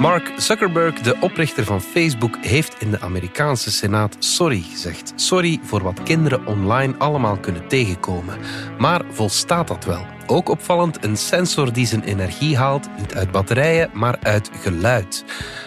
Mark 0.00 0.32
Zuckerberg, 0.36 0.94
de 0.94 1.16
oprichter 1.20 1.64
van 1.64 1.80
Facebook, 1.80 2.36
heeft 2.40 2.76
in 2.78 2.90
de 2.90 3.00
Amerikaanse 3.00 3.70
Senaat 3.70 4.16
sorry 4.18 4.64
gezegd. 4.70 5.12
Sorry 5.16 5.60
voor 5.62 5.82
wat 5.82 6.02
kinderen 6.02 6.46
online 6.46 6.94
allemaal 6.98 7.36
kunnen 7.36 7.68
tegenkomen. 7.68 8.38
Maar 8.78 9.02
volstaat 9.10 9.68
dat 9.68 9.84
wel? 9.84 10.06
Ook 10.26 10.48
opvallend 10.48 11.04
een 11.04 11.16
sensor 11.16 11.72
die 11.72 11.86
zijn 11.86 12.02
energie 12.02 12.56
haalt, 12.56 12.88
niet 12.98 13.14
uit 13.14 13.30
batterijen, 13.30 13.90
maar 13.92 14.18
uit 14.22 14.50
geluid. 14.60 15.24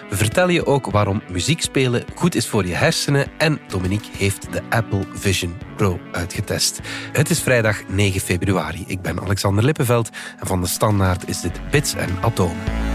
We 0.09 0.15
vertellen 0.15 0.53
je 0.53 0.65
ook 0.65 0.91
waarom 0.91 1.21
muziek 1.31 1.61
spelen 1.61 2.03
goed 2.15 2.35
is 2.35 2.47
voor 2.47 2.65
je 2.65 2.73
hersenen 2.73 3.27
en 3.37 3.59
Dominique 3.67 4.17
heeft 4.17 4.47
de 4.51 4.61
Apple 4.69 5.05
Vision 5.13 5.57
Pro 5.75 5.99
uitgetest. 6.11 6.79
Het 7.11 7.29
is 7.29 7.41
vrijdag 7.41 7.87
9 7.87 8.21
februari. 8.21 8.83
Ik 8.87 9.01
ben 9.01 9.21
Alexander 9.21 9.63
Lippenveld 9.63 10.09
en 10.39 10.47
van 10.47 10.61
de 10.61 10.67
Standaard 10.67 11.27
is 11.27 11.41
dit 11.41 11.69
Bits 11.71 11.93
en 11.93 12.09
Atomen. 12.21 12.92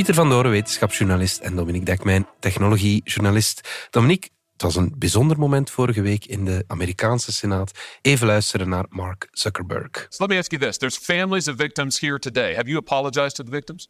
Pieter 0.00 0.18
van 0.18 0.30
Doren, 0.30 0.50
wetenschapsjournalist 0.50 1.38
en 1.38 1.56
Dominique 1.56 1.84
Dekmijn, 1.84 2.26
technologiejournalist. 2.38 3.68
Dominique, 3.90 4.28
het 4.52 4.62
was 4.62 4.76
een 4.76 4.94
bijzonder 4.98 5.38
moment 5.38 5.70
vorige 5.70 6.02
week 6.02 6.24
in 6.24 6.44
de 6.44 6.64
Amerikaanse 6.66 7.32
Senaat. 7.32 7.72
Even 8.02 8.26
luisteren 8.26 8.68
naar 8.68 8.84
Mark 8.88 9.28
Zuckerberg. 9.30 10.06
So 10.08 10.24
let 10.24 10.28
me 10.28 10.38
ask 10.38 10.50
you 10.50 10.62
this. 10.62 10.78
There's 10.78 10.96
families 10.98 11.48
of 11.48 11.56
victims 11.56 12.00
here 12.00 12.18
today. 12.18 12.54
Have 12.54 12.68
you 12.68 12.78
apologized 12.78 13.34
to 13.34 13.44
the 13.44 13.50
victims? 13.50 13.88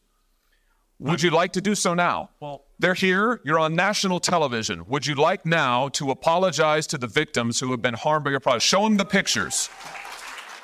Would 0.97 1.21
you 1.21 1.41
like 1.41 1.53
to 1.53 1.61
do 1.61 1.75
so 1.75 1.95
now? 1.95 2.29
Well, 2.39 2.61
they're 2.79 3.07
here. 3.09 3.41
You're 3.43 3.63
on 3.63 3.75
national 3.75 4.21
television. 4.21 4.85
Would 4.87 5.07
you 5.07 5.31
like 5.31 5.49
now 5.49 5.89
to 5.91 6.11
apologize 6.11 6.87
to 6.87 6.99
the 6.99 7.11
victims 7.13 7.61
who 7.61 7.71
have 7.71 7.81
been 7.81 7.97
harmed 7.97 8.25
by 8.25 8.31
your 8.31 8.41
product? 8.41 8.65
Show 8.65 8.83
them 8.83 8.97
the 8.97 9.05
pictures. 9.05 9.71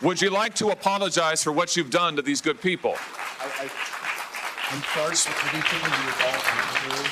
Would 0.01 0.21
you 0.21 0.29
like 0.31 0.55
to 0.55 0.71
apologize 0.71 1.43
for 1.43 1.53
what 1.53 1.75
you've 1.75 1.91
done 1.91 2.17
to 2.17 2.23
these 2.23 2.43
good 2.43 2.61
people? 2.61 2.91
I, 3.41 3.65
I, 3.65 3.96
I'm 4.69 4.83
sorry 4.95 5.15
for 5.15 5.47
everything 5.47 5.81
that 5.81 5.95
you've 6.03 6.23
all 6.27 6.43
been 6.43 6.67
through. 6.75 7.07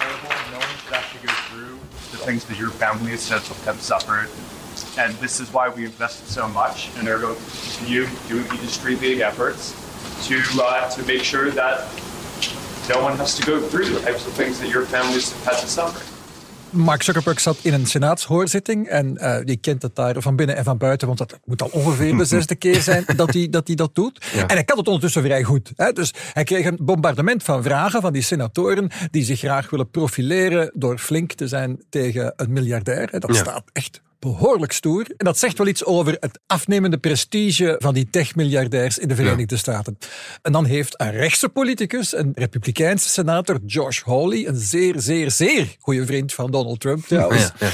Terrible. 0.00 0.32
No 0.52 0.58
one 0.58 0.68
should 0.80 0.94
have 0.94 1.12
to 1.12 1.26
go 1.26 1.32
through 1.50 1.78
the 2.12 2.24
things 2.24 2.46
that 2.46 2.58
your 2.58 2.70
families 2.70 3.28
have, 3.28 3.46
have 3.66 3.80
suffered. 3.80 4.30
And 4.98 5.14
this 5.16 5.38
is 5.38 5.52
why 5.52 5.68
we 5.68 5.84
invested 5.84 6.26
so 6.28 6.48
much 6.48 6.88
in 6.98 7.06
Ergo 7.06 7.34
continue 7.34 8.06
doing 8.26 8.46
industry-leading 8.46 9.20
efforts 9.20 9.76
to 10.28 10.42
uh, 10.62 10.88
to 10.90 11.02
make 11.04 11.22
sure 11.22 11.50
that 11.50 11.86
no 12.88 13.02
one 13.02 13.18
has 13.18 13.36
to 13.36 13.44
go 13.44 13.60
through 13.60 13.90
the 13.90 14.00
types 14.00 14.26
of 14.26 14.32
things 14.32 14.58
that 14.60 14.70
your 14.70 14.86
families 14.86 15.30
have 15.32 15.54
had 15.54 15.60
to 15.60 15.66
suffer. 15.66 16.13
Mark 16.74 17.02
Zuckerberg 17.02 17.40
zat 17.40 17.58
in 17.62 17.72
een 17.74 17.86
senaatshoorzitting 17.86 18.88
en 18.88 19.18
uh, 19.20 19.36
je 19.44 19.56
kent 19.56 19.82
het 19.82 19.96
daar 19.96 20.14
van 20.18 20.36
binnen 20.36 20.56
en 20.56 20.64
van 20.64 20.78
buiten, 20.78 21.06
want 21.06 21.18
dat 21.18 21.40
moet 21.44 21.62
al 21.62 21.68
ongeveer 21.72 22.16
de 22.16 22.24
zesde 22.34 22.54
keer 22.54 22.80
zijn 22.80 23.04
dat 23.16 23.32
hij 23.32 23.48
dat, 23.48 23.66
hij 23.66 23.76
dat 23.76 23.94
doet. 23.94 24.26
Ja. 24.34 24.46
En 24.46 24.54
hij 24.54 24.64
kan 24.64 24.78
het 24.78 24.86
ondertussen 24.86 25.22
vrij 25.22 25.42
goed. 25.42 25.72
Hè? 25.76 25.92
Dus 25.92 26.14
hij 26.32 26.44
kreeg 26.44 26.66
een 26.66 26.78
bombardement 26.80 27.42
van 27.42 27.62
vragen 27.62 28.00
van 28.00 28.12
die 28.12 28.22
senatoren 28.22 28.90
die 29.10 29.24
zich 29.24 29.38
graag 29.38 29.70
willen 29.70 29.90
profileren 29.90 30.70
door 30.74 30.98
flink 30.98 31.32
te 31.32 31.48
zijn 31.48 31.82
tegen 31.88 32.32
een 32.36 32.52
miljardair. 32.52 33.08
Hè? 33.10 33.18
Dat 33.18 33.34
ja. 33.34 33.40
staat 33.40 33.64
echt 33.72 34.02
behoorlijk 34.18 34.72
stoer. 34.72 35.04
En 35.16 35.24
dat 35.24 35.38
zegt 35.38 35.58
wel 35.58 35.66
iets 35.66 35.84
over 35.84 36.16
het 36.20 36.40
afnemende 36.46 36.98
prestige 36.98 37.76
van 37.78 37.94
die 37.94 38.10
tech-miljardairs 38.10 38.98
in 38.98 39.08
de 39.08 39.14
Verenigde 39.14 39.54
ja. 39.54 39.60
Staten. 39.60 39.98
En 40.42 40.52
dan 40.52 40.64
heeft 40.64 41.00
een 41.00 41.10
rechtse 41.10 41.48
politicus, 41.48 42.16
een 42.16 42.32
republikeinse 42.34 43.08
senator, 43.08 43.58
Josh 43.66 44.02
Hawley, 44.02 44.46
een 44.46 44.56
zeer, 44.56 44.94
zeer, 45.00 45.30
zeer 45.30 45.76
goede 45.80 46.06
vriend 46.06 46.34
van 46.34 46.50
Donald 46.50 46.80
Trump 46.80 47.06
trouwens, 47.06 47.50
ja, 47.58 47.68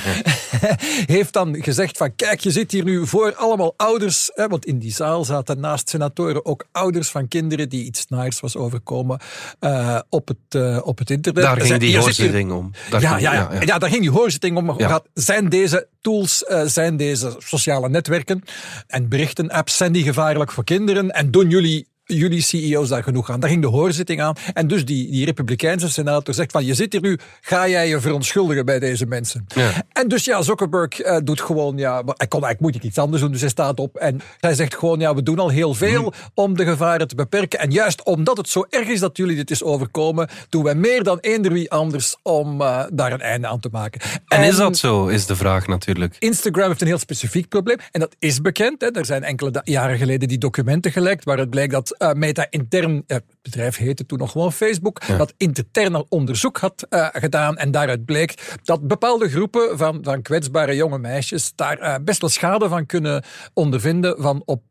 ja, 0.61 0.77
heeft 1.15 1.33
dan 1.33 1.63
gezegd 1.63 1.97
van 1.97 2.15
kijk, 2.15 2.41
je 2.41 2.51
zit 2.51 2.73
hier 2.73 2.85
nu 2.85 3.07
voor 3.07 3.35
allemaal 3.35 3.75
ouders, 3.77 4.31
hè, 4.35 4.49
want 4.49 4.67
in 4.67 4.79
die 4.79 4.93
zaal 4.93 5.25
zaten 5.25 5.61
naast 5.61 5.89
senatoren 5.89 6.45
ook 6.45 6.65
ouders 6.73 7.09
van 7.09 7.29
kinderen 7.29 7.69
die 7.69 7.85
iets 7.85 8.07
naars 8.07 8.41
was 8.41 8.57
overkomen 8.57 9.21
uh, 9.61 9.99
op, 10.09 10.29
het, 10.29 10.55
uh, 10.57 10.79
op 10.85 10.99
het 10.99 11.11
internet. 11.11 11.43
Daar 11.43 11.61
ging 11.61 11.81
die 11.81 11.99
hoorzitting 11.99 12.53
om. 12.53 12.71
Daar 12.91 13.01
ja, 13.01 13.19
ja, 13.19 13.33
ja, 13.33 13.61
ja, 13.61 13.79
daar 13.79 13.91
ging 13.91 14.01
die 14.01 14.11
hoorzitting 14.11 14.57
om. 14.57 14.65
Maar 14.65 15.01
zijn 15.15 15.49
deze 15.49 15.89
tools 16.01 16.45
uh, 16.49 16.63
zijn 16.65 16.97
deze 16.97 17.35
sociale 17.39 17.89
netwerken 17.89 18.43
en 18.87 19.09
berichtenapps, 19.09 19.77
zijn 19.77 19.93
die 19.93 20.05
gevaarlijk 20.05 20.53
voor 20.53 20.65
kinderen? 20.65 21.11
En 21.11 21.31
doen 21.31 21.51
jullie 21.51 21.90
jullie 22.13 22.43
CEO's 22.43 22.89
daar 22.89 23.03
genoeg 23.03 23.31
aan. 23.31 23.41
Daar 23.41 23.51
ging 23.51 23.63
de 23.63 23.69
hoorzitting 23.69 24.21
aan. 24.21 24.35
En 24.53 24.67
dus 24.67 24.85
die, 24.85 25.11
die 25.11 25.25
republikeinse 25.25 25.91
senator 25.91 26.35
zegt 26.35 26.53
van, 26.53 26.65
je 26.65 26.75
zit 26.75 26.93
hier 26.93 27.03
nu, 27.03 27.19
ga 27.41 27.69
jij 27.69 27.89
je 27.89 28.01
verontschuldigen 28.01 28.65
bij 28.65 28.79
deze 28.79 29.07
mensen? 29.07 29.47
Ja. 29.47 29.71
En 29.93 30.09
dus 30.09 30.25
ja, 30.25 30.43
Zuckerberg 30.43 31.05
uh, 31.05 31.17
doet 31.25 31.41
gewoon, 31.41 31.77
ja, 31.77 31.93
hij 31.93 32.27
kon 32.29 32.45
eigenlijk 32.45 32.61
moet 32.61 32.75
ik 32.75 32.83
iets 32.83 32.99
anders 32.99 33.23
doen, 33.23 33.31
dus 33.31 33.41
hij 33.41 33.51
staat 33.51 33.81
op 33.81 33.97
en 33.97 34.21
hij 34.41 34.55
zegt 34.55 34.75
gewoon, 34.75 35.01
ja, 35.01 35.15
we 35.15 35.23
doen 35.23 35.39
al 35.39 35.49
heel 35.49 35.75
veel 35.75 36.03
mm. 36.03 36.13
om 36.35 36.57
de 36.57 36.65
gevaren 36.65 37.09
te 37.09 37.15
beperken. 37.15 37.59
En 37.59 37.71
juist 37.71 38.03
omdat 38.03 38.37
het 38.37 38.49
zo 38.49 38.65
erg 38.69 38.89
is 38.89 39.01
dat 39.01 39.17
jullie 39.17 39.37
dit 39.37 39.51
is 39.51 39.63
overkomen, 39.63 40.29
doen 40.49 40.63
wij 40.63 40.75
meer 40.75 41.03
dan 41.03 41.19
eender 41.19 41.53
wie 41.53 41.71
anders 41.71 42.17
om 42.23 42.61
uh, 42.61 42.83
daar 42.93 43.13
een 43.13 43.21
einde 43.21 43.47
aan 43.47 43.61
te 43.61 43.69
maken. 43.73 44.01
En, 44.01 44.39
en, 44.39 44.45
is 44.45 44.57
dat 44.57 44.77
zo, 44.77 45.07
is 45.07 45.27
de 45.27 45.37
vraag 45.37 45.67
natuurlijk. 45.67 46.17
Instagram 46.19 46.69
heeft 46.69 46.81
een 46.81 46.87
heel 46.87 46.99
specifiek 46.99 47.49
probleem 47.49 47.79
en 47.91 48.01
dat 48.01 48.17
is 48.19 48.41
bekend. 48.41 48.81
Hè. 48.81 48.91
Er 48.91 49.05
zijn 49.05 49.23
enkele 49.23 49.61
jaren 49.65 49.99
geleden 49.99 50.29
die 50.29 50.39
documenten 50.39 50.93
gelekt 50.93 51.25
waar 51.25 51.39
het 51.39 51.51
blijkt 51.51 51.73
dat 51.73 51.95
Meta 52.15 52.47
intern, 52.51 53.03
het 53.07 53.25
bedrijf 53.43 53.77
heette 53.77 54.07
toen 54.07 54.19
nog 54.19 54.31
gewoon 54.31 54.53
Facebook, 54.53 55.03
ja. 55.07 55.17
dat 55.17 55.35
intern 55.37 56.05
onderzoek 56.09 56.59
had 56.59 56.87
uh, 56.91 57.09
gedaan 57.13 57.57
en 57.57 57.71
daaruit 57.71 58.05
bleek 58.05 58.59
dat 58.63 58.89
bepaalde 58.89 59.29
groepen 59.29 59.79
van, 59.79 59.99
van 60.03 60.23
kwetsbare 60.23 60.75
jonge 60.75 60.99
meisjes 60.99 61.53
daar 61.55 61.81
uh, 61.81 61.95
best 62.03 62.21
wel 62.21 62.31
schade 62.31 62.69
van 62.69 62.87
kunnen 62.87 63.25
ondervinden 63.55 64.23
van 64.23 64.43
op 64.45 64.63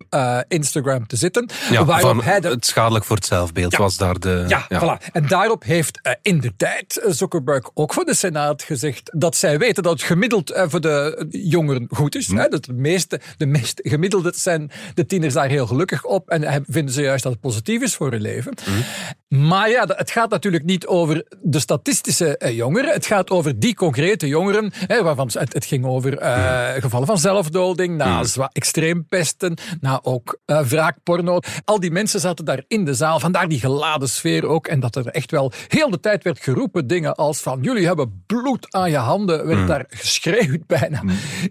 Instagram 0.48 1.08
te 1.08 1.16
zitten. 1.16 1.50
Ja, 1.72 1.86
van 1.86 2.22
hij 2.24 2.40
de, 2.40 2.50
het 2.50 2.66
schadelijk 2.66 3.06
voor 3.06 3.16
het 3.16 3.26
zelfbeeld 3.26 3.72
ja, 3.72 3.78
was 3.78 3.98
daar 3.98 4.20
de... 4.20 4.46
Ja, 4.48 4.68
voilà. 4.74 5.12
En 5.12 5.28
daarop 5.28 5.64
heeft 5.64 6.18
in 6.22 6.40
de 6.40 6.56
tijd 6.58 7.02
Zuckerberg 7.08 7.70
ook 7.74 7.94
voor 7.94 8.06
de 8.06 8.14
Senaat 8.14 8.64
gezegd 8.64 9.12
dat 9.14 9.36
zij 9.36 9.58
weten 9.58 9.84
dat 9.84 9.92
het 9.92 10.02
gemiddeld 10.02 10.52
voor 10.56 10.82
de 10.82 11.26
jongeren 11.30 11.88
goed 11.90 12.16
is. 12.16 12.28
Hm. 12.28 12.38
Hè, 12.38 12.48
dat 12.48 12.66
de 12.66 12.74
meeste, 12.74 13.20
de 13.38 13.46
meest 13.46 13.80
gemiddelde 13.84 14.34
zijn 14.36 14.72
de 14.94 15.06
tieners 15.06 15.34
daar 15.34 15.50
heel 15.50 15.68
gelukkig 15.68 16.04
op 16.04 16.30
en 16.30 16.64
vinden 16.68 16.94
ze 16.94 17.02
juist 17.02 17.24
dat 17.24 17.32
het 17.32 17.42
positief 17.42 17.82
is 17.82 17.96
voor 17.96 18.12
hun 18.12 18.22
leven. 18.22 18.54
Mm. 18.66 18.84
Maar 19.30 19.70
ja, 19.70 19.86
het 19.88 20.12
gaat 20.12 20.30
natuurlijk 20.30 20.64
niet 20.64 20.88
over 20.88 21.26
de 21.42 21.60
statistische 21.60 22.38
eh, 22.38 22.56
jongeren. 22.56 22.94
Het 22.94 23.06
gaat 23.06 23.30
over 23.30 23.60
die 23.60 23.76
concrete 23.76 24.28
jongeren, 24.28 24.72
hè, 24.74 25.04
waarvan 25.04 25.30
het, 25.34 25.54
het 25.54 25.66
ging 25.66 25.86
over 25.86 26.22
uh, 26.22 26.74
mm. 26.74 26.82
gevallen 26.82 27.08
van 27.08 27.18
zelfdoding, 27.18 27.98
na 27.98 28.24
mm. 28.36 28.48
extreempesten, 28.52 29.58
na 29.82 30.00
ook 30.04 30.40
uh, 30.46 30.62
wraakporno. 30.62 31.40
Al 31.66 31.80
die 31.80 31.92
mensen 31.92 32.20
zaten 32.20 32.46
daar 32.46 32.64
in 32.68 32.86
de 32.86 32.94
zaal, 32.94 33.20
vandaar 33.20 33.48
die 33.48 33.60
geladen 33.60 34.10
sfeer 34.10 34.46
ook. 34.46 34.68
En 34.68 34.80
dat 34.80 34.96
er 34.96 35.08
echt 35.08 35.32
wel 35.32 35.52
heel 35.68 35.90
de 35.90 36.00
tijd 36.00 36.24
werd 36.24 36.40
geroepen 36.40 36.88
dingen 36.88 37.16
als 37.16 37.40
van 37.40 37.60
jullie 37.62 37.86
hebben 37.86 38.24
bloed 38.26 38.74
aan 38.74 38.90
je 38.90 38.98
handen, 38.98 39.48
werd 39.48 39.68
daar 39.68 39.86
geschreeuwd 39.90 40.68
bijna 40.80 41.02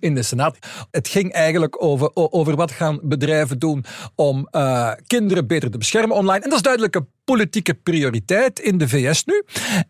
in 0.01 0.15
de 0.15 0.23
Senaat. 0.23 0.59
Het 0.91 1.09
ging 1.09 1.33
eigenlijk 1.33 1.83
over, 1.83 2.11
over 2.15 2.57
wat 2.57 2.71
gaan 2.71 3.01
bedrijven 3.03 3.59
doen 3.59 3.85
om 4.15 4.49
uh, 4.51 4.93
kinderen 5.07 5.47
beter 5.47 5.71
te 5.71 5.79
beschermen 5.79 6.17
online. 6.17 6.45
En 6.45 6.49
dat 6.49 6.59
is 6.59 6.63
duidelijk 6.63 6.97
politieke 7.25 7.75
prioriteit 7.75 8.61
in 8.61 8.79
de 8.79 8.89
VS 8.89 9.25
nu. 9.25 9.43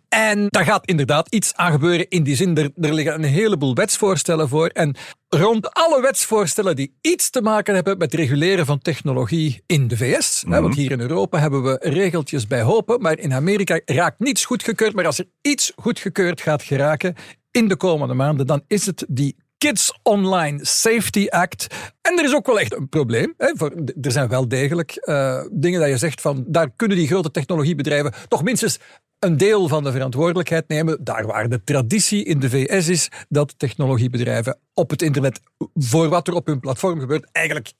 En 0.08 0.46
daar 0.48 0.64
gaat 0.64 0.86
inderdaad 0.86 1.34
iets 1.34 1.54
aan 1.54 1.72
gebeuren 1.72 2.08
in 2.08 2.22
die 2.22 2.36
zin. 2.36 2.56
Er, 2.56 2.70
er 2.76 2.94
liggen 2.94 3.14
een 3.14 3.24
heleboel 3.24 3.74
wetsvoorstellen 3.74 4.48
voor. 4.48 4.66
En 4.66 4.96
rond 5.28 5.74
alle 5.74 6.00
wetsvoorstellen 6.00 6.76
die 6.76 6.96
iets 7.00 7.30
te 7.30 7.42
maken 7.42 7.74
hebben 7.74 7.98
met 7.98 8.14
reguleren 8.14 8.66
van 8.66 8.78
technologie 8.78 9.62
in 9.66 9.88
de 9.88 9.96
VS. 9.96 10.44
Mm 10.44 10.52
-hmm. 10.52 10.62
Want 10.62 10.74
hier 10.74 10.90
in 10.90 11.00
Europa 11.00 11.38
hebben 11.38 11.62
we 11.62 11.76
regeltjes 11.80 12.46
bij 12.46 12.62
hopen, 12.62 13.00
maar 13.00 13.18
in 13.18 13.32
Amerika 13.32 13.80
raakt 13.84 14.18
niets 14.18 14.44
goedgekeurd. 14.44 14.94
Maar 14.94 15.06
als 15.06 15.18
er 15.18 15.28
iets 15.42 15.72
goedgekeurd 15.76 16.40
gaat 16.40 16.62
geraken 16.62 17.14
in 17.50 17.68
de 17.68 17.76
komende 17.76 18.14
maanden, 18.14 18.46
dan 18.46 18.62
is 18.66 18.86
het 18.86 19.04
die 19.08 19.36
Kids 19.58 19.98
Online 20.02 20.58
Safety 20.64 21.26
Act. 21.28 21.66
En 22.02 22.18
er 22.18 22.24
is 22.24 22.34
ook 22.34 22.46
wel 22.46 22.60
echt 22.60 22.74
een 22.74 22.88
probleem. 22.88 23.34
Hè, 23.36 23.52
voor, 23.56 23.72
er 24.00 24.12
zijn 24.12 24.28
wel 24.28 24.48
degelijk 24.48 25.02
uh, 25.04 25.42
dingen 25.52 25.80
dat 25.80 25.88
je 25.88 25.96
zegt 25.96 26.20
van 26.20 26.44
daar 26.46 26.70
kunnen 26.76 26.96
die 26.96 27.06
grote 27.06 27.30
technologiebedrijven 27.30 28.14
toch 28.28 28.42
minstens 28.42 28.78
een 29.18 29.36
deel 29.36 29.68
van 29.68 29.84
de 29.84 29.92
verantwoordelijkheid 29.92 30.68
nemen. 30.68 31.04
Daar 31.04 31.26
waar 31.26 31.48
de 31.48 31.64
traditie 31.64 32.24
in 32.24 32.40
de 32.40 32.50
VS 32.50 32.88
is 32.88 33.10
dat 33.28 33.58
technologiebedrijven 33.58 34.58
op 34.74 34.90
het 34.90 35.02
internet 35.02 35.40
voor 35.74 36.08
wat 36.08 36.28
er 36.28 36.34
op 36.34 36.46
hun 36.46 36.60
platform 36.60 37.00
gebeurt 37.00 37.28
eigenlijk 37.32 37.72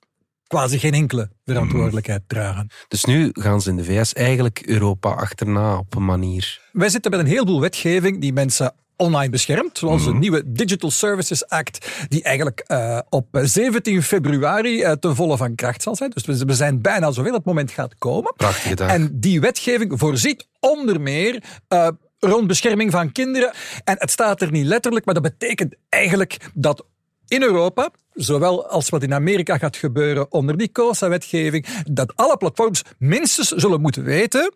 quasi 0.47 0.79
geen 0.79 0.95
enkele 0.95 1.31
verantwoordelijkheid 1.45 2.23
dragen. 2.27 2.69
Dus 2.89 3.05
nu 3.05 3.31
gaan 3.33 3.61
ze 3.61 3.71
in 3.71 3.77
de 3.77 3.85
VS 3.85 4.13
eigenlijk 4.13 4.63
Europa 4.67 5.11
achterna 5.11 5.79
op 5.79 5.95
een 5.95 6.05
manier. 6.05 6.61
Wij 6.73 6.89
zitten 6.89 7.11
met 7.11 7.21
een 7.21 7.27
heleboel 7.27 7.61
wetgeving 7.61 8.21
die 8.21 8.33
mensen 8.33 8.75
online 8.99 9.31
beschermd, 9.31 9.79
zoals 9.79 10.05
de 10.05 10.15
nieuwe 10.15 10.43
Digital 10.47 10.91
Services 10.91 11.49
Act, 11.49 11.89
die 12.09 12.23
eigenlijk 12.23 12.65
uh, 12.69 12.99
op 13.09 13.27
17 13.33 14.03
februari 14.03 14.83
uh, 14.83 14.93
ten 14.93 15.15
volle 15.15 15.37
van 15.37 15.55
kracht 15.55 15.83
zal 15.83 15.97
zijn. 15.97 16.11
Dus 16.11 16.43
we 16.45 16.55
zijn 16.55 16.81
bijna 16.81 17.11
zover 17.11 17.33
dat 17.33 17.45
moment 17.45 17.71
gaat 17.71 17.95
komen. 17.99 18.33
Prachtige 18.37 18.75
dag. 18.75 18.91
En 18.91 19.21
die 19.21 19.41
wetgeving 19.41 19.99
voorziet 19.99 20.47
onder 20.61 21.01
meer 21.01 21.43
uh, 21.69 21.89
rond 22.19 22.47
bescherming 22.47 22.91
van 22.91 23.13
kinderen. 23.13 23.53
En 23.85 23.97
het 23.99 24.11
staat 24.11 24.43
er 24.43 24.51
niet 24.51 24.67
letterlijk, 24.67 25.05
maar 25.05 25.15
dat 25.15 25.23
betekent 25.23 25.75
eigenlijk 25.89 26.37
dat 26.55 26.85
in 27.27 27.43
Europa, 27.43 27.91
zowel 28.13 28.69
als 28.69 28.89
wat 28.89 29.03
in 29.03 29.15
Amerika 29.15 29.59
gaat 29.59 29.77
gebeuren 29.77 30.33
onder 30.33 30.57
die 30.57 30.73
COSA-wetgeving, 30.73 31.67
dat 31.91 32.17
alle 32.17 32.37
platforms 32.37 32.83
minstens 32.99 33.49
zullen 33.49 33.81
moeten 33.81 34.05
weten 34.05 34.53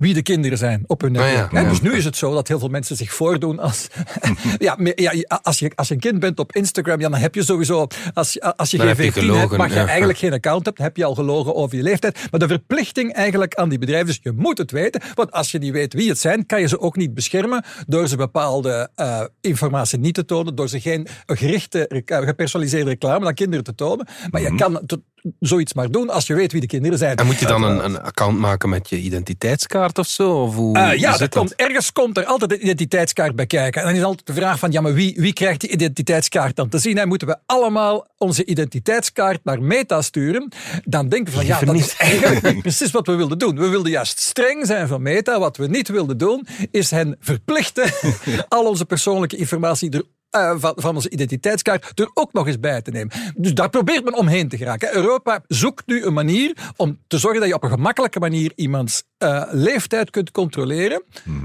wie 0.00 0.14
de 0.14 0.22
kinderen 0.22 0.58
zijn 0.58 0.84
op 0.86 1.00
hun 1.00 1.12
netwerk. 1.12 1.46
Ah, 1.46 1.52
ja. 1.52 1.62
Hè, 1.62 1.68
Dus 1.68 1.80
nu 1.80 1.92
is 1.96 2.04
het 2.04 2.16
zo 2.16 2.34
dat 2.34 2.48
heel 2.48 2.58
veel 2.58 2.68
mensen 2.68 2.96
zich 2.96 3.12
voordoen 3.12 3.58
als... 3.58 3.86
ja, 4.58 4.76
ja, 4.94 5.12
als, 5.42 5.58
je, 5.58 5.72
als 5.74 5.88
je 5.88 5.94
een 5.94 6.00
kind 6.00 6.18
bent 6.20 6.38
op 6.38 6.52
Instagram, 6.52 7.00
ja, 7.00 7.08
dan 7.08 7.18
heb 7.20 7.34
je 7.34 7.44
sowieso... 7.44 7.86
Als, 8.14 8.32
je- 8.32 8.56
als 8.56 8.70
je 8.70 8.76
Dan 8.76 8.86
geen 8.86 8.96
heb 8.96 9.04
je 9.04 9.12
14 9.12 9.34
hebt, 9.38 9.56
mag 9.56 9.68
je 9.72 9.78
eigenlijk 9.80 10.18
geen 10.18 10.32
account 10.32 10.64
hebt, 10.66 10.78
heb 10.78 10.96
je 10.96 11.04
al 11.04 11.14
gelogen 11.14 11.54
over 11.54 11.76
je 11.76 11.82
leeftijd. 11.82 12.18
Maar 12.30 12.40
de 12.40 12.48
verplichting 12.48 13.12
eigenlijk 13.12 13.54
aan 13.54 13.68
die 13.68 13.78
bedrijven, 13.78 14.06
dus 14.06 14.18
je 14.22 14.32
moet 14.32 14.58
het 14.58 14.70
weten. 14.70 15.00
Want 15.14 15.30
als 15.32 15.50
je 15.50 15.58
niet 15.58 15.72
weet 15.72 15.92
wie 15.94 16.08
het 16.08 16.18
zijn, 16.18 16.46
kan 16.46 16.60
je 16.60 16.68
ze 16.68 16.80
ook 16.80 16.96
niet 16.96 17.14
beschermen 17.14 17.64
door 17.86 18.08
ze 18.08 18.16
bepaalde 18.16 18.88
eh, 18.94 19.20
informatie 19.40 19.98
niet 19.98 20.14
te 20.14 20.24
tonen, 20.24 20.54
door 20.54 20.68
ze 20.68 20.80
geen 20.80 21.06
gerichte, 21.26 21.86
rec- 21.88 22.24
gepersonaliseerde 22.24 22.90
reclame 22.90 23.26
aan 23.26 23.34
kinderen 23.34 23.64
te 23.64 23.74
tonen. 23.74 24.06
Maar 24.30 24.40
je 24.40 24.54
kan 24.54 24.80
t- 24.86 24.96
zoiets 25.40 25.74
maar 25.74 25.90
doen 25.90 26.10
als 26.10 26.26
je 26.26 26.34
weet 26.34 26.52
wie 26.52 26.60
de 26.60 26.66
kinderen 26.66 26.98
zijn. 26.98 27.16
En 27.16 27.26
moet 27.26 27.38
je 27.38 27.46
dan 27.46 27.62
een, 27.62 27.84
een 27.84 28.00
account 28.00 28.38
maken 28.38 28.68
met 28.68 28.88
je 28.88 28.98
identiteitskaart 28.98 29.98
of 29.98 30.06
zo? 30.06 30.42
Of 30.42 30.54
hoe, 30.54 30.78
Eh, 30.78 30.98
ja, 30.98 31.16
dat 31.16 31.28
komt, 31.28 31.54
ergens 31.54 31.92
komt 31.92 32.16
er 32.16 32.24
altijd 32.24 32.52
een 32.52 32.62
identiteitskaart 32.62 33.36
bij 33.36 33.46
kijken. 33.46 33.80
En 33.80 33.86
dan 33.86 33.96
is 33.96 34.02
altijd 34.02 34.26
de 34.26 34.32
vraag 34.32 34.58
van, 34.58 34.72
ja, 34.72 34.80
maar 34.80 34.94
wie, 34.94 35.14
wie 35.16 35.32
krijgt 35.32 35.60
die 35.60 35.70
identiteitskaart 35.70 36.56
dan 36.56 36.68
te 36.68 36.78
zien? 36.78 36.98
En 36.98 37.08
moeten 37.08 37.28
we 37.28 37.36
allemaal 37.46 38.06
onze 38.18 38.44
identiteitskaart 38.44 39.44
naar 39.44 39.62
Meta 39.62 40.02
sturen? 40.02 40.52
Dan 40.84 41.08
denken 41.08 41.32
we 41.32 41.38
van, 41.38 41.46
ja, 41.46 41.60
dat 41.60 41.74
is 41.74 41.96
eigenlijk 41.96 42.62
precies 42.68 42.90
wat 42.90 43.06
we 43.06 43.14
wilden 43.14 43.38
doen. 43.38 43.56
We 43.56 43.68
wilden 43.68 43.90
juist 43.90 44.18
streng 44.18 44.66
zijn 44.66 44.88
van 44.88 45.02
Meta. 45.02 45.38
Wat 45.38 45.56
we 45.56 45.66
niet 45.66 45.88
wilden 45.88 46.18
doen, 46.18 46.46
is 46.70 46.90
hen 46.90 47.16
verplichten 47.20 47.92
al 48.48 48.64
onze 48.64 48.84
persoonlijke 48.84 49.36
informatie 49.36 49.90
er 49.90 50.04
eh, 50.30 50.54
van, 50.56 50.72
van 50.76 50.94
onze 50.94 51.10
identiteitskaart 51.10 52.00
er 52.00 52.10
ook 52.14 52.32
nog 52.32 52.46
eens 52.46 52.60
bij 52.60 52.82
te 52.82 52.90
nemen. 52.90 53.12
Dus 53.36 53.54
daar 53.54 53.70
probeert 53.70 54.04
men 54.04 54.14
omheen 54.14 54.48
te 54.48 54.56
geraken. 54.56 54.94
Europa 54.94 55.42
zoekt 55.46 55.86
nu 55.86 56.04
een 56.04 56.12
manier 56.12 56.72
om 56.76 56.98
te 57.06 57.18
zorgen 57.18 57.40
dat 57.40 57.48
je 57.48 57.54
op 57.54 57.62
een 57.62 57.70
gemakkelijke 57.70 58.18
manier 58.18 58.52
iemands 58.54 59.02
eh, 59.18 59.42
leeftijd 59.50 60.10
kunt 60.10 60.30
controleren. 60.30 61.02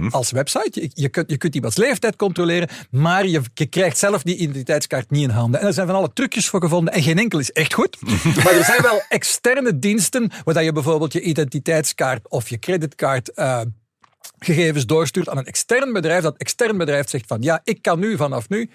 Als 0.09 0.31
website. 0.31 0.81
Je, 0.81 0.91
je, 0.93 1.09
kunt, 1.09 1.29
je 1.29 1.37
kunt 1.37 1.55
iemands 1.55 1.77
leeftijd 1.77 2.15
controleren, 2.15 2.69
maar 2.91 3.27
je, 3.27 3.41
je 3.53 3.65
krijgt 3.65 3.97
zelf 3.97 4.23
die 4.23 4.35
identiteitskaart 4.35 5.09
niet 5.09 5.23
in 5.23 5.29
handen. 5.29 5.59
En 5.59 5.67
er 5.67 5.73
zijn 5.73 5.87
van 5.87 5.95
alle 5.95 6.13
trucjes 6.13 6.49
voor 6.49 6.61
gevonden 6.61 6.93
en 6.93 7.03
geen 7.03 7.17
enkel 7.17 7.39
is 7.39 7.51
echt 7.51 7.73
goed. 7.73 7.97
maar 8.43 8.53
er 8.53 8.65
zijn 8.65 8.81
wel 8.81 9.01
externe 9.09 9.79
diensten 9.79 10.31
waar 10.43 10.63
je 10.63 10.71
bijvoorbeeld 10.71 11.13
je 11.13 11.21
identiteitskaart 11.21 12.29
of 12.29 12.49
je 12.49 12.59
creditcard 12.59 13.31
eh, 13.31 13.61
gegevens 14.39 14.85
doorstuurt 14.85 15.29
aan 15.29 15.37
een 15.37 15.45
extern 15.45 15.93
bedrijf. 15.93 16.23
Dat 16.23 16.37
extern 16.37 16.77
bedrijf 16.77 17.09
zegt 17.09 17.27
van 17.27 17.41
ja, 17.41 17.61
ik 17.63 17.81
kan 17.81 17.99
nu 17.99 18.17
vanaf 18.17 18.49
nu 18.49 18.69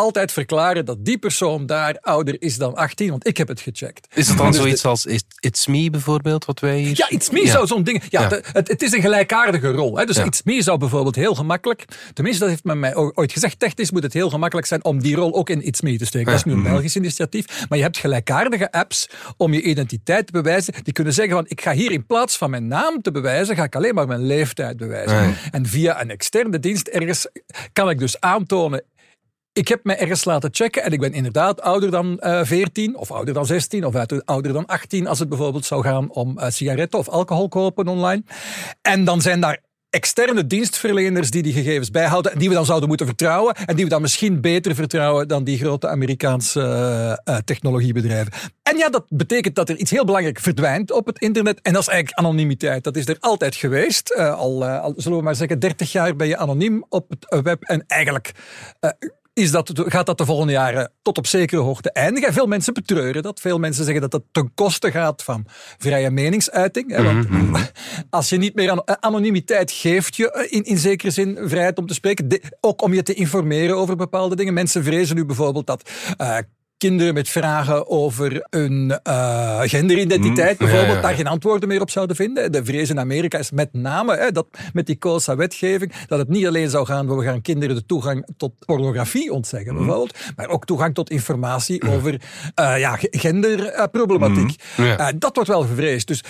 altijd 0.00 0.32
verklaren 0.32 0.84
dat 0.84 1.04
die 1.04 1.18
persoon 1.18 1.66
daar 1.66 1.98
ouder 2.00 2.36
is 2.42 2.56
dan 2.56 2.74
18, 2.74 3.10
want 3.10 3.26
ik 3.26 3.36
heb 3.36 3.48
het 3.48 3.60
gecheckt. 3.60 4.06
Is 4.14 4.28
het 4.28 4.36
dan 4.36 4.46
Dus 4.46 4.56
de- 4.56 4.62
zoiets 4.62 4.84
als 4.84 5.06
It's- 5.40 5.66
Me 5.66 5.90
bijvoorbeeld, 5.90 6.44
wat 6.44 6.60
wij 6.60 6.78
hier... 6.78 6.92
ja, 6.96 7.08
It's 7.08 7.30
Me 7.30 7.40
Ja. 7.44 7.50
zou 7.50 7.66
zo'n 7.66 7.82
ding... 7.84 8.02
Ja, 8.08 8.20
Ja. 8.20 8.28
de- 8.28 8.42
het, 8.52 8.68
het 8.68 8.82
is 8.82 8.92
een 8.92 9.00
gelijkaardige 9.00 9.70
rol. 9.70 9.96
Hè? 9.98 10.04
Dus 10.04 10.16
Ja. 10.16 10.24
It's 10.24 10.42
Me 10.42 10.62
zou 10.62 10.78
bijvoorbeeld 10.78 11.14
heel 11.14 11.34
gemakkelijk... 11.34 11.84
Tenminste, 12.12 12.40
dat 12.42 12.50
heeft 12.50 12.64
men 12.64 12.78
mij 12.78 12.96
ooit 12.96 13.32
gezegd. 13.32 13.58
Technisch 13.58 13.90
moet 13.90 14.02
het 14.02 14.12
heel 14.12 14.30
gemakkelijk 14.30 14.66
zijn 14.66 14.84
om 14.84 15.00
die 15.02 15.14
rol 15.16 15.34
ook 15.34 15.50
in 15.50 15.62
It's 15.66 15.80
Me 15.80 15.96
te 15.98 16.04
steken. 16.06 16.26
Dat 16.26 16.36
is 16.36 16.44
nu 16.44 16.52
een 16.52 16.62
Belgisch 16.62 16.96
initiatief. 16.96 17.66
Maar 17.68 17.78
je 17.78 17.84
hebt 17.84 17.98
gelijkaardige 17.98 18.72
apps 18.72 19.08
om 19.36 19.52
je 19.52 19.62
identiteit 19.62 20.26
te 20.26 20.32
bewijzen. 20.32 20.74
Die 20.82 20.92
kunnen 20.92 21.12
zeggen 21.12 21.34
van, 21.34 21.44
ik 21.48 21.60
ga 21.60 21.72
hier 21.72 21.90
in 21.92 22.06
plaats 22.06 22.36
van 22.36 22.50
mijn 22.50 22.66
naam 22.66 23.02
te 23.02 23.10
bewijzen, 23.10 23.56
ga 23.56 23.64
ik 23.64 23.76
alleen 23.76 23.94
maar 23.94 24.06
mijn 24.06 24.26
leeftijd 24.26 24.76
bewijzen. 24.76 25.34
En 25.50 25.66
via 25.66 26.00
een 26.00 26.10
externe 26.10 26.58
dienst 26.60 26.88
ergens 26.88 27.26
kan 27.72 27.90
ik 27.90 27.98
dus 27.98 28.20
aantonen 28.20 28.82
ik 29.52 29.68
heb 29.68 29.84
me 29.84 29.94
ergens 29.94 30.24
laten 30.24 30.50
checken 30.52 30.82
en 30.82 30.92
ik 30.92 31.00
ben 31.00 31.12
inderdaad 31.12 31.60
ouder 31.60 31.90
dan 31.90 32.18
eh 32.18 32.40
14 32.44 32.96
of 32.96 33.10
ouder 33.10 33.34
dan 33.34 33.46
16 33.46 33.84
of 33.84 33.94
ouder 34.24 34.52
dan 34.52 34.66
18 34.66 35.06
als 35.06 35.18
het 35.18 35.28
bijvoorbeeld 35.28 35.64
zou 35.64 35.82
gaan 35.82 36.10
om 36.10 36.38
eh, 36.38 36.50
sigaretten 36.50 36.98
of 36.98 37.08
alcohol 37.08 37.48
kopen 37.48 37.88
online. 37.88 38.22
En 38.82 39.04
dan 39.04 39.20
zijn 39.20 39.40
daar 39.40 39.58
externe 39.90 40.46
dienstverleners 40.46 41.30
die 41.30 41.42
die 41.42 41.52
gegevens 41.52 41.90
bijhouden 41.90 42.32
en 42.32 42.38
die 42.38 42.48
we 42.48 42.54
dan 42.54 42.64
zouden 42.64 42.88
moeten 42.88 43.06
vertrouwen 43.06 43.54
en 43.54 43.76
die 43.76 43.84
we 43.84 43.90
dan 43.90 44.00
misschien 44.00 44.40
beter 44.40 44.74
vertrouwen 44.74 45.28
dan 45.28 45.44
die 45.44 45.58
grote 45.58 45.88
Amerikaanse 45.88 46.60
eh, 47.24 47.36
technologiebedrijven. 47.36 48.32
En 48.62 48.76
ja, 48.76 48.88
dat 48.88 49.04
betekent 49.08 49.54
dat 49.54 49.68
er 49.68 49.76
iets 49.76 49.90
heel 49.90 50.04
belangrijk 50.04 50.40
verdwijnt 50.40 50.92
op 50.92 51.06
het 51.06 51.18
internet 51.18 51.60
en 51.62 51.72
dat 51.72 51.82
is 51.82 51.88
eigenlijk 51.88 52.18
anonimiteit. 52.18 52.84
Dat 52.84 52.96
is 52.96 53.08
er 53.08 53.16
altijd 53.20 53.54
geweest. 53.54 54.16
Al, 54.16 54.64
al, 54.64 54.94
zullen 54.96 55.18
we 55.18 55.24
maar 55.24 55.34
zeggen, 55.34 55.58
30 55.58 55.92
jaar 55.92 56.16
ben 56.16 56.28
je 56.28 56.36
anoniem 56.36 56.84
op 56.88 57.10
het 57.10 57.42
web 57.42 57.62
en 57.62 57.84
eigenlijk 57.86 58.32
is 59.40 59.50
dat, 59.50 59.70
gaat 59.74 60.06
dat 60.06 60.18
de 60.18 60.24
volgende 60.24 60.52
jaren 60.52 60.92
tot 61.02 61.18
op 61.18 61.26
zekere 61.26 61.60
hoogte 61.60 61.92
eindigen. 61.92 62.28
En 62.28 62.34
veel 62.34 62.46
mensen 62.46 62.74
betreuren 62.74 63.22
dat. 63.22 63.40
Veel 63.40 63.58
mensen 63.58 63.84
zeggen 63.84 64.02
dat 64.02 64.10
dat 64.10 64.22
ten 64.32 64.54
koste 64.54 64.90
gaat 64.90 65.22
van 65.22 65.46
vrije 65.78 66.10
meningsuiting. 66.10 66.90
Hè, 66.90 67.02
want 67.02 67.26
als 68.10 68.28
je 68.28 68.36
niet 68.36 68.54
meer 68.54 68.70
aan 68.70 69.02
anonimiteit 69.02 69.70
geeft 69.72 70.16
je 70.16 70.30
eh, 70.32 70.52
in, 70.52 70.62
in 70.64 70.78
zekere 70.78 71.10
zin 71.10 71.38
vrijheid 71.42 71.78
om 71.78 71.86
te 71.86 71.94
spreken. 71.94 72.28
De- 72.28 72.42
ook 72.60 72.82
om 72.82 72.94
je 72.94 73.02
te 73.02 73.14
informeren 73.14 73.76
over 73.76 73.96
bepaalde 73.96 74.36
dingen. 74.36 74.54
Mensen 74.54 74.84
vrezen 74.84 75.16
nu 75.16 75.24
bijvoorbeeld 75.24 75.66
dat... 75.66 75.90
eh, 76.16 76.38
Kinderen 76.80 77.14
met 77.14 77.28
vragen 77.28 77.88
over 77.88 78.46
hun 78.50 78.98
eh, 79.02 79.60
genderidentiteit 79.60 80.58
bijvoorbeeld, 80.58 80.88
ja, 80.88 80.94
ja. 80.94 81.00
daar 81.00 81.14
geen 81.14 81.26
antwoorden 81.26 81.68
meer 81.68 81.80
op 81.80 81.90
zouden 81.90 82.16
vinden. 82.16 82.52
De 82.52 82.64
vrees 82.64 82.90
in 82.90 82.98
Amerika 82.98 83.38
is 83.38 83.50
met 83.50 83.68
name 83.72 84.16
hè, 84.16 84.30
dat 84.30 84.46
met 84.72 84.86
die 84.86 84.98
COSA-wetgeving, 84.98 85.92
dat 86.06 86.18
het 86.18 86.28
niet 86.28 86.46
alleen 86.46 86.70
zou 86.70 86.86
gaan, 86.86 87.16
we 87.16 87.24
gaan 87.24 87.40
kinderen 87.42 87.74
de 87.76 87.86
toegang 87.86 88.26
tot 88.36 88.52
pornografie 88.66 89.32
ontzeggen 89.32 89.74
bijvoorbeeld, 89.74 90.18
maar 90.36 90.48
ook 90.48 90.64
toegang 90.64 90.94
tot 90.94 91.10
informatie 91.10 91.82
over 91.88 92.20
eh, 92.54 92.78
ja, 92.78 92.96
ge- 92.96 93.08
genderproblematiek. 93.10 94.62
Ja. 94.76 94.98
Eh, 94.98 95.06
dat 95.18 95.34
wordt 95.34 95.50
wel 95.50 95.62
gevreesd. 95.62 96.06
Dus 96.06 96.22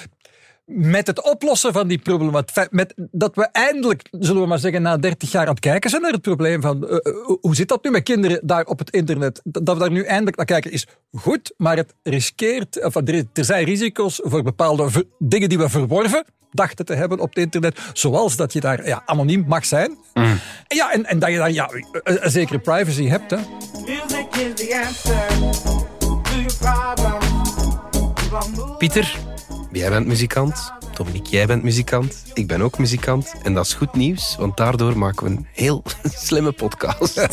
met 0.72 1.06
het 1.06 1.30
oplossen 1.30 1.72
van 1.72 1.88
die 1.88 1.98
problematiek, 1.98 2.70
met 2.70 2.94
dat 2.96 3.34
we 3.34 3.48
eindelijk, 3.52 4.08
zullen 4.10 4.42
we 4.42 4.48
maar 4.48 4.58
zeggen, 4.58 4.82
na 4.82 4.96
30 4.96 5.32
jaar 5.32 5.46
aan 5.46 5.50
het 5.50 5.60
kijken 5.60 5.90
zijn 5.90 6.02
naar 6.02 6.12
het 6.12 6.22
probleem 6.22 6.60
van 6.60 6.88
eh, 6.88 6.96
eh, 6.96 7.14
hoe 7.40 7.54
zit 7.54 7.68
dat 7.68 7.84
nu 7.84 7.90
met 7.90 8.02
kinderen 8.02 8.40
daar 8.42 8.64
op 8.64 8.78
het 8.78 8.90
internet, 8.90 9.40
dat 9.44 9.74
we 9.74 9.80
daar 9.80 9.90
nu 9.90 10.02
eindelijk 10.02 10.36
naar 10.36 10.46
kijken 10.46 10.72
is 10.72 10.86
goed, 11.12 11.54
maar 11.56 11.76
het 11.76 11.94
riskeert, 12.02 12.84
of 12.84 12.94
er, 12.94 13.24
er 13.32 13.44
zijn 13.44 13.64
risico's 13.64 14.20
voor 14.24 14.42
bepaalde 14.42 14.90
ver- 14.90 15.04
dingen 15.18 15.48
die 15.48 15.58
we 15.58 15.68
verworven 15.68 16.24
dachten 16.52 16.84
te 16.84 16.94
hebben 16.94 17.18
op 17.18 17.28
het 17.28 17.38
internet, 17.38 17.80
zoals 17.92 18.36
dat 18.36 18.52
je 18.52 18.60
daar 18.60 18.86
ja, 18.86 19.02
anoniem 19.04 19.44
mag 19.48 19.64
zijn. 19.64 19.98
Ja, 20.68 20.92
en, 20.92 21.06
en 21.06 21.18
dat 21.18 21.30
je 21.30 21.36
daar 21.36 21.52
ja, 21.52 21.70
een, 22.02 22.24
een 22.24 22.30
zekere 22.30 22.58
privacy 22.58 23.06
hebt. 23.06 23.30
Hè. 23.30 23.38
Pieter, 28.78 29.18
jij 29.72 29.90
bent 29.90 30.06
muzikant. 30.06 30.72
Dominique, 30.94 31.30
jij 31.30 31.46
bent 31.46 31.62
muzikant. 31.62 32.24
Ik 32.34 32.46
ben 32.46 32.60
ook 32.60 32.78
muzikant. 32.78 33.34
En 33.42 33.54
dat 33.54 33.64
is 33.64 33.74
goed 33.74 33.94
nieuws, 33.94 34.36
want 34.38 34.56
daardoor 34.56 34.98
maken 34.98 35.24
we 35.26 35.30
een 35.30 35.46
heel 35.52 35.84
slimme 36.26 36.52
podcast. 36.52 37.16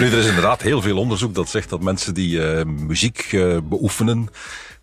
Nu, 0.00 0.06
er 0.06 0.18
is 0.18 0.26
inderdaad 0.26 0.62
heel 0.62 0.82
veel 0.82 0.98
onderzoek 0.98 1.34
dat 1.34 1.48
zegt 1.48 1.70
dat 1.70 1.82
mensen 1.82 2.14
die 2.14 2.46
eh, 2.46 2.64
muziek 2.64 3.18
eh, 3.18 3.56
beoefenen, 3.64 4.28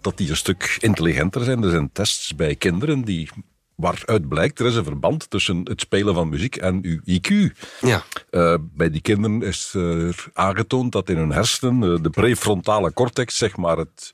dat 0.02 0.18
die 0.18 0.30
een 0.30 0.36
stuk 0.36 0.78
intelligenter 0.80 1.44
zijn. 1.44 1.64
Er 1.64 1.70
zijn 1.70 1.92
tests 1.92 2.36
bij 2.36 2.56
kinderen 2.56 3.02
die, 3.02 3.30
waaruit 3.76 4.28
blijkt, 4.28 4.60
er 4.60 4.66
is 4.66 4.76
een 4.76 4.84
verband 4.84 5.30
tussen 5.30 5.62
het 5.64 5.82
spelen 5.82 6.14
van 6.14 6.30
muziek 6.30 6.56
en 6.56 6.80
uw 6.82 7.00
IQ. 7.20 7.58
Ja. 7.82 8.04
Eh, 8.30 8.56
bij 8.62 8.90
die 8.90 9.02
kinderen 9.02 9.42
is 9.42 9.74
er 9.74 10.26
aangetoond 10.34 10.92
dat 10.92 11.10
in 11.10 11.18
hun 11.18 11.32
hersenen 11.32 12.04
de 12.04 12.10
prefrontale 12.10 12.94
cortex, 12.94 13.38
zeg 13.38 13.58
maar 13.58 13.78
het 13.78 14.12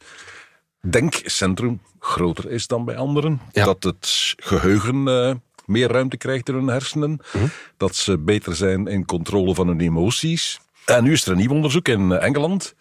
denkcentrum, 0.90 1.82
groter 2.00 2.52
is 2.52 2.68
dan 2.68 2.86
bij 2.86 2.98
anderen. 2.98 3.42
Ja. 3.52 3.66
Dat 3.66 3.84
het 3.84 4.34
geheugen 4.38 5.08
eh, 5.08 5.34
meer 5.66 5.92
ruimte 5.92 6.18
krijgt 6.18 6.50
in 6.50 6.56
hun 6.56 6.68
hersenen. 6.68 7.20
Dat 7.78 7.96
ze 7.96 8.18
beter 8.18 8.56
zijn 8.56 8.88
in 8.88 9.06
controle 9.06 9.56
van 9.56 9.68
hun 9.68 9.80
emoties. 9.80 10.60
En 10.86 11.04
nu 11.04 11.12
is 11.12 11.26
er 11.26 11.32
een 11.32 11.38
nieuw 11.38 11.52
onderzoek 11.52 11.88
in 11.88 12.12
eh, 12.12 12.24
Engeland. 12.28 12.76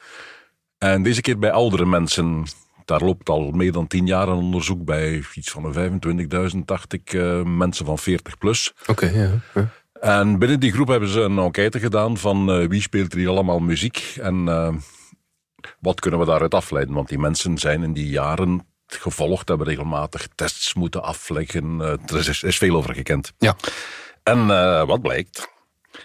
En 0.78 1.02
deze 1.02 1.20
keer 1.20 1.38
bij 1.38 1.52
oudere 1.52 1.86
mensen. 1.86 2.44
Daar 2.84 3.00
loopt 3.00 3.28
al 3.28 3.50
meer 3.50 3.72
dan 3.72 3.86
tien 3.86 4.06
jaar 4.06 4.28
een 4.28 4.36
onderzoek 4.36 4.84
bij 4.84 5.22
iets 5.34 5.50
van 5.50 5.64
een 5.64 6.00
25.000, 6.52 6.58
dacht 6.64 6.92
ik, 6.92 7.12
eh, 7.12 7.42
mensen 7.42 7.86
van 7.86 7.98
40 7.98 8.38
plus. 8.38 8.72
Oké, 8.86 9.06
ja. 9.06 9.30
ja. 9.54 9.68
En 10.00 10.38
binnen 10.38 10.60
die 10.60 10.72
groep 10.72 10.88
hebben 10.88 11.08
ze 11.08 11.20
een 11.20 11.38
enquête 11.38 11.78
gedaan 11.78 12.16
van 12.16 12.68
wie 12.68 12.80
speelt 12.80 13.12
er 13.12 13.18
hier 13.18 13.28
allemaal 13.28 13.58
muziek 13.58 14.14
en 14.20 14.48
wat 15.80 16.00
kunnen 16.00 16.20
we 16.20 16.26
daaruit 16.26 16.54
afleiden. 16.54 16.94
Want 16.94 17.08
die 17.08 17.18
mensen 17.18 17.58
zijn 17.58 17.82
in 17.82 17.92
die 17.92 18.08
jaren 18.08 18.66
gevolgd, 18.86 19.48
hebben 19.48 19.66
regelmatig 19.66 20.28
tests 20.34 20.74
moeten 20.74 21.02
afleggen. 21.02 21.80
Eh, 21.80 21.88
er 21.88 22.28
is, 22.28 22.42
is 22.42 22.58
veel 22.58 22.76
over 22.76 22.94
gekend. 22.94 23.32
Ja. 23.38 23.56
En 24.22 24.50
eh, 24.50 24.86
wat 24.86 25.02
blijkt? 25.02 25.52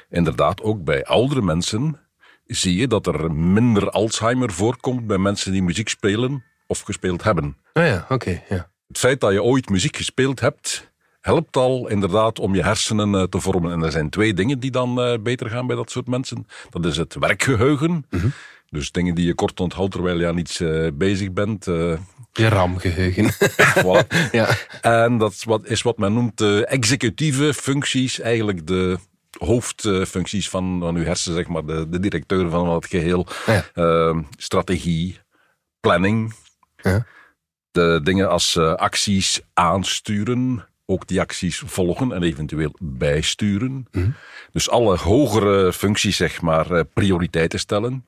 Inderdaad, 0.09 0.61
ook 0.61 0.83
bij 0.83 1.05
oudere 1.05 1.41
mensen 1.41 1.99
zie 2.45 2.75
je 2.75 2.87
dat 2.87 3.07
er 3.07 3.31
minder 3.31 3.89
Alzheimer 3.89 4.51
voorkomt 4.51 5.07
bij 5.07 5.17
mensen 5.17 5.51
die 5.51 5.63
muziek 5.63 5.89
spelen 5.89 6.43
of 6.67 6.81
gespeeld 6.81 7.23
hebben. 7.23 7.57
Ah 7.73 7.85
ja, 7.85 8.05
oké. 8.09 8.41
ja. 8.49 8.69
Het 8.87 8.97
feit 8.97 9.19
dat 9.19 9.31
je 9.31 9.43
ooit 9.43 9.69
muziek 9.69 9.95
gespeeld 9.95 10.39
hebt 10.39 10.87
helpt 11.21 11.57
al 11.57 11.87
inderdaad 11.87 12.39
om 12.39 12.55
je 12.55 12.63
hersenen 12.63 13.15
eh, 13.15 13.23
te 13.23 13.39
vormen. 13.39 13.71
En 13.71 13.83
er 13.83 13.91
zijn 13.91 14.09
twee 14.09 14.33
dingen 14.33 14.59
die 14.59 14.71
dan 14.71 15.19
beter 15.23 15.49
gaan 15.49 15.67
bij 15.67 15.75
dat 15.75 15.91
soort 15.91 16.07
mensen. 16.07 16.47
Dat 16.69 16.85
is 16.85 16.97
het 16.97 17.15
werkgeheugen. 17.15 18.05
Dus 18.69 18.91
dingen 18.91 19.15
die 19.15 19.25
je 19.25 19.33
kort 19.35 19.59
onthoudt 19.59 19.91
terwijl 19.91 20.19
je 20.19 20.27
aan 20.27 20.37
iets 20.37 20.59
eh, 20.59 20.87
bezig 20.93 21.31
bent. 21.31 21.67
eh, 21.67 21.97
Je 22.33 22.47
ramgeheugen. 22.47 23.29
voilà. 23.83 24.07
ja. 24.31 24.49
En 24.81 25.17
dat 25.17 25.31
is 25.31 25.43
wat, 25.43 25.65
is 25.69 25.81
wat 25.81 25.97
men 25.97 26.13
noemt 26.13 26.37
de 26.37 26.65
executieve 26.65 27.53
functies, 27.53 28.19
eigenlijk 28.19 28.67
de 28.67 28.97
hoofdfuncties 29.37 30.49
van, 30.49 30.79
van 30.79 30.95
uw 30.95 31.03
hersenen, 31.03 31.37
zeg 31.37 31.47
maar, 31.47 31.65
de, 31.65 31.89
de 31.89 31.99
directeur 31.99 32.49
van 32.49 32.69
het 32.69 32.85
geheel. 32.85 33.27
Ja. 33.45 33.65
Eh, 33.73 34.17
strategie, 34.37 35.19
planning, 35.79 36.33
Ja. 36.75 37.05
de 37.71 37.99
dingen 38.03 38.29
als 38.29 38.55
eh, 38.55 38.73
acties 38.73 39.41
aansturen, 39.53 40.67
ook 40.89 41.07
die 41.07 41.19
acties 41.19 41.63
volgen 41.65 42.11
en 42.11 42.23
eventueel 42.23 42.75
bijsturen. 42.79 43.87
Dus 44.51 44.69
alle 44.69 44.97
hogere 44.97 45.73
functies, 45.73 46.15
zeg 46.15 46.41
maar, 46.41 46.71
eh, 46.71 46.83
prioriteiten 46.93 47.59
stellen. 47.59 48.05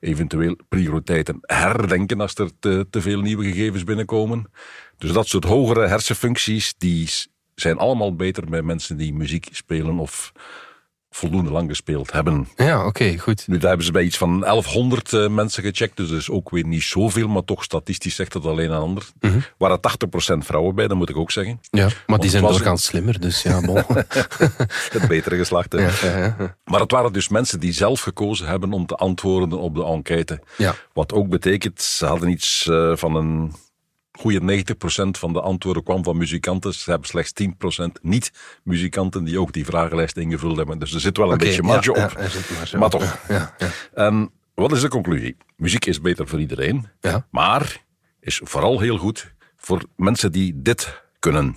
Eventueel 0.00 0.56
prioriteiten 0.68 1.38
herdenken 1.40 2.20
als 2.20 2.34
er 2.34 2.50
te, 2.58 2.86
te 2.90 3.00
veel 3.00 3.20
nieuwe 3.20 3.44
gegevens 3.44 3.84
binnenkomen. 3.84 4.50
Dus 4.98 5.12
dat 5.12 5.28
soort 5.28 5.44
hogere 5.44 5.86
hersenfuncties, 5.86 6.74
die 6.78 7.08
zijn 7.54 7.78
allemaal 7.78 8.14
beter 8.14 8.44
bij 8.44 8.62
mensen 8.62 8.96
die 8.96 9.14
muziek 9.14 9.48
spelen 9.52 9.98
of 9.98 10.32
voldoende 11.18 11.50
lang 11.50 11.68
gespeeld 11.68 12.12
hebben. 12.12 12.48
Ja, 12.56 12.86
oké, 12.86 13.18
goed. 13.18 13.46
Nu, 13.46 13.58
daar 13.58 13.68
hebben 13.68 13.86
ze 13.86 13.92
bij 13.92 14.02
iets 14.02 14.16
van 14.16 14.40
1100 14.40 15.12
eh, 15.12 15.28
mensen 15.28 15.62
gecheckt, 15.62 15.96
dus 15.96 16.08
dat 16.08 16.18
is 16.18 16.30
ook 16.30 16.50
weer 16.50 16.66
niet 16.66 16.82
zoveel, 16.82 17.28
maar 17.28 17.44
toch 17.44 17.64
statistisch 17.64 18.14
zegt 18.14 18.32
het 18.32 18.46
alleen 18.46 18.70
een 18.70 18.80
ander. 18.80 19.08
Mhm. 19.20 19.38
Waren 19.58 19.80
80% 19.80 20.44
vrouwen 20.44 20.74
bij, 20.74 20.88
dat 20.88 20.96
moet 20.96 21.08
ik 21.08 21.16
ook 21.16 21.30
zeggen. 21.30 21.60
Ja, 21.70 21.88
maar 22.06 22.18
die 22.18 22.30
zijn 22.30 22.42
het 22.44 22.52
doorgaans 22.52 22.84
slimmer, 22.84 23.20
dus 23.20 23.42
ja, 23.42 23.60
bon. 23.60 23.76
Het 24.92 25.08
betere 25.08 25.36
geslacht. 25.36 25.72
hè. 25.72 25.78
ja, 25.78 25.90
ja, 26.02 26.34
ja. 26.38 26.56
Maar 26.64 26.80
het 26.80 26.90
waren 26.90 27.12
dus 27.12 27.28
mensen 27.28 27.60
die 27.60 27.72
zelf 27.72 28.00
gekozen 28.00 28.46
hebben 28.46 28.72
om 28.72 28.86
te 28.86 28.94
antwoorden 28.94 29.58
op 29.58 29.74
de 29.74 29.84
enquête. 29.84 30.40
Ja. 30.56 30.74
Wat 30.92 31.12
ook 31.12 31.28
betekent, 31.28 31.82
ze 31.82 32.06
hadden 32.06 32.28
iets 32.28 32.68
eh, 32.68 32.96
van 32.96 33.14
een 33.14 33.54
goede 34.18 34.64
90% 34.64 35.18
van 35.18 35.32
de 35.32 35.40
antwoorden 35.40 35.82
kwam 35.82 36.04
van 36.04 36.16
muzikanten. 36.16 36.74
Ze 36.74 36.90
hebben 36.90 37.08
slechts 37.08 37.32
10% 37.42 37.46
niet-muzikanten 38.02 39.24
die 39.24 39.40
ook 39.40 39.52
die 39.52 39.64
vragenlijst 39.64 40.16
ingevuld 40.16 40.56
hebben. 40.56 40.78
Dus 40.78 40.94
er 40.94 41.00
zit 41.00 41.16
wel 41.16 41.32
een 41.32 41.38
beetje 41.38 41.62
marge 41.62 41.92
ja, 41.94 42.04
op. 42.04 42.78
maar 42.78 42.90
toch. 42.90 43.18
Ja, 43.28 43.54
ja. 43.58 43.68
En 43.94 44.30
wat 44.54 44.72
is 44.72 44.80
de 44.80 44.88
conclusie? 44.88 45.36
Muziek 45.56 45.84
is 45.86 46.00
beter 46.00 46.28
voor 46.28 46.40
iedereen, 46.40 46.86
Ja. 47.00 47.26
maar 47.30 47.84
is 48.20 48.40
vooral 48.44 48.80
heel 48.80 48.98
goed 48.98 49.34
voor 49.56 49.82
mensen 49.96 50.32
die 50.32 50.62
dit 50.62 51.02
kunnen. 51.18 51.52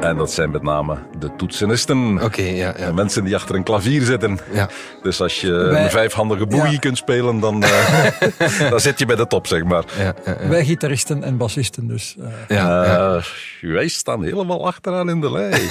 En 0.00 0.16
dat 0.16 0.32
zijn 0.32 0.50
met 0.50 0.62
name 0.62 0.98
de 1.18 1.30
toetsenisten. 1.36 2.22
Oké, 2.22 2.42
ja, 2.42 2.74
mensen 2.94 3.24
die 3.24 3.34
achter 3.34 3.54
een 3.54 3.62
klavier 3.62 4.02
zitten. 4.02 4.38
Ja. 4.52 4.68
Dus 5.02 5.20
als 5.20 5.40
je 5.40 5.52
Wij- 5.52 5.84
een 5.84 5.90
vijfhandige 5.90 6.46
Ja. 6.48 6.78
kunt 6.78 6.96
spelen, 6.96 7.40
dan, 7.40 7.62
eh, 7.62 8.70
dan 8.70 8.80
zit 8.80 8.98
je 8.98 9.06
bij 9.06 9.16
de 9.16 9.26
top, 9.26 9.46
zeg 9.46 9.64
maar. 9.64 9.84
Ja, 9.98 10.14
ja, 10.24 10.36
ja. 10.40 10.48
Wij 10.48 10.64
gitaristen 10.64 11.22
en 11.22 11.36
bassisten 11.36 11.86
dus. 11.88 12.16
eh. 12.20 12.26
ja, 12.56 12.84
ja. 12.84 13.14
Eh, 13.16 13.70
wij 13.72 13.88
staan 13.88 14.22
helemaal 14.22 14.66
achteraan 14.66 15.08
in 15.10 15.20
de 15.20 15.30
lei. 15.32 15.50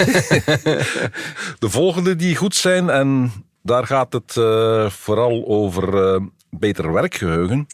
de 1.59 1.69
volgende 1.69 2.15
die 2.15 2.35
goed 2.35 2.55
zijn, 2.55 2.89
en 2.89 3.31
daar 3.63 3.85
gaat 3.85 4.13
het 4.13 4.37
eh, 4.37 4.89
vooral 4.89 5.43
over 5.47 6.13
eh, 6.13 6.21
beter 6.49 6.93
werkgeheugen. 6.93 7.67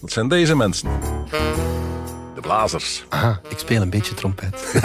Dat 0.00 0.12
zijn 0.12 0.28
deze 0.28 0.56
mensen. 0.56 0.88
De 2.38 2.44
blazers. 2.44 3.04
Aha, 3.08 3.40
ik 3.48 3.58
speel 3.58 3.82
een 3.82 3.90
beetje 3.90 4.14
trompet. 4.14 4.80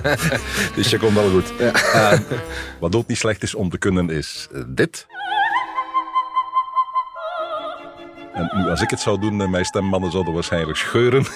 Dus 0.76 0.90
je 0.90 0.98
komt 0.98 1.14
wel 1.14 1.30
goed. 1.30 1.56
En 1.92 2.24
wat 2.80 2.94
ook 2.94 3.06
niet 3.06 3.18
slecht 3.18 3.42
is 3.42 3.54
om 3.54 3.70
te 3.70 3.78
kunnen, 3.78 4.10
is 4.10 4.48
eh, 4.52 4.62
dit. 4.66 5.06
En 8.32 8.50
nu, 8.54 8.68
als 8.68 8.80
ik 8.80 8.90
het 8.90 9.00
zou 9.00 9.20
doen, 9.20 9.40
eh, 9.40 9.48
mijn 9.48 9.64
stembanden 9.64 10.10
zouden 10.10 10.34
waarschijnlijk 10.34 10.78
scheuren. 10.78 11.26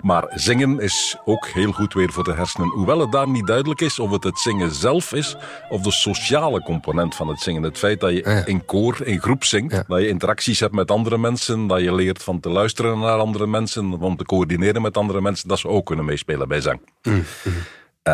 maar 0.00 0.24
zingen 0.34 0.80
is 0.80 1.16
ook 1.24 1.46
heel 1.46 1.72
goed 1.72 1.94
weer 1.94 2.12
voor 2.12 2.24
de 2.24 2.32
hersenen. 2.34 2.68
Hoewel 2.68 3.00
het 3.00 3.12
daar 3.12 3.28
niet 3.28 3.46
duidelijk 3.46 3.80
is 3.80 3.98
of 3.98 4.10
het 4.10 4.24
het 4.24 4.38
zingen 4.38 4.74
zelf 4.74 5.12
is 5.12 5.36
of 5.68 5.80
de 5.80 5.92
sociale 5.92 6.62
component 6.62 7.14
van 7.14 7.28
het 7.28 7.40
zingen. 7.40 7.62
Het 7.62 7.78
feit 7.78 8.00
dat 8.00 8.10
je 8.10 8.22
ja. 8.24 8.46
in 8.46 8.64
koor, 8.64 9.00
in 9.04 9.20
groep 9.20 9.44
zingt, 9.44 9.72
Ja. 9.72 9.84
dat 9.86 10.00
je 10.00 10.08
interacties 10.08 10.60
hebt 10.60 10.74
met 10.74 10.90
andere 10.90 11.18
mensen, 11.18 11.66
dat 11.66 11.80
je 11.80 11.94
leert 11.94 12.22
van 12.22 12.40
te 12.40 12.48
luisteren 12.48 12.98
naar 12.98 13.18
andere 13.18 13.46
mensen, 13.46 14.00
om 14.00 14.16
te 14.16 14.24
coördineren 14.24 14.82
met 14.82 14.96
andere 14.96 15.20
mensen, 15.20 15.48
dat 15.48 15.58
ze 15.58 15.68
ook 15.68 15.86
kunnen 15.86 16.04
meespelen 16.04 16.48
bij 16.48 16.60
zang. 16.60 16.80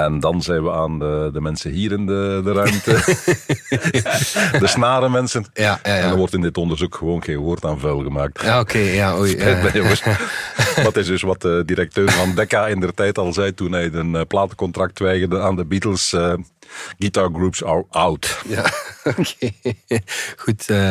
En 0.02 0.20
dan 0.20 0.42
zijn 0.42 0.62
we 0.62 0.72
aan 0.72 0.98
de, 0.98 1.30
de 1.32 1.40
mensen 1.40 1.70
hier 1.70 1.92
in 1.92 2.06
de, 2.06 2.40
de 2.44 2.52
ruimte. 2.52 2.90
de 4.62 4.66
snaren 4.66 5.10
mensen. 5.10 5.46
Ja, 5.54 5.80
ja, 5.82 5.94
ja. 5.94 6.02
En 6.02 6.10
er 6.10 6.16
wordt 6.16 6.34
in 6.34 6.40
dit 6.40 6.56
onderzoek 6.56 6.94
gewoon 6.94 7.22
geen 7.22 7.36
woord 7.36 7.64
aan 7.64 7.80
vuil 7.80 8.02
gemaakt. 8.02 8.42
Ja, 8.42 8.60
oké, 8.60 8.78
ja, 8.78 9.16
oei. 9.18 9.36
Dat 10.82 10.96
is 11.00 11.06
dus 11.06 11.22
wat 11.22 11.40
de 11.40 11.62
directeur 11.66 12.10
van 12.10 12.34
Decca 12.34 12.66
in 12.66 12.80
der 12.80 12.94
tijd 12.94 13.18
al 13.18 13.32
zei 13.32 13.54
toen 13.54 13.72
hij 13.72 13.92
een 13.92 14.14
eh, 14.14 14.22
platencontract 14.28 14.98
weigerde 14.98 15.40
aan 15.40 15.56
de 15.56 15.64
Beatles. 15.64 16.12
eh, 16.12 16.34
guitar 16.98 17.28
groups 17.32 17.64
are 17.64 17.84
out. 17.90 18.38
Ja, 18.48 18.64
oké. 19.04 19.50
Goed, 20.36 20.70
eh, 20.70 20.90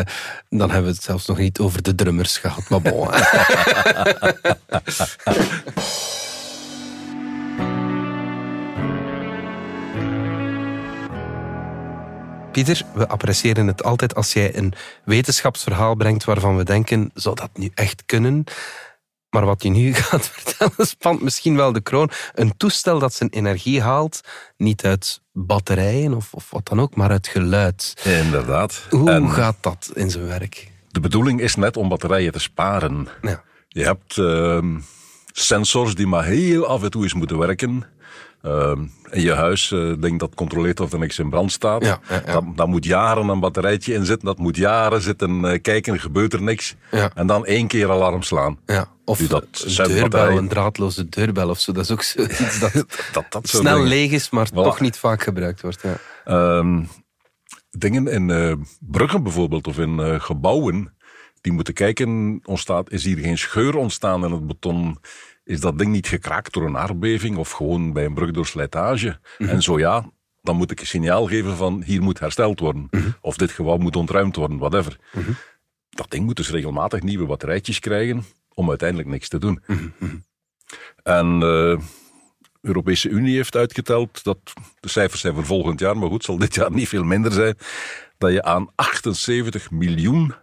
dan 0.50 0.72
hebben 0.72 0.90
we 0.90 0.96
het 0.96 1.04
zelfs 1.04 1.26
nog 1.26 1.38
niet 1.38 1.60
over 1.60 1.82
de 1.82 1.96
drummers 1.96 2.38
gehad, 2.38 2.70
maar 2.70 2.82
bon. 2.82 3.08
Pieter, 12.54 12.82
we 12.94 13.08
appreciëren 13.08 13.68
het 13.68 13.84
altijd 13.84 14.16
als 14.16 14.34
jij 14.34 14.58
een 14.58 14.74
wetenschapsverhaal 15.06 15.96
brengt 15.96 16.24
waarvan 16.24 16.58
we 16.58 16.64
denken, 16.64 17.12
zou 17.14 17.36
dat 17.36 17.50
nu 17.54 17.72
echt 17.74 18.04
kunnen? 18.06 18.44
Maar 19.30 19.46
wat 19.46 19.64
je 19.64 19.70
nu 19.70 19.94
gaat 20.04 20.28
vertellen 20.28 20.88
spant 20.88 21.22
misschien 21.22 21.56
wel 21.56 21.72
de 21.72 21.82
kroon. 21.82 22.10
Een 22.34 22.58
toestel 22.58 23.00
dat 23.00 23.14
zijn 23.14 23.30
energie 23.30 23.82
haalt, 23.82 24.22
niet 24.58 24.86
uit 24.86 25.22
batterijen 25.32 26.14
of, 26.14 26.34
of 26.34 26.52
wat 26.52 26.68
dan 26.68 26.82
ook, 26.82 26.96
maar 26.96 27.10
uit 27.10 27.28
geluid. 27.28 27.94
Inderdaad. 28.04 28.88
Hoe 28.90 29.12
En 29.12 29.30
gaat 29.30 29.58
dat 29.62 29.92
in 29.94 30.10
zijn 30.10 30.28
werk? 30.28 30.72
de 30.94 31.00
bedoeling 31.00 31.42
is 31.42 31.56
net 31.56 31.78
om 31.78 31.90
batterijen 31.90 32.32
te 32.32 32.40
sparen. 32.40 33.08
Ja. 33.22 33.44
Je 33.68 33.84
hebt 33.84 34.18
ehm, 34.18 34.80
sensors 35.32 35.96
die 35.96 36.08
maar 36.08 36.26
heel 36.26 36.66
af 36.66 36.84
en 36.84 36.92
toe 36.92 37.04
eens 37.04 37.14
moeten 37.14 37.38
werken. 37.38 37.84
Ehm, 38.44 38.80
in 39.10 39.22
je 39.22 39.34
huis, 39.34 39.72
eh 39.72 39.94
denk 40.00 40.20
dat 40.20 40.36
controleert 40.36 40.80
of 40.80 40.94
er 40.94 41.00
niks 41.00 41.20
in 41.20 41.30
brand 41.30 41.52
staat. 41.52 41.86
Ja, 41.86 42.00
ja, 42.10 42.22
ja. 42.26 42.34
Dan, 42.34 42.54
dan 42.56 42.70
moet 42.70 42.86
jaren 42.86 43.28
een 43.28 43.40
batterijtje 43.40 43.94
in 43.94 44.06
zitten. 44.06 44.28
Dat 44.28 44.38
moet 44.38 44.58
jaren 44.58 45.02
zitten 45.02 45.46
eh, 45.46 45.62
kijken, 45.62 46.00
gebeurt 46.00 46.34
er 46.34 46.42
niks. 46.42 46.76
En 47.14 47.28
dan 47.28 47.46
één 47.46 47.68
keer 47.68 47.92
alarm 47.92 48.22
slaan. 48.22 48.60
Ja. 48.66 48.88
Of 49.06 49.20
dat 49.20 49.46
een 49.66 49.88
deurbel, 49.88 50.38
een 50.38 50.48
draadloze 50.48 51.10
deurbel 51.10 51.50
of 51.50 51.60
zo. 51.60 51.72
Dat 51.72 51.84
is 51.84 51.92
ook 51.92 52.04
zoiets 52.04 52.60
dat 52.60 52.74
Dat, 53.14 53.26
dat 53.30 53.48
soort 53.48 53.64
snel 53.64 53.76
dingen. 53.76 53.90
leeg 53.90 54.12
is, 54.12 54.30
maar 54.30 54.50
toch 54.50 54.80
niet 54.80 54.98
vaak 54.98 55.24
gebruikt 55.24 55.62
wordt. 55.62 55.82
Ja. 55.82 55.98
Ehm, 56.26 56.84
dingen 57.70 58.08
in 58.08 58.30
eh, 58.30 58.54
bruggen 58.80 59.24
bijvoorbeeld 59.24 59.68
of 59.68 59.78
in 59.78 60.22
gebouwen, 60.22 60.94
die 61.42 61.52
moeten 61.54 61.74
kijken, 61.74 62.40
ontstaat, 62.46 62.92
is 62.92 63.04
hier 63.04 63.18
geen 63.18 63.38
scheur 63.38 63.76
ontstaan 63.76 64.26
in 64.26 64.32
het 64.32 64.48
beton? 64.48 64.98
Is 65.44 65.60
dat 65.60 65.78
ding 65.78 65.92
niet 65.92 66.08
gekraakt 66.08 66.54
door 66.54 66.66
een 66.66 66.78
aardbeving 66.78 67.38
of 67.38 67.52
gewoon 67.52 67.94
bij 67.94 68.06
een 68.06 68.14
brug 68.14 68.32
door 68.32 68.46
slijtage? 68.46 69.20
En 69.38 69.62
zo 69.62 69.80
ja, 69.80 70.10
dan 70.42 70.56
moet 70.56 70.72
ik 70.72 70.80
een 70.80 70.88
signaal 70.88 71.28
geven 71.28 71.56
van 71.56 71.84
hier 71.86 72.02
moet 72.02 72.20
hersteld 72.20 72.60
worden. 72.60 72.90
Of 73.22 73.38
dit 73.38 73.52
gebouw 73.52 73.78
moet 73.78 73.96
ontruimd 73.96 74.36
worden, 74.36 74.58
whatever. 74.58 75.00
Dat 75.90 76.12
ding 76.12 76.26
moet 76.26 76.36
dus 76.36 76.50
regelmatig 76.50 77.02
nieuwe 77.02 77.26
batterijtjes 77.26 77.80
krijgen 77.80 78.24
om 78.54 78.70
uiteindelijk 78.70 79.10
niks 79.10 79.28
te 79.30 79.38
doen. 79.38 79.64
En 81.04 81.40
de 81.40 81.80
Europese 82.62 83.10
Unie 83.10 83.36
heeft 83.36 83.56
uitgeteld 83.56 84.24
dat 84.24 84.38
de 84.80 84.90
cijfers 84.90 85.22
zijn 85.22 85.34
voor 85.34 85.46
volgend 85.46 85.80
jaar, 85.80 85.98
maar 85.98 86.10
goed, 86.10 86.24
zal 86.24 86.38
dit 86.38 86.56
jaar 86.56 86.72
niet 86.72 86.88
veel 86.88 87.04
minder 87.04 87.32
zijn, 87.32 87.58
dat 88.18 88.32
je 88.32 88.44
aan 88.44 88.70
78 88.76 89.72
miljoen 89.72 90.34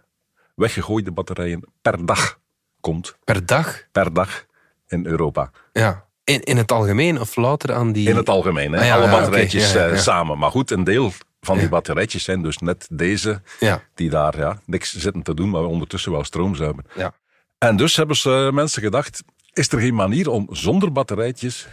weggegooide 0.55 1.11
batterijen 1.11 1.63
per 1.81 2.05
dag 2.05 2.39
komt. 2.79 3.17
Per 3.23 3.45
dag? 3.45 3.83
Per 3.91 4.13
dag 4.13 4.45
in 4.91 5.05
Europa. 5.05 5.51
Ja. 5.73 6.05
In, 6.23 6.41
in 6.41 6.57
het 6.57 6.71
algemeen 6.71 7.19
of 7.19 7.35
louter 7.35 7.73
aan 7.73 7.91
die... 7.91 8.09
In 8.09 8.15
het 8.15 8.29
algemeen, 8.29 8.71
hè? 8.71 8.79
Ah, 8.79 8.85
ja, 8.85 8.95
alle 8.95 9.09
batterijtjes 9.09 9.75
eh, 9.75 9.97
samen. 9.97 10.37
Maar 10.37 10.51
goed, 10.51 10.71
een 10.71 10.83
deel 10.83 11.11
van 11.41 11.57
die 11.57 11.69
batterijtjes 11.69 12.23
zijn 12.23 12.41
dus 12.41 12.57
net 12.57 12.87
deze, 12.91 13.41
Ja. 13.59 13.83
die 13.95 14.09
daar 14.09 14.37
ja, 14.37 14.61
niks 14.65 14.95
zitten 14.95 15.21
te 15.21 15.33
doen, 15.33 15.49
maar 15.49 15.63
ondertussen 15.63 16.11
wel 16.11 16.23
stroom 16.23 16.55
zuigen. 16.55 16.85
Ja. 16.95 17.13
En 17.57 17.75
dus 17.75 17.95
hebben 17.95 18.15
ze 18.15 18.49
mensen 18.53 18.81
gedacht, 18.81 19.23
is 19.53 19.71
er 19.71 19.79
geen 19.79 19.95
manier 19.95 20.29
om 20.29 20.47
zonder 20.51 20.91
batterijtjes 20.91 21.67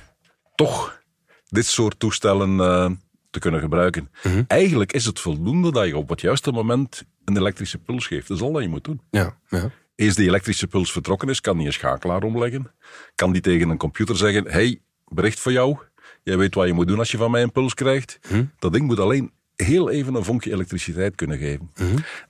toch 0.55 1.01
dit 1.49 1.67
soort 1.67 1.99
toestellen 1.99 2.61
eh, 2.61 2.91
te 3.31 3.39
kunnen 3.39 3.61
gebruiken? 3.61 4.11
Mhm. 4.23 4.43
Eigenlijk 4.47 4.93
is 4.93 5.05
het 5.05 5.21
voldoende 5.21 5.73
dat 5.73 5.87
je 5.87 5.97
op 5.97 6.09
het 6.09 6.21
juiste 6.21 6.51
moment 6.51 7.03
een 7.25 7.37
elektrische 7.37 7.79
puls 7.79 8.07
geeft. 8.07 8.29
Dat 8.29 8.37
is 8.37 8.43
al 8.43 8.53
dat 8.53 8.63
je 8.63 8.69
moet 8.69 8.85
doen. 8.85 9.01
Ja. 9.11 9.37
ja. 9.49 9.71
Eens 9.99 10.15
die 10.15 10.27
elektrische 10.27 10.67
puls 10.67 10.93
vertrokken 10.93 11.29
is, 11.29 11.41
kan 11.41 11.57
die 11.57 11.67
een 11.67 11.73
schakelaar 11.73 12.23
omleggen. 12.23 12.71
Kan 13.15 13.33
die 13.33 13.41
tegen 13.41 13.69
een 13.69 13.77
computer 13.77 14.17
zeggen, 14.17 14.51
hey, 14.51 14.81
bericht 15.09 15.41
voor 15.41 15.53
jou. 15.53 15.77
Jij 16.23 16.39
weet 16.39 16.55
wat 16.55 16.67
je 16.67 16.73
moet 16.73 16.89
doen 16.89 16.99
als 16.99 17.11
je 17.11 17.17
van 17.17 17.31
mij 17.31 17.43
een 17.43 17.53
puls 17.53 17.75
krijgt. 17.75 18.19
Dat 18.59 18.73
ding 18.73 18.87
moet 18.87 18.99
alleen 18.99 19.33
heel 19.57 19.91
even 19.91 20.15
een 20.15 20.25
vonkje 20.25 20.53
elektriciteit 20.53 21.15
kunnen 21.15 21.39
geven. 21.39 21.71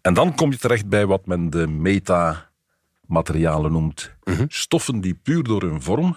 En 0.00 0.14
dan 0.14 0.34
kom 0.34 0.50
je 0.50 0.58
terecht 0.58 0.88
bij 0.88 1.06
wat 1.06 1.26
men 1.26 1.50
de 1.50 1.66
metamaterialen 1.66 3.72
noemt. 3.72 4.12
Stoffen 4.48 5.00
die 5.00 5.14
puur 5.14 5.42
door 5.42 5.62
hun 5.62 5.82
vorm 5.82 6.16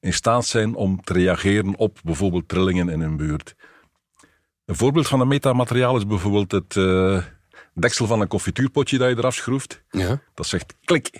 in 0.00 0.12
staat 0.12 0.46
zijn 0.46 0.74
om 0.74 1.02
te 1.02 1.12
reageren 1.12 1.76
op 1.76 1.98
bijvoorbeeld 2.04 2.48
trillingen 2.48 2.88
in 2.88 3.00
hun 3.00 3.16
buurt. 3.16 3.54
Een 4.64 4.76
voorbeeld 4.76 5.08
van 5.08 5.20
een 5.20 5.28
metamateriaal 5.28 5.96
is 5.96 6.06
bijvoorbeeld 6.06 6.52
het 6.52 6.76
eh, 6.76 7.22
deksel 7.74 8.06
van 8.06 8.20
een 8.20 8.28
confituurpotje 8.28 8.98
dat 8.98 9.08
je 9.10 9.16
eraf 9.16 9.34
schroeft. 9.34 9.82
Ja. 9.90 10.20
Dat 10.34 10.46
zegt 10.46 10.74
klik 10.84 11.10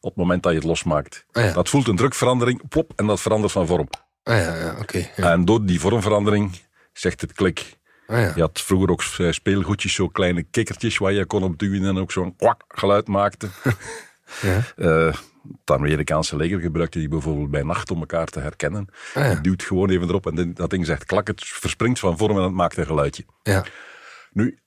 op 0.00 0.08
het 0.10 0.18
moment 0.18 0.42
dat 0.42 0.52
je 0.52 0.58
het 0.58 0.66
losmaakt. 0.66 1.24
Ah, 1.32 1.44
ja. 1.44 1.52
Dat 1.52 1.68
voelt 1.68 1.88
een 1.88 1.96
drukverandering, 1.96 2.68
plop, 2.68 2.92
en 2.96 3.06
dat 3.06 3.20
verandert 3.20 3.52
van 3.52 3.66
vorm. 3.66 3.88
Ah 4.22 4.36
ja, 4.36 4.56
ja. 4.56 4.76
Ja. 5.16 5.32
En 5.32 5.44
door 5.44 5.64
die 5.64 5.80
vormverandering 5.80 6.60
zegt 6.92 7.20
het 7.20 7.32
klik. 7.32 7.78
Ah, 8.06 8.18
ja. 8.18 8.32
Je 8.34 8.40
had 8.40 8.60
vroeger 8.60 8.90
ook 8.90 9.02
eh, 9.18 9.30
speelgoedjes, 9.30 9.94
zo 9.94 10.08
kleine 10.08 10.42
kikkertjes 10.42 10.98
waar 10.98 11.12
je 11.12 11.26
kon 11.26 11.42
op 11.42 11.58
duwen 11.58 11.84
en 11.84 11.98
ook 11.98 12.12
zo'n 12.12 12.36
kwak 12.36 12.64
geluid 12.68 13.08
maakte. 13.08 13.48
Ja. 14.42 14.62
Eh, 14.76 15.14
het 15.66 15.70
Amerikaanse 15.78 16.36
leger 16.36 16.60
gebruikte 16.60 16.98
die 16.98 17.08
bijvoorbeeld 17.08 17.50
bij 17.50 17.62
nacht 17.62 17.90
om 17.90 18.00
elkaar 18.00 18.26
te 18.26 18.40
herkennen. 18.40 18.86
Ah, 19.14 19.24
ja. 19.24 19.30
Je 19.30 19.40
duwt 19.40 19.62
gewoon 19.62 19.90
even 19.90 20.08
erop 20.08 20.26
en 20.26 20.54
dat 20.54 20.70
ding 20.70 20.86
zegt 20.86 21.04
klak, 21.04 21.26
het 21.26 21.44
verspringt 21.44 21.98
van 21.98 22.18
vorm 22.18 22.36
en 22.36 22.42
het 22.42 22.52
maakt 22.52 22.76
een 22.76 22.86
geluidje. 22.86 23.24
ja. 23.42 23.64
Nu, 24.32 24.58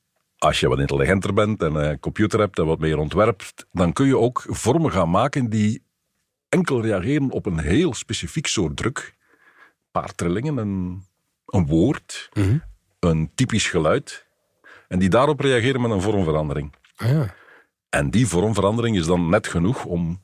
als 0.43 0.59
je 0.59 0.67
wat 0.67 0.79
intelligenter 0.79 1.33
bent 1.33 1.61
en 1.61 1.75
een 1.75 1.99
computer 1.99 2.39
hebt 2.39 2.59
en 2.59 2.65
wat 2.65 2.79
meer 2.79 2.97
ontwerpt, 2.97 3.65
dan 3.71 3.93
kun 3.93 4.05
je 4.05 4.17
ook 4.17 4.45
vormen 4.47 4.91
gaan 4.91 5.09
maken 5.09 5.49
die 5.49 5.83
enkel 6.49 6.81
reageren 6.81 7.29
op 7.29 7.45
een 7.45 7.59
heel 7.59 7.93
specifiek 7.93 8.47
soort 8.47 8.77
druk. 8.77 9.15
Een 9.17 9.91
paar 9.91 10.15
trillingen, 10.15 10.57
een, 10.57 11.05
een 11.45 11.65
woord, 11.65 12.29
een 12.99 13.31
typisch 13.35 13.69
geluid. 13.69 14.27
En 14.87 14.99
die 14.99 15.09
daarop 15.09 15.39
reageren 15.39 15.81
met 15.81 15.91
een 15.91 16.01
vormverandering. 16.01 16.73
Ah, 16.95 17.09
ja. 17.09 17.33
En 17.89 18.09
die 18.09 18.27
vormverandering 18.27 18.97
is 18.97 19.05
dan 19.05 19.29
net 19.29 19.47
genoeg 19.47 19.85
om 19.85 20.21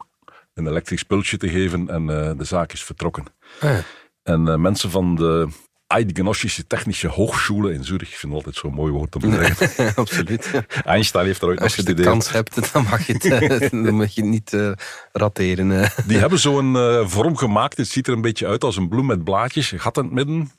een 0.54 0.68
elektrisch 0.68 1.04
pulsje 1.04 1.38
te 1.38 1.50
geven 1.50 1.90
en 1.90 2.10
eh, 2.10 2.38
de 2.38 2.44
zaak 2.44 2.74
is 2.74 2.84
vertrokken. 2.84 3.26
Ah, 3.60 3.70
ja. 3.70 3.82
En 4.24 4.48
eh, 4.48 4.56
mensen 4.56 4.90
van 4.90 5.16
de 5.16 5.48
Eidgenössische 5.89 6.67
Technische 6.67 7.08
Hochschule 7.08 7.74
in 7.74 7.84
Zurich, 7.84 8.10
ik 8.10 8.15
vind 8.15 8.34
het 8.34 8.46
altijd 8.46 8.55
zo'n 8.55 8.74
mooi 8.74 8.91
woord 8.91 9.15
om 9.15 9.22
te 9.22 9.31
zeggen. 9.31 9.96
Absoluut. 10.03 10.51
Einstein 10.84 11.25
heeft 11.25 11.41
er 11.41 11.48
ooit 11.48 11.62
Als 11.62 11.75
je 11.75 11.84
de 11.84 11.93
kans 11.93 12.31
hebt, 12.31 12.74
dan 12.74 12.84
mag 12.84 13.08
je 13.08 13.13
het, 13.13 13.25
eh, 13.62 13.69
dan 13.69 13.96
mag 13.96 14.12
je 14.12 14.24
niet 14.24 14.53
eh, 14.53 14.72
rateren. 15.12 15.72
eh. 15.81 15.89
Die 16.05 16.17
hebben 16.17 16.39
zo'n 16.39 16.75
vorm 17.10 17.38
gemaakt. 17.38 17.77
Het 17.77 17.88
ziet 17.88 18.08
er 18.08 18.13
een 18.13 18.22
beetje 18.22 18.48
uit 18.48 18.63
als 18.63 18.77
een 18.77 18.89
bloem 18.89 19.05
met 19.05 19.24
blaadjes, 19.24 19.74
gat 19.75 19.98
in 19.98 20.03
het 20.03 20.13
midden. 20.13 20.51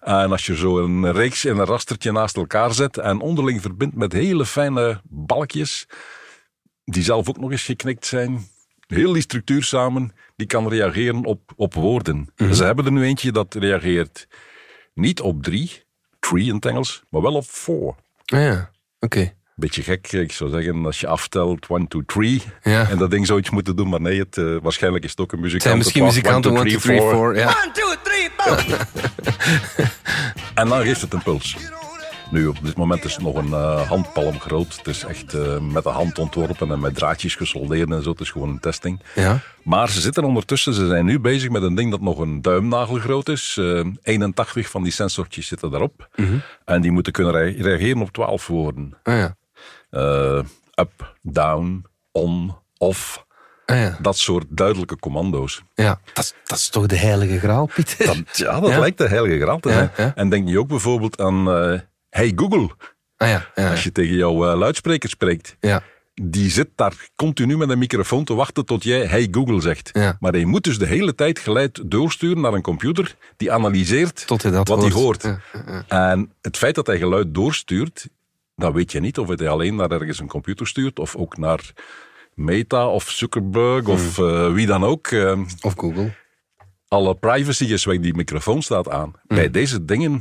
En 0.00 0.30
als 0.30 0.46
je 0.46 0.56
zo 0.56 0.78
een 0.78 1.12
reeks 1.12 1.44
en 1.44 1.58
een 1.58 1.64
rastertje 1.64 2.12
naast 2.12 2.36
elkaar 2.36 2.74
zet 2.74 2.98
en 2.98 3.20
onderling 3.20 3.60
verbindt 3.60 3.96
met 3.96 4.12
hele 4.12 4.46
fijne 4.46 5.00
balkjes, 5.04 5.86
die 6.84 7.02
zelf 7.02 7.28
ook 7.28 7.40
nog 7.40 7.50
eens 7.50 7.62
geknikt 7.62 8.06
zijn, 8.06 8.46
heel 8.86 9.12
die 9.12 9.22
structuur 9.22 9.64
samen, 9.64 10.12
die 10.36 10.46
kan 10.46 10.68
reageren 10.68 11.24
op, 11.24 11.52
op 11.56 11.74
woorden. 11.74 12.28
Ze 12.52 12.64
hebben 12.64 12.84
er 12.84 12.92
nu 12.92 13.04
eentje 13.04 13.32
dat 13.32 13.54
reageert 13.54 14.26
niet 14.96 15.20
op 15.20 15.42
drie, 15.42 15.84
tree 16.18 16.44
in 16.44 16.54
het 16.54 16.66
Engels, 16.66 17.02
maar 17.10 17.22
wel 17.22 17.34
op 17.34 17.44
four. 17.44 17.94
Ah, 18.24 18.40
ja. 18.40 18.70
Oké. 19.00 19.34
Beetje 19.54 19.82
gek, 19.82 20.12
ik 20.12 20.32
zou 20.32 20.50
zeggen, 20.50 20.84
als 20.86 21.00
je 21.00 21.06
aftelt, 21.06 21.68
one, 21.68 21.88
two, 21.88 22.02
three. 22.06 22.42
Ja. 22.62 22.88
En 22.88 22.98
dat 22.98 23.10
ding 23.10 23.26
zou 23.26 23.38
iets 23.38 23.50
moeten 23.50 23.76
doen, 23.76 23.88
maar 23.88 24.00
nee, 24.00 24.18
het, 24.18 24.36
eh, 24.36 24.56
waarschijnlijk 24.62 25.04
is 25.04 25.10
het 25.10 25.20
ook 25.20 25.32
een 25.32 25.40
muzikant. 25.40 25.62
Zijn 25.62 25.78
misschien 25.78 26.04
muzikanten 26.04 26.56
1, 26.56 26.60
2, 26.60 26.78
3, 26.78 27.00
4. 27.00 27.10
4. 27.10 27.36
Ja. 27.36 27.46
One, 27.46 27.70
two, 27.72 27.94
three, 28.02 28.28
four. 28.36 28.86
En 30.54 30.68
dan 30.68 30.82
geeft 30.82 31.00
het 31.00 31.12
een 31.12 31.22
puls. 31.22 31.56
Nu, 32.30 32.46
op 32.46 32.56
dit 32.62 32.76
moment 32.76 33.04
is 33.04 33.12
het 33.14 33.22
nog 33.22 33.34
een 33.34 33.52
eh, 33.52 33.88
handpalm 33.88 34.40
groot. 34.40 34.76
Het 34.76 34.86
is 34.86 35.04
echt 35.04 35.34
eh, 35.34 35.58
met 35.58 35.82
de 35.82 35.88
hand 35.88 36.18
ontworpen 36.18 36.70
en 36.70 36.80
met 36.80 36.94
draadjes 36.94 37.34
gesoldeerd 37.34 37.90
en 37.90 38.02
zo. 38.02 38.10
Het 38.10 38.20
is 38.20 38.30
gewoon 38.30 38.48
een 38.48 38.60
testing. 38.60 39.00
Ja. 39.14 39.38
Maar 39.62 39.88
ze 39.90 40.00
zitten 40.00 40.24
ondertussen, 40.24 40.74
ze 40.74 40.86
zijn 40.86 41.04
nu 41.04 41.20
bezig 41.20 41.50
met 41.50 41.62
een 41.62 41.74
ding 41.74 41.90
dat 41.90 42.00
nog 42.00 42.18
een 42.18 42.42
duimnagel 42.42 42.94
groot 42.98 43.28
is. 43.28 43.56
Eh 43.60 43.84
81 44.02 44.68
van 44.70 44.82
die 44.82 44.92
sensortjes 44.92 45.46
zitten 45.46 45.70
daarop. 45.70 46.08
En 46.64 46.80
die 46.80 46.90
moeten 46.90 47.12
kunnen 47.12 47.32
re- 47.32 47.62
reageren 47.62 48.00
op 48.02 48.10
12 48.12 48.46
woorden. 48.46 48.94
Ah, 49.02 49.14
ja. 49.16 49.36
Eh, 49.90 50.42
up, 50.74 51.14
down, 51.22 51.84
on, 52.12 52.54
off. 52.78 53.24
Ah, 53.66 53.76
ja. 53.76 53.98
Dat 54.00 54.16
soort 54.18 54.44
duidelijke 54.48 54.98
commando's. 54.98 55.62
ja. 55.74 56.00
Dat, 56.12 56.24
is- 56.24 56.34
dat 56.44 56.58
is 56.58 56.68
toch 56.68 56.86
de 56.86 56.96
heilige 56.96 57.38
graal, 57.38 57.66
Pieter? 57.74 58.06
Dat, 58.06 58.16
ja, 58.32 58.60
dat 58.60 58.70
Ja. 58.70 58.78
lijkt 58.78 58.98
de 58.98 59.08
heilige 59.08 59.40
graal 59.40 59.58
te 59.60 59.72
zijn. 59.72 59.90
ja. 59.96 60.12
En 60.14 60.28
denk 60.28 60.48
je 60.48 60.58
ook 60.58 60.68
bijvoorbeeld 60.68 61.20
aan... 61.20 61.48
hey 62.10 62.32
Google, 62.36 62.68
Ah, 63.16 63.28
ja. 63.28 63.50
Ja. 63.54 63.70
als 63.70 63.84
je 63.84 63.92
tegen 63.92 64.16
jouw 64.16 64.50
eh, 64.50 64.58
luidspreker 64.58 65.08
spreekt. 65.08 65.56
ja. 65.60 65.82
Die 66.22 66.50
zit 66.50 66.68
daar 66.74 67.08
continu 67.16 67.56
met 67.56 67.68
een 67.68 67.78
microfoon 67.78 68.24
te 68.24 68.34
wachten 68.34 68.64
tot 68.64 68.82
jij 68.84 69.06
hey 69.06 69.28
Google 69.30 69.60
zegt. 69.60 69.90
Maar 70.20 70.32
hij 70.32 70.44
moet 70.44 70.64
dus 70.64 70.78
de 70.78 70.86
hele 70.86 71.14
tijd 71.14 71.38
geleid 71.38 71.80
doorsturen 71.90 72.40
naar 72.40 72.52
een 72.52 72.62
computer 72.62 73.16
die 73.36 73.52
analyseert 73.52 74.26
Tot 74.26 74.42
hij 74.42 74.50
dat 74.52 74.68
wat 74.68 74.92
hoort. 74.92 75.22
hij 75.22 75.38
hoort. 75.64 75.84
En 75.88 76.32
het 76.42 76.56
feit 76.56 76.74
dat 76.74 76.86
hij 76.86 76.98
geluid 76.98 77.34
doorstuurt, 77.34 78.08
dan 78.54 78.72
weet 78.72 78.92
je 78.92 79.00
niet 79.00 79.18
of 79.18 79.28
hij 79.28 79.48
alleen 79.48 79.74
naar 79.74 79.90
ergens 79.90 80.18
een 80.18 80.26
computer 80.28 80.66
stuurt 80.66 80.98
of 80.98 81.16
ook 81.16 81.36
naar 81.36 81.72
Meta 82.34 82.88
of 82.88 83.10
Zuckerberg 83.10 83.84
Hmm. 83.84 83.92
of 83.94 84.18
eh, 84.18 84.52
wie 84.52 84.66
dan 84.66 84.84
ook. 84.84 85.06
Eh, 85.06 85.40
Of 85.60 85.74
Google. 85.76 86.12
alle 86.88 87.14
privacy 87.14 87.64
is 87.64 87.84
weg, 87.84 87.98
die 88.00 88.14
microfoon 88.14 88.62
staat 88.62 88.88
aan. 88.88 89.12
Hmm. 89.26 89.36
Bij 89.36 89.50
deze 89.50 89.84
dingen 89.84 90.20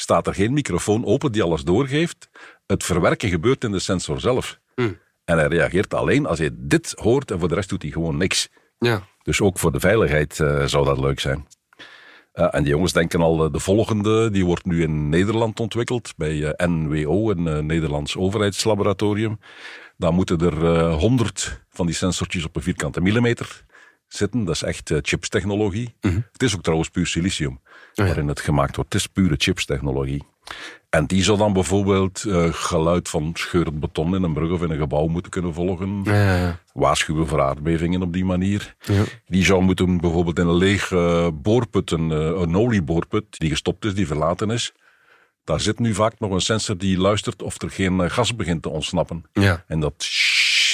staat 0.00 0.26
er 0.26 0.34
geen 0.34 0.52
microfoon 0.52 1.04
open 1.04 1.32
die 1.32 1.42
alles 1.42 1.62
doorgeeft. 1.62 2.28
Het 2.66 2.84
verwerken 2.84 3.28
gebeurt 3.28 3.64
in 3.64 3.70
de 3.70 3.78
sensor 3.78 4.20
zelf. 4.20 4.60
Hmm. 4.74 4.98
En 5.24 5.38
hij 5.38 5.46
reageert 5.46 5.94
alleen 5.94 6.26
als 6.26 6.38
hij 6.38 6.50
dit 6.52 6.92
hoort 6.96 7.30
en 7.30 7.38
voor 7.38 7.48
de 7.48 7.54
rest 7.54 7.68
doet 7.68 7.82
hij 7.82 7.90
gewoon 7.90 8.16
niks. 8.16 8.48
Ja. 8.78 9.02
Dus 9.22 9.40
ook 9.40 9.58
voor 9.58 9.72
de 9.72 9.80
veiligheid 9.80 10.40
eh, 10.40 10.64
zou 10.64 10.84
dat 10.84 10.98
leuk 10.98 11.20
zijn. 11.20 11.46
Eh, 12.32 12.48
en 12.50 12.62
die 12.62 12.72
jongens 12.72 12.92
denken 12.92 13.20
al, 13.20 13.44
eh, 13.44 13.52
de 13.52 13.60
volgende, 13.60 14.30
die 14.30 14.44
wordt 14.44 14.64
nu 14.64 14.82
in 14.82 15.08
Nederland 15.08 15.60
ontwikkeld, 15.60 16.12
bij 16.16 16.54
NWO, 16.56 17.30
een 17.30 17.66
Nederlands 17.66 18.16
overheidslaboratorium. 18.16 19.38
Dan 19.96 20.14
moeten 20.14 20.38
er 20.38 20.90
honderd 20.90 21.60
van 21.68 21.86
die 21.86 21.94
sensortjes 21.94 22.44
op 22.44 22.56
een 22.56 22.62
vierkante 22.62 23.00
millimeter 23.00 23.64
zitten. 24.06 24.44
Dat 24.44 24.54
is 24.54 24.62
echt 24.62 24.92
chipstechnologie. 25.02 25.94
Het 26.32 26.42
is 26.42 26.54
ook 26.54 26.62
trouwens 26.62 26.90
puur 26.90 27.06
silicium. 27.06 27.60
Waarin 28.06 28.28
het 28.28 28.40
gemaakt 28.40 28.76
wordt. 28.76 28.92
Het 28.92 29.02
is 29.02 29.06
pure 29.06 29.34
chipstechnologie. 29.38 30.24
En 30.90 31.06
die 31.06 31.22
zou 31.22 31.38
dan 31.38 31.52
bijvoorbeeld 31.52 32.24
eh, 32.24 32.48
geluid 32.50 33.08
van 33.08 33.30
scheurend 33.34 33.80
beton 33.80 34.14
in 34.14 34.22
een 34.22 34.32
brug 34.32 34.50
of 34.50 34.62
in 34.62 34.70
een 34.70 34.78
gebouw 34.78 35.06
moeten 35.06 35.30
kunnen 35.30 35.54
volgen 35.54 36.00
Ja, 36.04 36.36
ja, 36.36 36.60
waarschuwen 36.72 37.26
voor 37.26 37.40
aardbevingen 37.40 38.02
op 38.02 38.12
die 38.12 38.24
manier. 38.24 38.74
Ja. 38.80 39.02
Die 39.26 39.44
zou 39.44 39.62
moeten 39.62 40.00
bijvoorbeeld 40.00 40.38
in 40.38 40.46
een 40.46 40.56
leeg 40.56 40.92
eh, 40.92 41.28
boorput, 41.34 41.90
een, 41.90 42.10
eh, 42.12 42.18
een 42.18 42.56
olieboorput, 42.56 43.24
die 43.38 43.50
gestopt 43.50 43.84
is, 43.84 43.94
die 43.94 44.06
verlaten 44.06 44.50
is. 44.50 44.72
Daar 45.44 45.60
zit 45.60 45.78
nu 45.78 45.94
vaak 45.94 46.18
nog 46.18 46.30
een 46.30 46.40
sensor 46.40 46.78
die 46.78 46.98
luistert 46.98 47.42
of 47.42 47.62
er 47.62 47.70
geen 47.70 48.10
gas 48.10 48.36
begint 48.36 48.62
te 48.62 48.68
ontsnappen. 48.68 49.24
Ja. 49.32 49.64
En 49.66 49.80
dat 49.80 50.06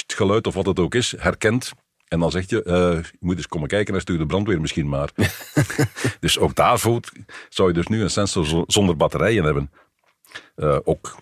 geluid, 0.07 0.47
of 0.47 0.53
wat 0.53 0.65
het 0.65 0.79
ook 0.79 0.95
is, 0.95 1.13
herkent. 1.17 1.71
En 2.07 2.19
dan 2.19 2.31
zegt 2.31 2.49
je, 2.49 2.63
eh, 2.63 3.03
je 3.03 3.17
moet 3.19 3.35
eens 3.37 3.47
komen 3.47 3.67
kijken 3.67 3.93
en 3.93 4.01
stuur 4.01 4.17
de 4.17 4.25
brandweer 4.25 4.61
misschien 4.61 4.89
maar. 4.89 5.09
dus 6.19 6.39
ook 6.39 6.55
daarvoor 6.55 7.01
zou 7.49 7.67
je 7.67 7.73
dus 7.73 7.87
nu 7.87 8.01
een 8.01 8.09
sensor 8.09 8.45
zo- 8.45 8.63
zonder 8.67 8.97
batterijen 8.97 9.43
hebben. 9.43 9.71
Eh, 10.55 10.77
ook 10.83 11.15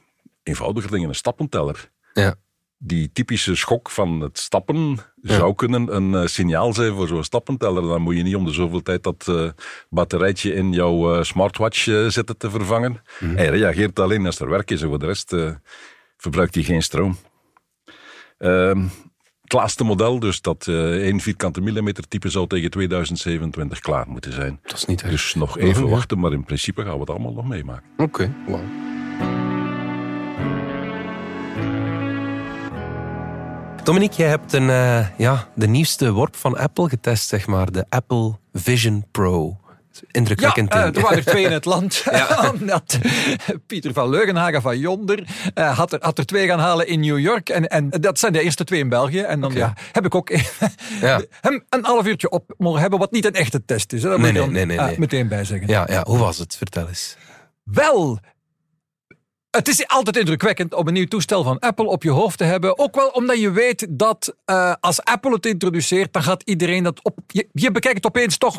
eenvoudiger 0.43 0.91
dingen, 0.91 1.09
een 1.09 1.15
stappenteller 1.15 1.91
Ja. 2.13 2.35
die 2.77 3.11
typische 3.13 3.55
schok 3.55 3.89
van 3.89 4.19
het 4.19 4.39
stappen 4.39 4.97
zou 5.21 5.55
kunnen 5.55 5.95
een 5.95 6.15
eh, 6.15 6.25
signaal 6.27 6.73
zijn 6.73 6.93
voor 6.95 7.07
zo'n 7.07 7.23
stappenteller. 7.23 7.81
Dan 7.83 8.01
moet 8.01 8.15
je 8.17 8.23
niet 8.23 8.35
om 8.35 8.45
de 8.45 8.51
zoveel 8.53 8.81
tijd 8.81 9.03
dat 9.03 9.31
batterijtje 9.89 10.53
in 10.53 10.71
jouw 10.73 11.23
smartwatch 11.23 11.77
zitten 12.11 12.37
te 12.37 12.49
vervangen. 12.49 13.01
Hij 13.19 13.47
reageert 13.49 13.99
alleen 13.99 14.25
als 14.25 14.39
er 14.39 14.49
werk 14.49 14.71
is 14.71 14.81
en 14.81 14.87
voor 14.87 14.99
de 14.99 15.05
rest 15.05 15.35
verbruikt 16.17 16.55
hij 16.55 16.63
geen 16.63 16.83
stroom. 16.83 17.17
Het 18.37 19.04
laatste 19.55 19.83
model, 19.83 20.19
dus 20.19 20.41
dat 20.41 20.67
eh 20.67 20.75
1 20.75 21.19
vierkante 21.19 21.61
millimeter 21.61 22.07
type, 22.07 22.29
zou 22.29 22.47
tegen 22.47 22.69
2027 22.69 23.79
klaar 23.79 24.05
moeten 24.07 24.33
zijn. 24.33 24.59
Dat 24.63 24.73
is 24.73 24.85
niet 24.85 25.01
erg. 25.01 25.11
Dus 25.11 25.35
nog 25.35 25.57
even 25.57 25.83
ja. 25.83 25.89
wachten, 25.89 26.19
maar 26.19 26.31
in 26.31 26.43
principe 26.43 26.83
gaan 26.83 26.93
we 26.93 26.99
het 26.99 27.09
allemaal 27.09 27.33
nog 27.33 27.47
meemaken. 27.47 27.83
Oké, 27.97 28.33
wauw. 28.47 28.63
Dominique, 33.83 34.17
jij 34.17 34.29
hebt 34.29 34.53
een, 34.53 34.69
eh, 34.69 35.07
ja, 35.17 35.47
de 35.55 35.67
nieuwste 35.67 36.11
worp 36.11 36.35
van 36.35 36.57
Apple 36.57 36.89
getest, 36.89 37.27
zeg 37.27 37.47
maar. 37.47 37.71
De 37.71 37.85
Apple 37.89 38.35
Vision 38.53 39.05
Pro. 39.11 39.57
Indrukwekkend 40.11 40.73
Ja, 40.73 40.79
eh, 40.79 40.83
ding. 40.83 40.95
er 40.95 41.01
waren 41.01 41.17
er 41.17 41.25
twee 41.25 41.43
in 41.43 41.51
het 41.51 41.65
land. 41.65 42.03
Omdat 42.53 42.97
Pieter 43.67 43.93
van 43.93 44.09
Leugenhagen 44.09 44.61
van 44.61 44.79
Yonder 44.79 45.27
eh, 45.53 45.77
had, 45.77 45.93
er, 45.93 45.99
had 46.01 46.17
er 46.17 46.25
twee 46.25 46.47
gaan 46.47 46.59
halen 46.59 46.87
in 46.87 46.99
New 46.99 47.19
York. 47.19 47.49
En, 47.49 47.67
en 47.67 47.89
dat 47.89 48.19
zijn 48.19 48.33
de 48.33 48.41
eerste 48.41 48.63
twee 48.63 48.79
in 48.79 48.89
België. 48.89 49.19
En 49.19 49.39
dan 49.41 49.53
ja, 49.53 49.73
heb 49.91 50.05
ik 50.05 50.15
ook 50.15 50.29
Ja. 51.01 51.21
hem 51.41 51.63
een 51.69 51.85
half 51.85 52.05
uurtje 52.05 52.29
op 52.29 52.53
mogen 52.57 52.81
hebben, 52.81 52.99
wat 52.99 53.11
niet 53.11 53.25
een 53.25 53.33
echte 53.33 53.65
test 53.65 53.93
is. 53.93 54.03
Hè. 54.03 54.09
Daar 54.09 54.19
Nee, 54.19 54.31
moet 54.33 54.41
ik 54.43 54.49
nee, 54.51 54.65
nee, 54.65 54.77
eh, 54.77 54.97
meteen 54.97 55.27
bij 55.27 55.43
zeggen. 55.43 55.67
Ja, 55.67 55.87
ja, 55.89 56.03
hoe 56.07 56.17
was 56.17 56.37
het? 56.37 56.55
Vertel 56.55 56.87
eens. 56.87 57.17
Wel, 57.63 58.19
het 59.49 59.67
is 59.67 59.87
altijd 59.87 60.17
indrukwekkend 60.17 60.73
om 60.73 60.87
een 60.87 60.93
nieuw 60.93 61.05
toestel 61.05 61.43
van 61.43 61.59
Apple 61.59 61.85
op 61.87 62.03
je 62.03 62.09
hoofd 62.11 62.37
te 62.37 62.43
hebben. 62.43 62.77
Ook 62.79 62.95
wel 62.95 63.07
omdat 63.07 63.39
je 63.39 63.51
weet 63.51 63.87
dat 63.89 64.35
eh, 64.45 64.73
als 64.79 65.03
Apple 65.03 65.31
het 65.33 65.45
introduceert, 65.45 66.13
dan 66.13 66.23
gaat 66.23 66.41
iedereen 66.43 66.83
dat 66.83 67.03
op. 67.03 67.19
Je, 67.27 67.47
je 67.51 67.71
bekijkt 67.71 67.95
het 67.97 68.05
opeens 68.05 68.37
toch 68.37 68.57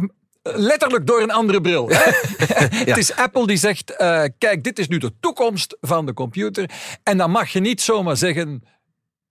letterlijk 0.54 1.06
door 1.06 1.20
een 1.20 1.30
andere 1.30 1.60
bril. 1.60 1.88
Het 2.90 2.96
is 2.96 3.14
Apple 3.16 3.46
die 3.46 3.56
zegt: 3.56 3.96
eh, 3.96 4.22
kijk, 4.38 4.64
dit 4.64 4.78
is 4.78 4.88
nu 4.88 4.98
de 4.98 5.12
toekomst 5.20 5.76
van 5.80 6.06
de 6.06 6.14
computer. 6.14 6.70
En 7.02 7.16
dan 7.16 7.30
mag 7.30 7.48
je 7.48 7.60
niet 7.60 7.80
zomaar 7.80 8.16
zeggen. 8.16 8.62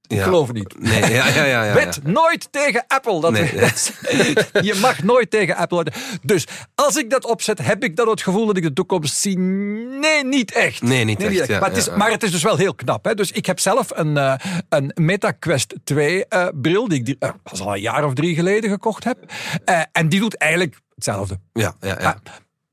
Ik 0.08 0.18
Ja. 0.18 0.24
geloof 0.24 0.52
niet. 0.52 0.80
Nee, 0.80 1.00
ja, 1.00 1.28
ja, 1.28 1.44
ja. 1.44 1.64
ja. 1.64 1.74
Wet 1.74 2.00
nooit 2.04 2.48
tegen 2.52 2.84
Apple. 2.88 3.22
Dat 3.22 3.32
Nee, 3.32 3.46
je 4.70 4.78
mag 4.82 5.04
nooit 5.04 5.30
tegen 5.32 5.56
Apple. 5.56 5.86
Dus 6.22 6.48
als 6.76 6.96
ik 6.98 7.10
dat 7.10 7.26
opzet, 7.26 7.60
heb 7.66 7.84
ik 7.84 7.96
dan 7.96 8.10
het 8.10 8.22
gevoel 8.22 8.46
dat 8.46 8.58
ik 8.58 8.64
de 8.64 8.74
toekomst 8.74 9.18
zie? 9.18 9.38
Nee, 9.38 10.26
niet 10.26 10.52
echt. 10.52 10.82
Nee, 10.82 11.04
niet 11.04 11.24
echt, 11.24 11.50
maar, 11.50 11.70
het 11.70 11.78
is, 11.78 11.90
maar 11.90 12.12
het 12.12 12.24
is 12.24 12.32
dus 12.32 12.44
wel 12.44 12.58
heel 12.58 12.76
knap. 12.76 13.06
Hè? 13.06 13.14
Dus 13.14 13.32
ik 13.32 13.46
heb 13.46 13.60
zelf 13.60 13.88
een, 13.94 14.18
eh, 14.18 14.34
een 14.70 14.92
Meta 14.96 15.32
Quest 15.32 15.74
2 15.84 16.26
eh, 16.28 16.48
bril, 16.54 16.88
die 16.88 17.04
ik 17.04 17.32
pas 17.44 17.62
al 17.62 17.74
een 17.76 17.82
jaar 17.82 18.06
of 18.06 18.14
drie 18.14 18.36
geleden 18.36 18.70
gekocht 18.70 19.04
heb. 19.04 19.18
En 19.92 20.10
die 20.10 20.20
doet 20.20 20.38
eigenlijk 20.38 20.76
hetzelfde 20.96 21.40
Ja, 21.54 21.76
ja, 21.82 21.98
ja. 22.00 22.20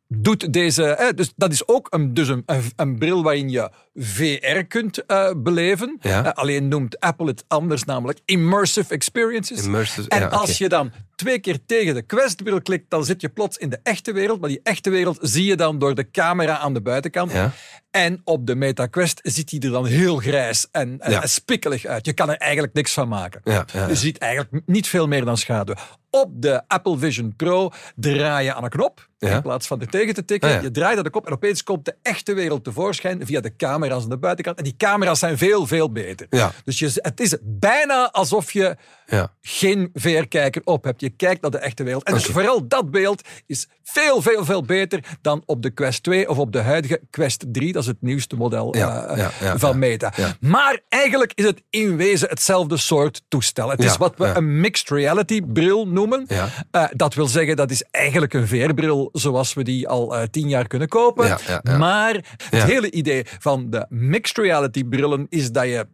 doet 0.09 0.53
deze. 0.53 0.95
Hè, 0.99 1.15
dus 1.15 1.33
dat 1.37 1.53
is 1.53 1.69
ook 1.69 1.87
een, 1.91 2.15
dus 2.15 2.29
een, 2.29 2.43
een, 2.47 2.63
een 2.77 2.99
bril 2.99 3.23
waarin 3.23 3.51
je 3.51 3.71
VR 3.95 4.63
kunt 4.69 5.07
eh, 5.07 5.31
beleven. 5.37 5.99
Ja. 6.01 6.25
Eh, 6.25 6.33
alleen 6.33 6.69
noemt 6.69 7.01
Apple 7.01 7.27
het 7.27 7.45
anders, 7.49 7.85
namelijk 7.85 8.21
immersive 8.25 8.95
experiences. 8.95 9.65
Immersive, 9.65 10.09
en 10.09 10.21
ja, 10.21 10.27
als 10.27 10.59
je 10.59 10.69
dan 10.69 10.93
twee 11.15 11.39
keer 11.39 11.59
tegen 11.67 11.95
de 11.95 12.03
Quest-bril 12.03 12.63
klikt, 12.63 12.91
dan 12.91 13.05
zit 13.05 13.21
je 13.21 13.29
plots 13.29 13.57
in 13.57 13.69
de 13.69 13.81
echte 13.83 14.13
wereld. 14.13 14.41
Maar 14.41 14.49
die 14.49 14.61
echte 14.63 14.91
wereld 14.91 15.19
zie 15.21 15.45
je 15.45 15.57
dan 15.57 15.79
door 15.79 15.95
de 15.95 16.11
camera 16.11 16.59
aan 16.59 16.75
de 16.75 16.83
buitenkant. 16.83 17.33
Ja. 17.33 17.53
En 17.91 18.21
op 18.25 18.47
de 18.47 18.55
Meta 18.55 18.87
Quest 18.87 19.21
ziet 19.23 19.51
hij 19.51 19.61
er 19.61 19.71
dan 19.71 19.87
heel 19.87 20.17
grijs 20.17 20.69
en, 20.71 21.01
en, 21.01 21.29
spikkelig 21.29 21.85
uit. 21.85 22.07
Je 22.07 22.13
kan 22.13 22.31
er 22.31 22.37
eigenlijk 22.37 22.73
niks 22.73 22.93
van 22.93 23.09
maken. 23.09 23.41
Je 23.89 23.97
ziet 23.97 24.19
eigenlijk 24.19 24.67
niet 24.67 24.89
veel 24.89 25.09
meer 25.09 25.25
dan 25.25 25.37
schaduw. 25.37 25.75
Op 26.15 26.31
de 26.35 26.63
Apple 26.69 26.99
Vision 26.99 27.37
Pro 27.37 27.71
draai 27.97 28.45
je 28.45 28.55
aan 28.55 28.65
een 28.65 28.71
knop. 28.71 29.09
Ja. 29.19 29.37
In 29.37 29.43
plaats 29.43 29.67
van 29.67 29.81
er 29.81 29.89
tegen 29.89 30.15
te 30.15 30.25
tikken. 30.25 30.49
Ah, 30.49 30.55
ja. 30.55 30.61
Je 30.63 30.71
draait 30.71 30.97
aan 30.99 31.05
de 31.05 31.11
kop 31.11 31.27
en 31.27 31.33
opeens 31.33 31.63
komt 31.63 31.85
de 31.85 31.95
echte 32.03 32.35
wereld 32.35 32.65
tevoorschijn 32.65 33.27
via 33.27 33.41
de 33.41 33.57
camera's 33.57 34.03
aan 34.03 34.09
de 34.09 34.19
buitenkant. 34.19 34.59
En 34.59 34.65
die 34.65 34.77
camera's 34.77 35.19
zijn 35.19 35.39
veel, 35.39 35.67
veel 35.67 35.93
beter. 35.93 36.27
Dus 36.65 36.79
je, 36.79 36.91
het 36.95 37.21
is 37.21 37.37
bijna 37.43 38.11
alsof 38.11 38.53
je 38.53 38.77
Ja. 39.07 39.33
geen 39.41 39.91
VR-kijker 39.95 40.63
op 40.65 40.85
hebt. 40.85 41.01
Je 41.01 41.11
kijkt 41.11 41.43
naar 41.43 41.51
de 41.51 41.59
echte 41.59 41.83
wereld. 41.83 42.05
En 42.05 42.15
dus 42.15 42.25
vooral 42.25 42.69
dat 42.69 42.91
beeld 42.91 43.23
is 43.47 43.69
veel, 43.83 44.23
veel, 44.23 44.45
veel 44.45 44.63
beter 44.63 45.05
dan 45.21 45.43
op 45.47 45.63
de 45.63 45.71
Quest 45.71 46.03
2 46.03 46.29
of 46.29 46.39
op 46.39 46.53
de 46.53 46.61
huidige 46.61 47.01
Quest 47.11 47.45
3. 47.53 47.73
Dat 47.73 47.83
is 47.83 47.89
het 47.89 47.97
nieuwste 48.01 48.37
model 48.37 48.77
Ja, 48.77 49.05
eh, 49.05 49.29
ja, 49.41 49.59
van. 49.59 49.79
Meta. 49.79 50.13
Maar 50.41 50.81
eigenlijk 50.89 51.33
is 51.35 51.45
het 51.45 51.63
in 51.71 51.97
wezen 51.97 52.29
hetzelfde 52.29 52.77
soort 52.77 53.23
toestel. 53.29 53.71
Het 53.71 53.85
is 53.85 53.97
wat 53.97 54.15
we 54.17 54.27
een 54.27 54.61
mixed 54.61 54.89
reality 54.89 55.43
bril 55.43 55.89
noemen. 55.89 56.27
Eh, 56.71 56.85
dat 56.91 57.15
wil 57.15 57.27
zeggen, 57.27 57.57
dat 57.57 57.71
is 57.71 57.85
eigenlijk 57.91 58.33
een 58.33 58.49
VR-bril 58.49 59.09
zoals 59.13 59.55
we 59.55 59.63
die 59.63 59.89
al 59.89 60.17
eh, 60.17 60.23
tien 60.31 60.49
jaar 60.49 60.67
kunnen 60.67 60.89
kopen. 60.89 61.39
Maar 61.79 62.39
het 62.51 62.63
hele 62.63 62.91
idee 62.91 63.27
van 63.39 63.71
de 63.71 63.87
mixed 63.89 64.37
reality 64.37 64.85
brillen 64.85 65.27
is 65.29 65.53
dat 65.53 65.65
je 65.65 65.87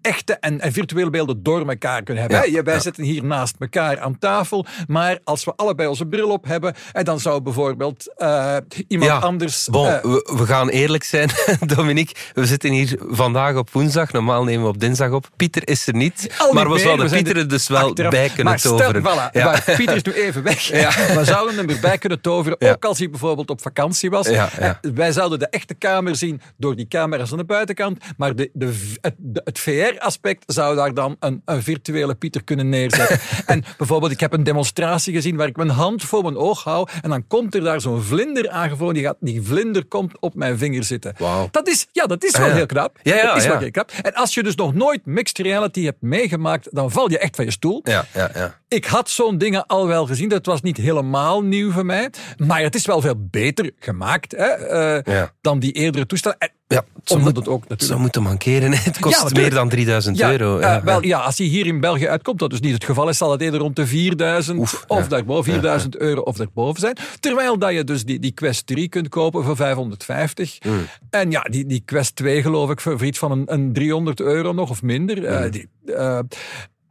echte 0.00 0.32
en, 0.40 0.60
en 0.60 0.72
virtuele 0.72 1.10
beelden 1.10 1.42
door 1.42 1.68
elkaar 1.68 2.02
kunnen 2.02 2.22
hebben. 2.30 2.50
Ja, 2.52 2.62
Wij 2.62 2.74
ja. 2.74 2.80
zitten 2.80 3.04
hier 3.04 3.24
naast 3.24 3.54
elkaar 3.58 4.00
aan 4.00 4.18
tafel, 4.18 4.66
maar 4.86 5.18
als 5.24 5.44
we 5.44 5.52
allebei 5.56 5.88
onze 5.88 6.06
bril 6.06 6.28
op 6.30 6.44
hebben, 6.44 6.74
en 6.92 7.04
dan 7.04 7.20
zou 7.20 7.40
bijvoorbeeld 7.40 8.14
eh, 8.16 8.56
iemand 8.88 9.10
Ja, 9.10 9.18
anders... 9.18 9.68
Bon, 9.70 9.86
eh, 9.88 10.02
we, 10.02 10.32
we 10.36 10.46
gaan 10.46 10.68
eerlijk 10.68 11.04
zijn, 11.04 11.30
Dominique. 11.76 12.14
We 12.34 12.46
zitten 12.46 12.70
hier 12.72 12.98
vandaag 13.08 13.56
op 13.56 13.70
woensdag. 13.70 14.12
Normaal 14.12 14.44
nemen 14.44 14.62
we 14.62 14.68
op 14.68 14.80
dinsdag 14.80 15.10
op. 15.10 15.30
Pieter 15.36 15.68
is 15.68 15.86
er 15.86 15.94
niet. 15.94 16.34
al 16.38 16.52
maar 16.52 16.70
we 16.70 16.78
zouden 16.78 17.10
Pieter 17.10 17.36
er 17.36 17.48
dus 17.48 17.68
wel 17.68 17.86
achteraf. 17.88 18.10
bij 18.10 18.26
kunnen 18.26 18.44
maar 18.44 18.58
stel, 18.58 18.76
toveren. 18.76 19.02
voilà, 19.02 19.32
Ja. 19.32 19.44
maar 19.44 19.64
Pieter 19.76 19.96
is 19.96 20.02
nu 20.02 20.12
even 20.12 20.42
weg. 20.42 20.68
We 21.18 21.24
zouden 21.24 21.56
hem 21.56 21.68
erbij 21.68 21.98
kunnen 21.98 22.20
toveren, 22.20 22.60
ook 22.60 22.84
als 22.84 22.98
hij 22.98 23.10
bijvoorbeeld 23.10 23.50
op 23.50 23.62
vakantie 23.62 24.10
was. 24.10 24.26
Eh, 24.26 24.70
Wij 24.80 25.12
zouden 25.12 25.38
de 25.38 25.48
echte 25.48 25.74
kamer 25.74 26.16
zien 26.16 26.40
door 26.56 26.76
die 26.76 26.88
camera's 26.88 27.32
aan 27.32 27.38
de 27.38 27.44
buitenkant, 27.44 27.98
maar 28.16 28.34
de, 28.36 28.50
de, 28.52 28.94
het, 29.00 29.14
de- 29.18 29.40
het 29.44 29.58
VR-aspect 29.76 30.42
zou 30.46 30.76
daar 30.76 30.94
dan 30.94 31.16
een, 31.20 31.42
een 31.44 31.62
virtuele 31.62 32.14
Pieter 32.14 32.44
kunnen 32.44 32.68
neerzetten. 32.68 33.18
en 33.46 33.64
bijvoorbeeld, 33.78 34.12
ik 34.12 34.20
heb 34.20 34.32
een 34.32 34.44
demonstratie 34.44 35.14
gezien 35.14 35.36
waar 35.36 35.48
ik 35.48 35.56
mijn 35.56 35.68
hand 35.68 36.02
voor 36.02 36.22
mijn 36.22 36.36
oog 36.36 36.64
hou 36.64 36.88
en 37.02 37.10
dan 37.10 37.26
komt 37.26 37.54
er 37.54 37.60
daar 37.60 37.80
zo'n 37.80 38.02
vlinder 38.02 38.50
aangevlogen. 38.50 38.94
Die, 38.94 39.04
gaat, 39.04 39.16
die 39.20 39.42
vlinder 39.42 39.84
komt 39.84 40.20
op 40.20 40.34
mijn 40.34 40.58
vinger 40.58 40.84
zitten. 40.84 41.14
Dat 41.50 41.68
is, 41.68 41.86
ja, 41.92 42.06
dat 42.06 42.24
is 42.24 42.36
wel 42.36 42.48
ja. 42.48 42.54
heel 42.54 42.66
knap. 42.66 42.98
Ja, 43.02 43.16
ja, 43.16 43.26
dat 43.26 43.36
is 43.36 43.42
ja. 43.42 43.48
wel 43.48 43.58
heel 43.58 43.70
knap. 43.70 43.90
En 44.02 44.14
als 44.14 44.34
je 44.34 44.42
dus 44.42 44.54
nog 44.54 44.74
nooit 44.74 45.06
mixed 45.06 45.38
reality 45.38 45.84
hebt 45.84 46.02
meegemaakt, 46.02 46.68
dan 46.70 46.90
val 46.90 47.10
je 47.10 47.18
echt 47.18 47.36
van 47.36 47.44
je 47.44 47.50
stoel. 47.50 47.80
Ja, 47.84 48.06
ja, 48.14 48.30
ja. 48.34 48.58
Ik 48.68 48.84
had 48.84 49.10
zo'n 49.10 49.38
dingen 49.38 49.66
al 49.66 49.86
wel 49.86 50.06
gezien. 50.06 50.28
Dat 50.28 50.46
was 50.46 50.62
niet 50.62 50.76
helemaal 50.76 51.42
nieuw 51.42 51.70
voor 51.70 51.86
mij. 51.86 52.10
Maar 52.36 52.62
het 52.62 52.74
is 52.74 52.86
wel 52.86 53.00
veel 53.00 53.14
beter 53.30 53.70
gemaakt 53.78 54.32
hè, 54.32 54.44
eh, 54.46 55.14
Ja. 55.14 55.32
dan 55.40 55.58
die 55.58 55.72
eerdere 55.72 56.06
toestellen. 56.06 56.38
En 56.38 56.50
ja 56.68 56.84
het 56.94 57.08
zou 57.08 57.20
moet- 57.20 57.36
het 57.36 57.48
ook 57.48 57.60
natuurlijk... 57.60 57.82
zou 57.88 58.00
moeten 58.00 58.22
mankeren. 58.22 58.72
Het 58.72 58.98
kost 58.98 59.22
Ja, 59.22 59.40
meer 59.40 59.50
dan 59.50 59.68
3000 59.68 60.16
Ja, 60.18 60.30
euro. 60.30 60.56
eh, 60.58 60.62
Ja, 60.62 60.82
wel, 60.84 61.02
ja. 61.04 61.18
als 61.18 61.38
hij 61.38 61.46
hier 61.46 61.66
in 61.66 61.80
België 61.80 62.08
uitkomt, 62.08 62.38
dat 62.38 62.50
dus 62.50 62.60
niet 62.60 62.72
het 62.74 62.84
geval 62.84 63.08
is, 63.08 63.16
zal 63.18 63.30
het 63.30 63.40
eerder 63.40 63.60
rond 63.60 63.76
de 63.76 63.86
4000 63.86 64.58
Oef, 64.58 64.84
of 64.86 65.08
daarboven, 65.08 65.44
4000 65.52 65.96
euro 65.96 66.20
of 66.20 66.36
daarboven 66.36 66.80
zijn. 66.80 66.96
Terwijl 67.20 67.58
dat 67.58 67.72
je 67.72 67.84
dus 67.84 68.04
die, 68.04 68.18
die 68.18 68.32
Quest 68.32 68.66
3 68.66 68.88
kunt 68.88 69.08
kopen 69.08 69.44
voor 69.44 69.56
550. 69.56 70.56
Hmm. 70.60 70.86
En 71.10 71.30
ja, 71.30 71.40
die, 71.42 71.66
die 71.66 71.82
Quest 71.84 72.16
2 72.16 72.42
geloof 72.42 72.70
ik 72.70 72.80
voor, 72.80 72.98
voor 72.98 73.06
iets 73.06 73.18
van 73.18 73.30
een, 73.32 73.52
een 73.52 73.72
300 73.72 74.20
euro 74.20 74.52
nog 74.52 74.70
of 74.70 74.82
minder. 74.82 75.16
Hmm. 75.16 75.26
Eh, 75.26 75.50
die, 75.50 75.68
eh, 75.94 76.18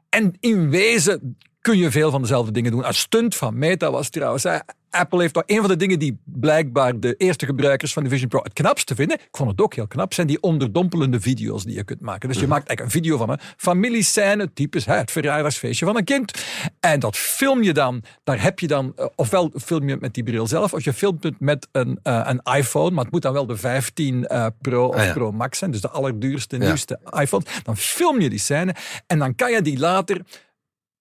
en 0.09 0.33
in 0.39 0.69
wezen 0.69 1.38
kun 1.65 1.78
je 1.78 1.91
veel 1.91 2.12
van 2.12 2.21
dezelfde 2.21 2.51
dingen 2.51 2.71
doen. 2.71 2.88
Een 2.88 2.93
stunt 2.93 3.36
van 3.36 3.58
Meta 3.58 3.91
was 3.91 4.10
trouwens. 4.10 4.45
Apple 4.89 5.21
heeft 5.21 5.36
nog 5.36 5.43
een 5.45 5.60
van 5.60 5.67
de 5.67 5.75
dingen 5.75 5.99
die 5.99 6.19
blijkbaar 6.23 6.99
de 6.99 7.15
eerste 7.15 7.45
gebruikers 7.45 7.93
van 7.93 8.04
de 8.04 8.10
Vision 8.10 8.30
Pro 8.30 8.39
het 8.43 8.54
knapste 8.54 8.95
vinden. 8.95 9.17
Ik 9.17 9.28
vond 9.32 9.49
het 9.51 9.62
ook 9.62 9.73
heel 9.75 9.88
knap, 9.88 10.13
zijn 10.13 10.28
die 10.28 10.41
onderdompelende 10.41 11.19
video's 11.19 11.63
die 11.63 11.75
je 11.75 11.84
kunt 11.84 12.01
maken. 12.01 12.30
Dus 12.30 12.39
je 12.39 12.47
maakt 12.47 12.67
eigenlijk 12.67 12.95
een 12.95 13.01
video 13.01 13.17
van 13.17 13.30
een 13.30 13.39
familiescène, 13.58 14.54
typisch 14.54 14.86
hè, 14.86 14.95
het 14.95 15.12
verjaardagsfeestje 15.12 15.86
van 15.86 15.97
een 15.97 16.04
kind. 16.04 16.32
En 16.80 16.99
dat 16.99 17.17
film 17.17 17.63
je 17.63 17.73
dan, 17.73 18.04
daar 18.23 18.41
heb 18.41 18.60
je 18.60 18.67
dan, 18.67 18.93
eh, 18.95 19.06
ofwel 19.15 19.51
film 19.63 19.86
je 19.86 19.91
het 19.91 20.01
met 20.01 20.13
die 20.13 20.23
bril 20.23 20.47
zelf, 20.47 20.73
of 20.73 20.84
je 20.84 20.93
filmt 20.93 21.23
het 21.23 21.39
met 21.39 21.67
een, 21.71 21.99
eh, 22.04 22.21
een 22.23 22.41
iPhone, 22.58 22.91
maar 22.91 23.04
het 23.04 23.13
moet 23.13 23.21
dan 23.21 23.34
wel 23.34 23.45
de 23.45 23.58
15 23.58 24.28
eh, 24.28 24.45
Pro 24.62 24.88
of 24.88 24.95
Ah, 24.95 25.06
ja. 25.06 25.13
Pro 25.13 25.32
Max 25.32 25.58
zijn, 25.58 25.71
dus 25.71 25.82
de 25.82 25.89
allerduurste, 25.89 26.58
Ja. 26.58 26.65
nieuwste 26.65 26.99
iPhone. 27.19 27.43
Dan 27.63 27.78
film 27.78 28.21
je 28.21 28.30
die 28.30 28.39
scène 28.39 28.75
en 29.08 29.19
dan 29.19 29.36
kan 29.36 29.51
je 29.51 29.62
die 29.62 29.80
later 29.80 30.21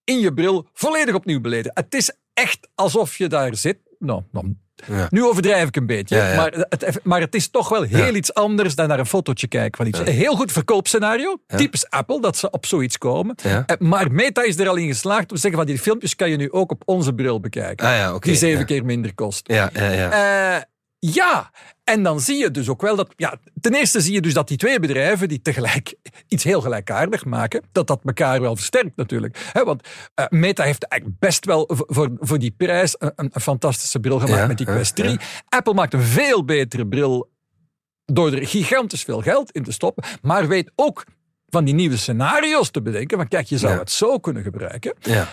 in 0.04 0.18
je 0.20 0.34
bril 0.34 0.68
volledig 0.72 1.14
opnieuw 1.14 1.40
beleven. 1.40 1.70
Het 1.74 1.94
is 1.94 2.12
echt 2.34 2.68
alsof 2.74 3.16
je 3.16 3.26
daar 3.28 3.56
zit. 3.56 3.78
Nou, 3.98 4.22
nou, 4.32 4.54
Ja. 4.86 5.06
nu 5.10 5.24
overdrijf 5.24 5.68
ik 5.68 5.76
een 5.76 5.86
beetje. 5.86 6.16
Ja, 6.16 6.30
ja. 6.30 6.36
Maar, 6.36 6.66
het, 6.68 7.00
maar 7.04 7.20
het 7.20 7.34
is 7.34 7.48
toch 7.50 7.68
wel 7.68 7.82
heel 7.82 8.14
iets 8.14 8.34
anders 8.34 8.74
dan 8.74 8.88
naar 8.88 8.98
een 8.98 9.06
fotootje 9.06 9.46
kijken 9.46 9.76
van 9.76 9.86
iets. 9.86 9.98
Een 9.98 10.06
heel 10.06 10.36
goed 10.36 10.52
verkoopscenario. 10.52 11.36
Typisch 11.46 11.90
Apple, 11.90 12.20
dat 12.20 12.36
ze 12.36 12.50
op 12.50 12.66
zoiets 12.66 12.98
komen. 12.98 13.34
Eh, 13.34 13.60
Maar 13.78 14.12
Meta 14.12 14.42
is 14.42 14.58
er 14.58 14.68
al 14.68 14.76
in 14.76 14.86
geslaagd 14.88 15.30
om 15.30 15.34
te 15.34 15.40
zeggen 15.40 15.58
van 15.60 15.68
die 15.68 15.78
filmpjes 15.78 16.16
kan 16.16 16.30
je 16.30 16.36
nu 16.36 16.52
ook 16.52 16.70
op 16.70 16.82
onze 16.84 17.14
bril 17.14 17.40
bekijken. 17.40 17.86
Ah 17.86 18.16
die 18.20 18.34
zeven 18.34 18.66
keer 18.66 18.84
minder 18.84 19.14
kost. 19.14 19.48
Ja, 19.48 19.70
ja, 19.72 19.90
ja. 19.90 20.10
Eh, 20.56 20.62
ja, 21.12 21.50
en 21.84 22.02
dan 22.02 22.20
zie 22.20 22.36
je 22.36 22.50
dus 22.50 22.68
ook 22.68 22.82
wel 22.82 22.96
dat... 22.96 23.12
Ja, 23.16 23.36
ten 23.60 23.74
eerste 23.74 24.00
zie 24.00 24.12
je 24.12 24.20
dus 24.20 24.34
dat 24.34 24.48
die 24.48 24.56
twee 24.56 24.80
bedrijven 24.80 25.28
die 25.28 25.42
tegelijk 25.42 25.94
iets 26.28 26.44
heel 26.44 26.60
gelijkaardig 26.60 27.24
maken, 27.24 27.62
dat 27.72 27.86
dat 27.86 28.00
elkaar 28.04 28.40
wel 28.40 28.56
versterkt 28.56 28.96
natuurlijk. 28.96 29.50
Want 29.52 29.88
eh, 30.14 30.24
Meta 30.28 30.64
heeft 30.64 30.84
eigenlijk 30.88 31.20
best 31.20 31.44
wel 31.44 31.70
voor, 31.86 32.10
voor 32.18 32.38
die 32.38 32.50
prijs 32.56 32.94
een, 32.98 33.12
een 33.16 33.40
fantastische 33.40 34.00
bril 34.00 34.18
gemaakt 34.18 34.40
Ja, 34.40 34.46
met 34.46 34.56
die 34.58 34.66
Quest 34.66 34.94
3. 34.96 35.10
ja. 35.10 35.18
Apple 35.48 35.74
maakt 35.74 35.94
een 35.94 36.02
veel 36.02 36.44
betere 36.44 36.86
bril 36.86 37.32
door 38.04 38.32
er 38.32 38.46
gigantisch 38.46 39.02
veel 39.02 39.20
geld 39.20 39.50
in 39.50 39.62
te 39.62 39.72
stoppen, 39.72 40.04
maar 40.22 40.48
weet 40.48 40.72
ook 40.74 41.04
van 41.48 41.64
die 41.64 41.74
nieuwe 41.74 41.96
scenario's 41.96 42.70
te 42.70 42.82
bedenken. 42.82 43.16
Van 43.18 43.28
kijk, 43.28 43.46
je 43.46 43.58
zou 43.58 43.72
Ja. 43.72 43.78
het 43.78 43.90
zo 43.90 44.18
kunnen 44.18 44.42
gebruiken. 44.42 44.94
ja. 45.00 45.28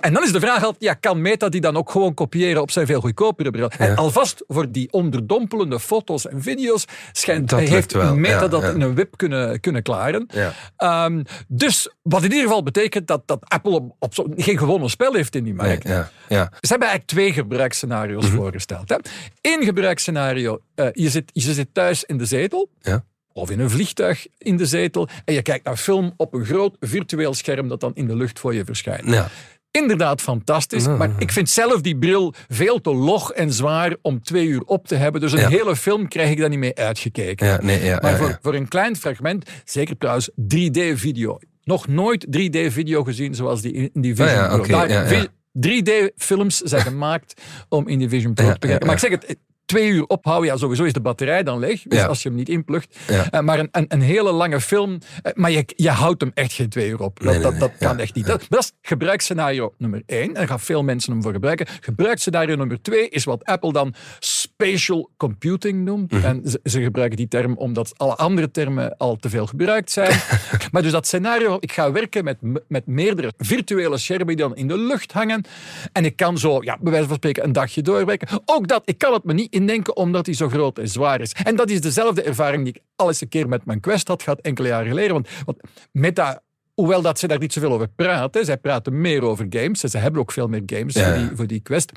En 0.00 0.12
dan 0.12 0.22
is 0.22 0.32
de 0.32 0.40
vraag 0.40 0.62
altijd, 0.64 0.82
ja, 0.82 0.94
kan 0.94 1.20
Meta 1.22 1.48
die 1.48 1.60
dan 1.60 1.76
ook 1.76 1.90
gewoon 1.90 2.14
kopiëren 2.14 2.62
op 2.62 2.70
zijn 2.70 2.86
veel 2.86 3.00
goedkopere 3.00 3.50
bril? 3.50 3.70
En 3.78 3.96
alvast 3.96 4.44
voor 4.46 4.70
die 4.70 4.92
onderdompelende 4.92 5.80
foto's 5.80 6.26
en 6.26 6.42
video's 6.42 6.84
schijnt, 7.12 7.48
Dat 7.48 7.58
heeft 7.60 7.92
wel, 7.92 8.16
Meta 8.16 8.40
ja, 8.40 8.48
dat 8.48 8.62
ja. 8.62 8.68
in 8.70 8.80
een 8.80 8.94
whip 8.94 9.16
kunnen, 9.16 9.60
kunnen 9.60 9.82
klaren. 9.82 10.26
Ja. 10.34 10.52
Ehm, 10.76 11.22
dus 11.48 11.88
wat 12.02 12.22
in 12.22 12.30
ieder 12.30 12.44
geval 12.46 12.62
betekent 12.62 13.06
dat, 13.06 13.22
dat 13.26 13.44
Apple 13.48 13.70
op, 13.70 13.96
op 13.98 14.14
zo, 14.14 14.26
geen 14.36 14.58
gewonnen 14.58 14.90
spel 14.90 15.12
heeft 15.12 15.34
in 15.34 15.44
die 15.44 15.54
Nee, 15.54 15.66
markt. 15.66 15.88
ja, 15.88 16.10
ja. 16.28 16.44
Ze 16.60 16.68
hebben 16.68 16.88
eigenlijk 16.88 17.06
twee 17.06 17.32
gebruiksscenario's 17.32 18.26
Mhm. 18.26 18.36
voorgesteld. 18.36 18.88
Hè. 18.88 18.96
Eén 19.40 19.62
gebruiksscenario, 19.64 20.60
eh, 20.74 20.86
je, 20.92 21.10
zit, 21.10 21.30
je 21.32 21.52
zit 21.52 21.68
thuis 21.74 22.04
in 22.04 22.18
de 22.18 22.24
zetel, 22.24 22.70
Ja. 22.80 23.04
of 23.32 23.50
in 23.50 23.60
een 23.60 23.70
vliegtuig 23.70 24.26
in 24.38 24.56
de 24.56 24.66
zetel, 24.66 25.08
en 25.24 25.34
je 25.34 25.42
kijkt 25.42 25.64
naar 25.64 25.76
film 25.76 26.12
op 26.16 26.34
een 26.34 26.44
groot 26.44 26.76
virtueel 26.80 27.34
scherm 27.34 27.68
dat 27.68 27.80
dan 27.80 27.90
in 27.94 28.06
de 28.06 28.16
lucht 28.16 28.38
voor 28.38 28.54
je 28.54 28.64
verschijnt. 28.64 29.08
Ja. 29.10 29.28
Inderdaad 29.70 30.20
fantastisch, 30.20 30.86
maar 30.86 31.10
ik 31.18 31.32
vind 31.32 31.48
zelf 31.50 31.80
die 31.80 31.98
bril 31.98 32.34
veel 32.48 32.80
te 32.80 32.94
log 32.94 33.32
en 33.32 33.52
zwaar 33.52 33.96
om 34.02 34.22
twee 34.22 34.46
uur 34.46 34.62
op 34.64 34.86
te 34.86 34.94
hebben. 34.94 35.20
Dus 35.20 35.32
een 35.32 35.38
Ja. 35.38 35.48
hele 35.48 35.76
film 35.76 36.08
krijg 36.08 36.30
ik 36.30 36.38
daar 36.38 36.48
niet 36.48 36.58
mee 36.58 36.74
uitgekeken. 36.74 37.46
Ja, 37.46 37.58
nee, 37.62 37.84
ja, 37.84 37.98
maar 38.02 38.16
voor, 38.16 38.38
voor 38.42 38.54
een 38.54 38.68
klein 38.68 38.96
fragment, 38.96 39.50
zeker 39.64 39.98
trouwens 39.98 40.30
3D-video. 40.36 41.38
Nog 41.64 41.88
nooit 41.88 42.26
3D-video 42.30 43.04
gezien 43.04 43.34
zoals 43.34 43.62
die 43.62 43.72
in 43.92 44.00
die 44.02 44.14
Vision 44.14 44.34
ja, 44.36 44.46
Pro. 44.48 44.58
oké, 44.58 44.68
Daar- 44.70 44.88
ja, 44.90 45.02
ja. 45.02 45.06
vi- 45.08 45.28
3D-films 45.52 46.56
zijn 46.60 46.82
gemaakt 46.82 47.40
om 47.68 47.88
in 47.88 47.98
die 47.98 48.08
Vision 48.08 48.34
Pro 48.34 48.44
te 48.46 48.52
bekijken. 48.52 48.78
ja, 48.80 48.86
Maar 48.86 48.94
ik 48.94 49.00
zeg 49.00 49.10
het, 49.10 49.36
twee 49.70 49.88
uur 49.88 50.04
ophouden, 50.06 50.50
ja, 50.50 50.56
sowieso 50.56 50.84
is 50.84 50.92
de 50.92 51.00
batterij 51.00 51.42
dan 51.42 51.58
leeg. 51.58 51.82
Dus 51.82 51.98
Ja. 51.98 52.06
als 52.06 52.22
je 52.22 52.28
hem 52.28 52.38
niet 52.38 52.48
inplugt. 52.48 52.96
Ja. 53.08 53.30
Eh, 53.30 53.40
maar 53.40 53.58
een, 53.58 53.68
een, 53.72 53.84
een 53.88 54.00
hele 54.00 54.32
lange 54.32 54.60
film, 54.60 54.98
eh, 55.22 55.32
maar 55.34 55.50
je, 55.50 55.64
je 55.76 55.90
houdt 55.90 56.20
hem 56.20 56.30
echt 56.34 56.52
geen 56.52 56.68
twee 56.68 56.88
uur 56.88 57.00
op. 57.02 57.20
Dat, 57.20 57.32
Nee, 57.32 57.42
dat, 57.42 57.50
nee. 57.50 57.60
dat 57.60 57.72
kan 57.78 57.98
echt 57.98 58.14
niet. 58.14 58.26
Dat, 58.26 58.46
dat 58.48 58.58
is 58.60 58.72
gebruiksscenario 58.82 59.74
nummer 59.78 60.02
één. 60.06 60.34
Daar 60.34 60.46
gaan 60.46 60.60
veel 60.60 60.82
mensen 60.82 61.12
hem 61.12 61.22
voor 61.22 61.32
gebruiken. 61.32 61.66
Gebruiksscenario 61.80 62.56
nummer 62.56 62.82
twee 62.82 63.08
is 63.08 63.24
wat 63.24 63.44
Apple 63.44 63.72
dan 63.72 63.94
spatial 64.18 65.10
computing 65.16 65.84
noemt. 65.84 66.10
Mhm. 66.12 66.24
En 66.24 66.40
ze, 66.44 66.60
ze 66.64 66.82
gebruiken 66.82 67.16
die 67.16 67.28
term 67.28 67.54
omdat 67.56 67.92
alle 67.96 68.14
andere 68.16 68.50
termen 68.50 68.96
al 68.96 69.16
te 69.16 69.28
veel 69.30 69.46
gebruikt 69.46 69.90
zijn. 69.90 70.20
maar 70.72 70.82
dus 70.82 70.92
dat 70.92 71.06
scenario, 71.06 71.56
ik 71.60 71.72
ga 71.72 71.92
werken 71.92 72.24
met, 72.24 72.36
met 72.68 72.86
meerdere 72.86 73.32
virtuele 73.38 73.98
schermen 73.98 74.26
die 74.26 74.36
dan 74.36 74.56
in 74.56 74.68
de 74.68 74.78
lucht 74.78 75.12
hangen. 75.12 75.44
En 75.92 76.04
ik 76.04 76.16
kan 76.16 76.38
zo, 76.38 76.62
ja, 76.62 76.78
bij 76.80 76.92
wijze 76.92 77.06
van 77.06 77.16
spreken, 77.16 77.44
een 77.44 77.52
dagje 77.52 77.82
doorwerken. 77.82 78.28
Ook 78.44 78.68
dat, 78.68 78.82
ik 78.84 78.98
kan 78.98 79.12
het 79.12 79.24
me 79.24 79.32
niet 79.32 79.52
indenken 79.60 79.96
omdat 79.96 80.26
hij 80.26 80.34
zo 80.34 80.48
groot 80.48 80.78
en 80.78 80.88
zwaar 80.88 81.20
is. 81.20 81.32
En 81.32 81.56
dat 81.56 81.70
is 81.70 81.80
dezelfde 81.80 82.22
ervaring 82.22 82.64
die 82.64 82.74
ik 82.74 82.82
al 82.96 83.08
eens 83.08 83.20
een 83.20 83.28
keer 83.28 83.48
met 83.48 83.64
mijn 83.64 83.80
Quest 83.80 84.08
had 84.08 84.22
gehad, 84.22 84.40
enkele 84.40 84.68
jaren 84.68 84.88
geleden. 84.88 85.12
Want, 85.12 85.28
want 85.44 85.58
Meta 85.92 86.42
Hoewel 86.74 87.02
dat 87.02 87.18
ze 87.18 87.26
daar 87.26 87.38
niet 87.38 87.52
zoveel 87.52 87.72
over 87.72 87.88
praten. 87.88 88.44
Zij 88.44 88.56
praten 88.56 89.00
meer 89.00 89.22
over 89.22 89.46
games. 89.50 89.82
en 89.82 89.88
Ze 89.88 89.98
hebben 89.98 90.20
ook 90.20 90.32
veel 90.32 90.48
meer 90.48 90.62
games 90.66 90.94
Ja. 90.94 91.04
voor, 91.04 91.14
die, 91.18 91.36
voor 91.36 91.46
die 91.46 91.60
Quest. 91.60 91.92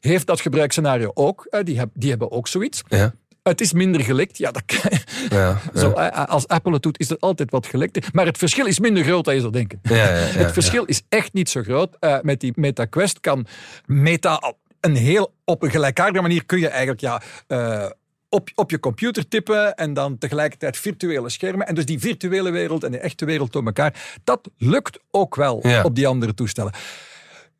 Heeft 0.00 0.26
dat 0.26 0.40
gebruiksscenario 0.40 1.10
ook. 1.14 1.46
eh, 1.50 1.64
Die, 1.64 1.78
heb- 1.78 1.90
die 1.94 2.10
hebben 2.10 2.30
ook 2.30 2.48
zoiets. 2.48 2.82
Ja. 2.88 3.14
Het 3.42 3.60
is 3.60 3.72
minder 3.72 4.00
gelekt. 4.00 4.38
Ja, 4.38 4.50
dat 4.50 4.62
kan- 4.64 4.98
Ja, 5.38 5.60
Zo, 5.74 5.90
eh, 5.92 6.24
als 6.26 6.48
Apple 6.48 6.72
het 6.72 6.82
doet, 6.82 6.98
is 7.00 7.10
er 7.10 7.16
altijd 7.18 7.50
wat 7.50 7.66
gelekt. 7.66 8.12
Maar 8.12 8.26
het 8.26 8.38
verschil 8.38 8.66
is 8.66 8.78
minder 8.78 9.04
groot 9.04 9.24
dan 9.24 9.34
je 9.34 9.40
zou 9.40 9.52
denken. 9.52 9.78
Ja, 9.82 9.94
ja, 9.96 10.04
ja, 10.04 10.12
het 10.22 10.52
verschil 10.52 10.84
is 10.84 11.02
echt 11.08 11.32
niet 11.32 11.48
zo 11.48 11.62
groot. 11.62 11.96
Eh, 12.00 12.18
met 12.22 12.40
die 12.40 12.52
Meta 12.54 12.84
Quest 12.84 13.20
kan 13.20 13.46
Meta 13.86 14.54
een 14.86 14.96
heel 14.96 15.34
op 15.44 15.62
een 15.62 15.70
gelijkaardige 15.70 16.22
manier 16.22 16.44
kun 16.46 16.58
je 16.58 16.68
eigenlijk 16.68 17.00
ja, 17.00 17.22
eh, 17.46 17.90
op, 18.28 18.50
op 18.54 18.70
je 18.70 18.78
computer 18.80 19.28
tippen 19.28 19.74
en 19.74 19.94
dan 19.94 20.18
tegelijkertijd 20.18 20.76
virtuele 20.76 21.28
schermen. 21.28 21.66
En 21.66 21.74
dus 21.74 21.86
die 21.86 21.98
virtuele 22.00 22.50
wereld 22.50 22.84
en 22.84 22.90
de 22.90 22.98
echte 22.98 23.24
wereld 23.24 23.52
door 23.52 23.64
elkaar. 23.64 24.18
Dat 24.24 24.50
lukt 24.56 24.98
ook 25.10 25.34
wel 25.36 25.66
Ja. 25.68 25.82
op 25.82 25.94
die 25.94 26.06
andere 26.06 26.34
toestellen. 26.34 26.72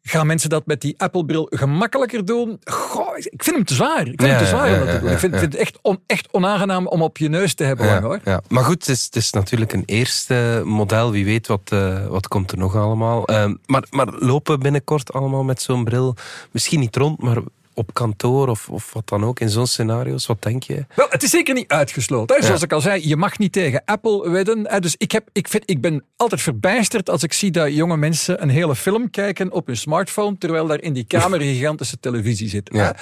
Gaan 0.08 0.26
mensen 0.26 0.50
dat 0.50 0.66
met 0.66 0.80
die 0.80 0.94
Apple-bril 0.98 1.46
gemakkelijker 1.50 2.24
doen? 2.24 2.60
Goh, 2.64 3.16
ik 3.16 3.42
vind 3.44 3.56
hem 3.56 3.64
te 3.64 3.74
zwaar. 3.74 4.00
Ik 4.00 4.04
vind 4.06 4.20
Ja, 4.20 4.26
hem 4.28 4.38
te 4.38 4.46
zwaar 4.46 4.70
ja, 4.70 4.80
om 4.80 4.86
dat 4.86 4.94
te 4.94 5.00
doen. 5.00 5.10
Ik 5.10 5.18
vind, 5.18 5.36
vind 5.38 5.52
het 5.52 5.60
echt, 5.60 5.78
on, 5.82 6.00
echt 6.06 6.28
onaangenaam 6.30 6.86
om 6.86 7.02
op 7.02 7.18
je 7.18 7.28
neus 7.28 7.54
te 7.54 7.64
hebben 7.64 7.86
lang, 7.86 8.02
hoor. 8.02 8.20
ja. 8.24 8.40
Maar 8.48 8.64
goed, 8.64 8.86
het 8.86 8.88
is, 8.88 9.04
het 9.04 9.16
is 9.16 9.30
natuurlijk 9.32 9.72
een 9.72 9.82
eerste 9.86 10.62
model. 10.64 11.10
Wie 11.10 11.24
weet 11.24 11.46
wat, 11.46 11.60
eh, 11.64 12.06
wat 12.06 12.28
komt 12.28 12.52
er 12.52 12.58
nog 12.58 12.76
allemaal. 12.76 13.24
Ehm, 13.26 13.54
maar, 13.66 13.84
maar 13.90 14.06
lopen 14.18 14.60
binnenkort 14.60 15.12
allemaal 15.12 15.44
met 15.44 15.62
zo'n 15.62 15.84
bril 15.84 16.14
misschien 16.50 16.80
niet 16.80 16.96
rond, 16.96 17.22
maar 17.22 17.36
op 17.76 17.94
kantoor 17.94 18.48
of, 18.48 18.68
of 18.68 18.92
wat 18.92 19.08
dan 19.08 19.24
ook 19.24 19.40
in 19.40 19.48
zo'n 19.48 19.66
scenario's? 19.66 20.26
Wat 20.26 20.42
denk 20.42 20.62
je? 20.62 20.86
Wel, 20.94 21.06
het 21.10 21.22
is 21.22 21.30
zeker 21.30 21.54
niet 21.54 21.68
uitgesloten. 21.68 22.36
Hè. 22.36 22.42
Zoals 22.46 22.62
ik 22.62 22.72
al 22.72 22.80
zei, 22.80 23.08
je 23.08 23.16
mag 23.16 23.38
niet 23.38 23.52
tegen 23.52 23.82
Apple 23.84 24.30
wedden. 24.30 24.66
Hè. 24.68 24.80
Dus 24.80 24.94
ik, 24.98 25.12
heb, 25.12 25.28
ik, 25.32 25.48
vind, 25.48 25.70
ik 25.70 25.80
ben 25.80 26.04
altijd 26.16 26.40
verbijsterd 26.40 27.10
als 27.10 27.22
ik 27.22 27.32
zie 27.32 27.50
dat 27.50 27.74
jonge 27.74 27.96
mensen 27.96 28.42
een 28.42 28.48
hele 28.48 28.76
film 28.76 29.10
kijken 29.10 29.52
op 29.52 29.66
hun 29.66 29.76
smartphone, 29.76 30.38
terwijl 30.38 30.66
daar 30.66 30.80
in 30.80 30.92
die 30.92 31.04
kamer 31.04 31.40
een 31.40 31.54
gigantische 31.54 32.00
televisie 32.00 32.48
zit. 32.48 32.68
Ja. 32.72 32.96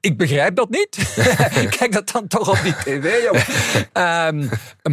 Ik 0.00 0.16
begrijp 0.16 0.56
dat 0.56 0.70
niet. 0.70 1.14
Kijk 1.78 1.92
dat 1.92 2.10
dan 2.12 2.26
toch 2.26 2.48
op 2.48 2.58
die 2.62 2.74
tv, 2.74 3.22
joh. 3.22 3.40
Ehm, 3.92 4.48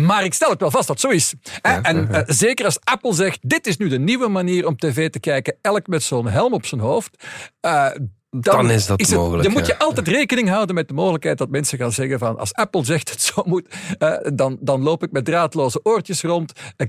maar 0.06 0.24
ik 0.24 0.34
stel 0.34 0.50
het 0.50 0.60
wel 0.60 0.72
vast 0.72 0.88
dat 0.88 1.00
zo 1.00 1.10
is. 1.10 1.34
En 1.62 2.12
eh, 2.12 2.22
zeker 2.26 2.66
als 2.66 2.80
Apple 2.84 3.14
zegt, 3.14 3.40
dit 3.42 3.68
is 3.68 3.78
nu 3.78 3.88
de 3.90 4.00
nieuwe 4.00 4.28
manier 4.28 4.68
om 4.68 4.78
tv 4.78 5.10
te 5.10 5.20
kijken, 5.20 5.56
elk 5.62 5.88
met 5.88 6.04
zo'n 6.04 6.28
helm 6.28 6.54
op 6.54 6.66
zijn 6.66 6.82
hoofd. 6.82 7.24
eh, 7.60 7.88
dan, 8.30 8.42
Dan 8.56 8.72
is 8.72 8.86
dat 8.86 9.00
het- 9.00 9.12
mogelijk, 9.16 9.44
Dan 9.44 9.52
moet 9.52 9.66
je 9.68 9.80
altijd 9.80 10.08
rekening 10.08 10.50
houden 10.50 10.76
met 10.76 10.88
de 10.88 10.94
mogelijkheid 10.94 11.38
dat 11.38 11.50
mensen 11.50 11.78
gaan 11.78 11.92
zeggen 11.92 12.20
van 12.20 12.38
als 12.38 12.54
Apple 12.54 12.86
zegt 12.86 13.10
het 13.10 13.22
zo 13.22 13.42
moet, 13.46 13.76
eh, 13.98 14.14
dan, 14.34 14.58
dan 14.60 14.82
loop 14.84 15.04
ik 15.04 15.12
met 15.12 15.26
draadloze 15.26 15.80
oortjes 15.84 16.22
rond. 16.22 16.52
Eh, 16.76 16.88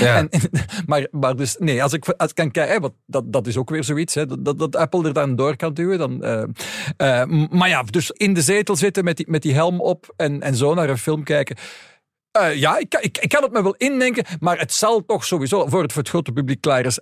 Ja. 0.00 0.16
en, 0.18 0.28
maar, 0.86 1.06
maar 1.10 1.36
dus, 1.36 1.56
nee, 1.58 1.82
als 1.82 1.92
ik, 1.92 2.08
als 2.08 2.28
ik 2.30 2.34
kan 2.36 2.50
kijken, 2.50 2.80
want 2.80 2.92
dat, 3.06 3.32
dat 3.32 3.46
is 3.46 3.56
ook 3.56 3.70
weer 3.70 3.84
zoiets, 3.84 4.14
hè, 4.14 4.26
dat, 4.26 4.44
dat, 4.44 4.58
dat 4.58 4.76
Apple 4.76 5.04
er 5.06 5.12
dan 5.12 5.36
door 5.36 5.56
kan 5.56 5.74
duwen. 5.74 5.98
Dan, 5.98 6.22
eh, 6.22 7.24
maar 7.50 7.68
ja, 7.68 7.82
dus 7.82 8.10
in 8.10 8.34
de 8.34 8.42
zetel 8.42 8.76
zitten 8.76 9.04
met 9.04 9.16
die, 9.16 9.30
met 9.30 9.42
die 9.42 9.54
helm 9.54 9.80
op 9.80 10.12
en, 10.16 10.40
en 10.42 10.54
zo 10.54 10.74
naar 10.74 10.88
een 10.88 10.98
film 10.98 11.22
kijken. 11.24 11.56
Ja, 12.54 12.78
ik, 12.78 12.88
kan- 12.88 13.02
ik, 13.02 13.18
ik 13.18 13.28
kan 13.28 13.42
het 13.42 13.52
me 13.52 13.62
wel 13.62 13.74
indenken, 13.76 14.24
maar 14.40 14.58
het 14.58 14.72
zal 14.72 15.04
toch 15.04 15.24
sowieso 15.24 15.66
voor 15.66 15.82
het, 15.82 15.92
voor 15.92 16.02
het 16.02 16.10
grote 16.10 16.32
publiek 16.32 16.60
klaar 16.60 16.84
is 16.84 16.98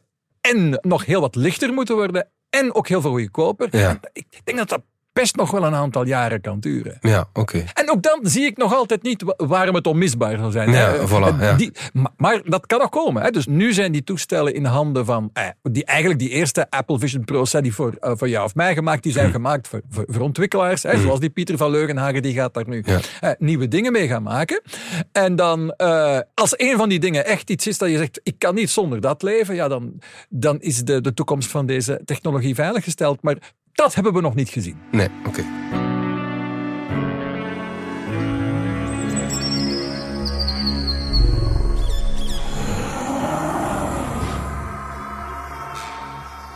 en 0.50 0.78
nog 0.80 1.04
heel 1.04 1.20
wat 1.20 1.34
lichter 1.34 1.72
moeten 1.72 1.94
worden 1.94 2.28
en 2.50 2.74
ook 2.74 2.88
heel 2.88 3.00
veel 3.00 3.10
goedkoper. 3.10 3.68
Ja. 3.70 4.00
Ik 4.12 4.40
denk 4.44 4.58
dat 4.58 4.68
dat 4.68 4.82
best 5.14 5.36
nog 5.36 5.50
wel 5.50 5.64
een 5.64 5.74
aantal 5.74 6.06
jaren 6.06 6.40
kan 6.40 6.60
duren. 6.60 6.96
Ja, 7.00 7.28
oké. 7.32 7.64
En 7.74 7.90
ook 7.90 8.02
dan 8.02 8.18
zie 8.22 8.44
ik 8.44 8.56
nog 8.56 8.74
altijd 8.74 9.02
niet 9.02 9.22
wa- 9.22 9.34
waarom 9.46 9.74
het 9.74 9.86
onmisbaar 9.86 10.38
zou 10.38 10.50
zijn. 10.52 10.70
Ja, 10.70 11.06
voilà, 11.08 11.40
ja. 11.40 11.52
die- 11.56 11.72
ma- 11.92 12.12
maar 12.16 12.40
dat 12.44 12.66
kan 12.66 12.78
nog 12.78 12.88
komen. 12.88 13.22
Hè. 13.22 13.30
Dus 13.30 13.46
nu 13.46 13.72
zijn 13.72 13.92
die 13.92 14.04
toestellen 14.04 14.54
in 14.54 14.64
handen 14.64 15.04
van 15.04 15.30
eh, 15.32 15.46
die, 15.62 15.84
eigenlijk 15.84 16.20
die 16.20 16.28
eerste 16.30 16.70
Apple 16.70 16.98
Vision 16.98 17.24
Pro's 17.24 17.50
die 17.50 17.74
voor, 17.74 17.94
eh, 18.00 18.12
voor 18.14 18.28
jou 18.28 18.44
of 18.44 18.54
mij 18.54 18.74
gemaakt. 18.74 19.02
Die 19.02 19.12
zijn 19.12 19.24
Hmm. 19.24 19.34
gemaakt 19.34 19.68
voor, 19.68 19.80
voor, 19.90 20.04
voor 20.08 20.22
ontwikkelaars. 20.22 20.82
Hè, 20.82 21.00
Zoals 21.00 21.20
die 21.20 21.30
Pieter 21.30 21.56
van 21.56 21.70
Leugenhagen, 21.70 22.22
die 22.22 22.34
gaat 22.34 22.54
daar 22.54 22.68
nu 22.68 22.82
Ja. 22.86 22.98
eh, 23.20 23.30
nieuwe 23.38 23.68
dingen 23.68 23.92
mee 23.92 24.08
gaan 24.08 24.22
maken. 24.22 24.62
En 25.12 25.36
dan, 25.36 25.70
eh, 25.76 26.18
als 26.34 26.52
een 26.58 26.76
van 26.76 26.88
die 26.88 26.98
dingen 26.98 27.24
echt 27.26 27.50
iets 27.50 27.66
is 27.66 27.78
dat 27.78 27.90
je 27.90 27.96
zegt, 27.96 28.20
ik 28.22 28.34
kan 28.38 28.54
niet 28.54 28.70
zonder 28.70 29.00
dat 29.00 29.22
leven, 29.22 29.54
ja, 29.54 29.68
dan, 29.68 29.98
dan 30.28 30.60
is 30.60 30.84
de, 30.84 31.00
de 31.00 31.14
toekomst 31.14 31.50
van 31.50 31.66
deze 31.66 32.00
technologie 32.04 32.54
veiliggesteld. 32.54 33.22
Maar 33.22 33.36
dat 33.74 33.94
hebben 33.94 34.12
we 34.12 34.20
nog 34.20 34.34
niet 34.34 34.48
gezien. 34.48 34.76
Nee, 34.90 35.08
oké. 35.26 35.44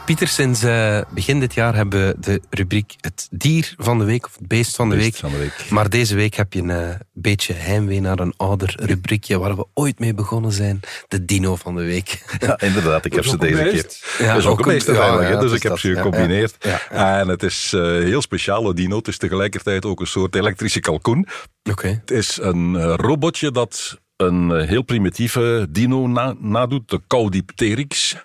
Pieter, 0.08 0.28
sinds 0.28 0.62
eh, 0.62 1.00
begin 1.10 1.40
dit 1.40 1.54
jaar 1.54 1.74
hebben 1.74 2.06
we 2.06 2.16
de 2.20 2.40
rubriek 2.50 2.94
het 3.00 3.28
dier 3.30 3.74
van 3.78 3.98
de 3.98 4.04
week 4.04 4.26
of 4.26 4.34
het 4.38 4.48
beest 4.48 4.76
van 4.76 4.88
de, 4.88 4.96
Beest 4.96 5.06
week. 5.10 5.20
van 5.20 5.30
de 5.30 5.38
week. 5.38 5.70
Maar 5.70 5.90
deze 5.90 6.14
week 6.14 6.34
heb 6.34 6.52
je 6.52 6.60
een 6.60 6.70
eh, 6.70 6.94
beetje 7.12 7.52
heimwee 7.52 8.00
naar 8.00 8.18
een 8.18 8.34
ouder 8.36 8.74
rubriekje 8.80 9.38
waar 9.38 9.56
we 9.56 9.66
ooit 9.74 9.98
mee 9.98 10.14
begonnen 10.14 10.52
zijn. 10.52 10.80
De 11.08 11.24
dino 11.24 11.56
van 11.56 11.74
de 11.76 11.82
week. 11.82 12.24
Ja, 12.38 12.60
inderdaad. 12.60 13.04
Ik 13.04 13.12
heb 13.18 13.24
ze 13.24 13.36
deze 13.38 13.62
keer. 13.62 14.26
Ja, 14.26 14.32
dat 14.32 14.42
is 14.42 14.44
ook 14.48 14.52
ook 14.52 14.66
een 14.66 14.72
beest 14.72 14.86
ja, 14.86 15.22
ja, 15.28 15.40
dus 15.40 15.52
ik 15.52 15.62
heb 15.62 15.72
dat- 15.72 15.80
ze 15.80 15.94
gecombineerd. 15.94 16.56
En 16.90 17.28
het 17.28 17.42
is 17.42 17.72
eh 17.72 17.80
heel 17.82 18.22
speciale 18.22 18.74
dino. 18.74 18.96
Het 18.96 19.08
is 19.08 19.18
tegelijkertijd 19.18 19.84
ook 19.84 20.00
een 20.00 20.06
soort 20.06 20.34
elektrische 20.34 20.80
kalkoen. 20.80 21.26
Oké. 21.70 21.88
Het 21.88 22.10
is 22.10 22.38
een 22.42 22.96
robotje 22.96 23.50
dat 23.50 23.98
een 24.16 24.60
heel 24.60 24.82
primitieve 24.82 25.66
dino 25.70 26.06
na- 26.06 26.34
nadoet, 26.38 26.88
de 26.90 27.00
Caudipteryx. 27.06 28.16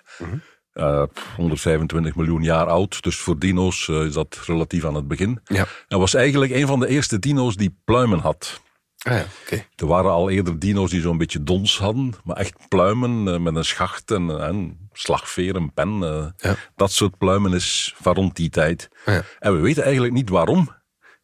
Eh, 0.74 1.02
125 1.36 2.14
miljoen 2.14 2.42
jaar 2.42 2.66
oud, 2.66 3.02
dus 3.02 3.16
voor 3.16 3.38
dino's 3.38 3.88
eh, 3.88 4.04
is 4.04 4.12
dat 4.12 4.40
relatief 4.46 4.84
aan 4.84 4.94
het 4.94 5.08
begin. 5.08 5.40
Ja. 5.44 5.66
Hij 5.88 5.98
was 5.98 6.14
eigenlijk 6.14 6.52
een 6.52 6.66
van 6.66 6.80
de 6.80 6.88
eerste 6.88 7.18
dino's 7.18 7.56
die 7.56 7.76
pluimen 7.84 8.18
had. 8.18 8.62
Ah 8.98 9.12
ja. 9.12 9.56
Er 9.76 9.86
waren 9.86 10.10
al 10.10 10.30
eerder 10.30 10.58
dino's 10.58 10.90
die 10.90 11.00
zo'n 11.00 11.18
beetje 11.18 11.42
dons 11.42 11.78
hadden, 11.78 12.12
maar 12.24 12.36
echt 12.36 12.68
pluimen 12.68 13.34
eh, 13.34 13.40
met 13.40 13.56
een 13.56 13.64
schacht 13.64 14.10
en 14.10 14.30
eh, 14.40 14.56
slagveer, 14.92 15.56
een 15.56 15.72
pen. 15.72 16.02
eh, 16.02 16.26
Ja. 16.36 16.56
Dat 16.76 16.92
soort 16.92 17.18
pluimen 17.18 17.52
is 17.52 17.94
van 18.00 18.14
rond 18.14 18.36
die 18.36 18.50
tijd. 18.50 18.88
Ja. 19.06 19.22
En 19.38 19.52
we 19.54 19.58
weten 19.60 19.82
eigenlijk 19.82 20.14
niet 20.14 20.28
waarom 20.28 20.68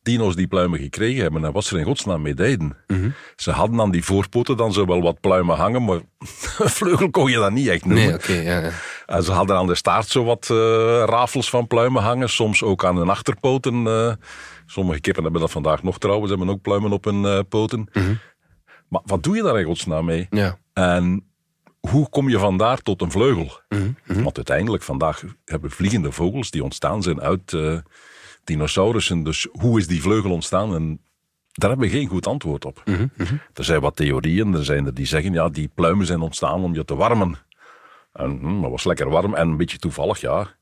dino's 0.02 0.36
die 0.36 0.46
pluimen 0.46 0.78
gekregen 0.78 1.22
hebben 1.22 1.44
en 1.44 1.52
wat 1.52 1.64
ze 1.64 1.74
er 1.74 1.80
in 1.80 1.86
godsnaam 1.86 2.22
mee 2.22 2.34
deden. 2.34 2.76
Mhm. 2.86 3.10
Ze 3.36 3.50
hadden 3.50 3.80
aan 3.80 3.90
die 3.90 4.04
voorpoten 4.04 4.56
dan 4.56 4.72
zo 4.72 4.86
wel 4.86 5.02
wat 5.02 5.20
pluimen 5.20 5.56
hangen, 5.56 5.84
maar 5.84 6.00
een 6.58 6.68
vleugel 6.68 7.10
kon 7.10 7.30
je 7.30 7.36
dat 7.36 7.52
niet 7.52 7.68
echt 7.68 7.84
noemen. 7.84 8.20
Nee, 8.28 8.42
ja, 8.44 8.58
ja. 8.60 8.70
En 9.10 9.22
ze 9.22 9.32
hadden 9.32 9.56
aan 9.56 9.66
de 9.66 9.74
staart 9.74 10.08
zo 10.08 10.24
wat 10.24 10.48
eh, 10.50 10.56
rafels 11.06 11.50
van 11.50 11.66
pluimen 11.66 12.02
hangen. 12.02 12.28
Soms 12.28 12.62
ook 12.62 12.84
aan 12.84 12.96
hun 12.96 13.08
achterpoten. 13.08 13.86
eh. 13.86 14.12
sommige 14.66 15.00
kippen 15.00 15.22
hebben 15.22 15.40
dat 15.40 15.50
vandaag 15.50 15.82
nog 15.82 15.98
trouwens. 15.98 16.30
Hebben 16.30 16.48
ook 16.50 16.62
pluimen 16.62 16.92
op 16.92 17.04
hun 17.04 17.24
eh, 17.24 17.38
poten. 17.48 17.88
Maar 18.88 19.00
wat 19.04 19.22
doe 19.22 19.36
je 19.36 19.42
daar 19.42 19.58
in 19.58 19.64
godsnaam 19.64 20.04
mee? 20.04 20.26
Ja. 20.30 20.58
En 20.72 21.24
hoe 21.80 22.08
kom 22.08 22.28
je 22.28 22.38
vandaar 22.38 22.78
tot 22.78 23.02
een 23.02 23.10
vleugel? 23.10 23.60
Want 24.04 24.36
uiteindelijk 24.36 24.82
vandaag 24.82 25.22
hebben 25.44 25.70
vliegende 25.70 26.12
vogels 26.12 26.50
die 26.50 26.62
ontstaan 26.64 27.02
zijn 27.02 27.20
uit 27.20 27.56
dinosaurussen. 28.44 29.22
Dus 29.22 29.48
hoe 29.52 29.78
is 29.78 29.86
die 29.86 30.02
vleugel 30.02 30.30
ontstaan? 30.30 30.74
En 30.74 31.00
daar 31.52 31.70
hebben 31.70 31.88
we 31.88 31.94
geen 31.96 32.08
goed 32.08 32.26
antwoord 32.26 32.64
op. 32.64 32.82
Er 33.54 33.64
zijn 33.64 33.80
wat 33.80 33.96
theorieën. 33.96 34.54
Er 34.54 34.64
zijn 34.64 34.86
er 34.86 34.94
die 34.94 35.06
zeggen, 35.06 35.32
ja, 35.32 35.48
die 35.48 35.70
pluimen 35.74 36.06
zijn 36.06 36.20
ontstaan 36.20 36.62
om 36.62 36.74
je 36.74 36.84
te 36.84 36.94
warmen. 36.94 37.38
En 38.12 38.38
hm, 38.38 38.60
dat 38.60 38.70
was 38.70 38.84
lekker 38.84 39.10
warm 39.10 39.34
en 39.34 39.48
een 39.48 39.56
beetje 39.56 39.78
toevallig, 39.78 40.20
ja. 40.20 40.58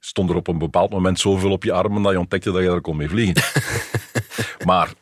Stond 0.00 0.30
er 0.30 0.36
op 0.36 0.48
een 0.48 0.58
bepaald 0.58 0.90
moment 0.90 1.20
zoveel 1.20 1.50
op 1.50 1.64
je 1.64 1.72
armen 1.72 2.02
dat 2.02 2.12
je 2.12 2.18
ontdekte 2.18 2.50
dat 2.50 2.62
je 2.62 2.70
er 2.70 2.80
kon 2.80 2.96
mee 2.96 3.08
vliegen. 3.08 3.44
maar 4.66 4.92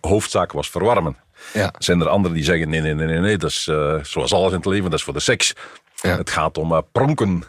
hoofdzaak 0.00 0.52
was 0.52 0.70
verwarmen. 0.70 1.16
Ja. 1.52 1.74
Zijn 1.78 2.00
er 2.00 2.08
anderen 2.08 2.36
die 2.36 2.44
zeggen, 2.44 2.68
nee, 2.68 2.80
nee, 2.80 2.94
nee, 2.94 3.06
nee, 3.06 3.18
nee 3.18 3.36
dat 3.36 3.50
is 3.50 3.66
eh, 3.66 4.04
zoals 4.04 4.32
alles 4.32 4.50
in 4.50 4.56
het 4.56 4.66
leven, 4.66 4.90
dat 4.90 4.98
is 4.98 5.04
voor 5.04 5.14
de 5.14 5.20
seks. 5.20 5.54
Ja. 5.94 6.16
Het 6.16 6.30
gaat 6.30 6.58
om 6.58 6.72
eh, 6.72 6.78
pronken. 6.92 7.42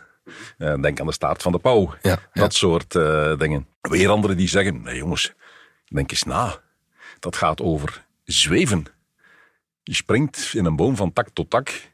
Eh, 0.58 0.82
denk 0.82 1.00
aan 1.00 1.06
de 1.06 1.14
staart 1.14 1.42
van 1.42 1.52
de 1.52 1.60
pauw. 1.60 1.94
Ja. 2.02 2.20
Dat 2.34 2.54
soort 2.54 2.92
dingen. 3.40 3.68
Weer 3.82 4.10
anderen 4.10 4.38
die 4.38 4.48
zeggen, 4.48 4.82
nee 4.82 4.98
jongens, 4.98 5.34
denk 5.88 6.12
eens 6.12 6.24
na. 6.24 6.56
Dat 7.20 7.36
gaat 7.36 7.62
over 7.62 8.06
zweven. 8.24 8.86
Je 9.84 9.94
springt 9.94 10.52
in 10.54 10.66
een 10.66 10.76
boom 10.76 10.96
van 10.96 11.14
tak 11.14 11.30
tot 11.34 11.50
tak. 11.50 11.94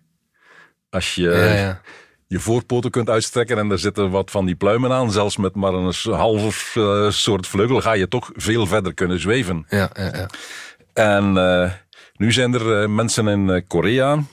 Als 0.92 1.16
je 1.16 1.22
Ja, 1.22 1.54
ja. 1.54 1.82
je 2.28 2.40
voorpoten 2.40 2.92
kunt 2.92 3.10
uitstrekken 3.10 3.58
en 3.58 3.72
er 3.72 3.80
zitten 3.80 4.10
wat 4.10 4.32
van 4.32 4.46
die 4.46 4.56
pluimen 4.56 4.92
aan, 4.92 5.12
zelfs 5.12 5.38
met 5.38 5.56
maar 5.56 5.74
een 5.74 5.94
half 6.14 6.76
eh, 6.76 7.10
soort 7.10 7.48
vleugel, 7.48 7.82
ga 7.82 7.94
je 7.94 8.08
toch 8.08 8.30
veel 8.36 8.66
verder 8.68 8.94
kunnen 8.94 9.20
zweven. 9.20 9.66
Ja, 9.70 9.90
ja, 9.94 10.12
ja. 10.16 10.30
En 10.94 11.38
eh, 11.38 11.72
nu 12.14 12.32
zijn 12.32 12.54
er 12.54 12.82
eh, 12.82 12.88
mensen 12.88 13.28
in 13.28 13.68
Korea 13.68 14.24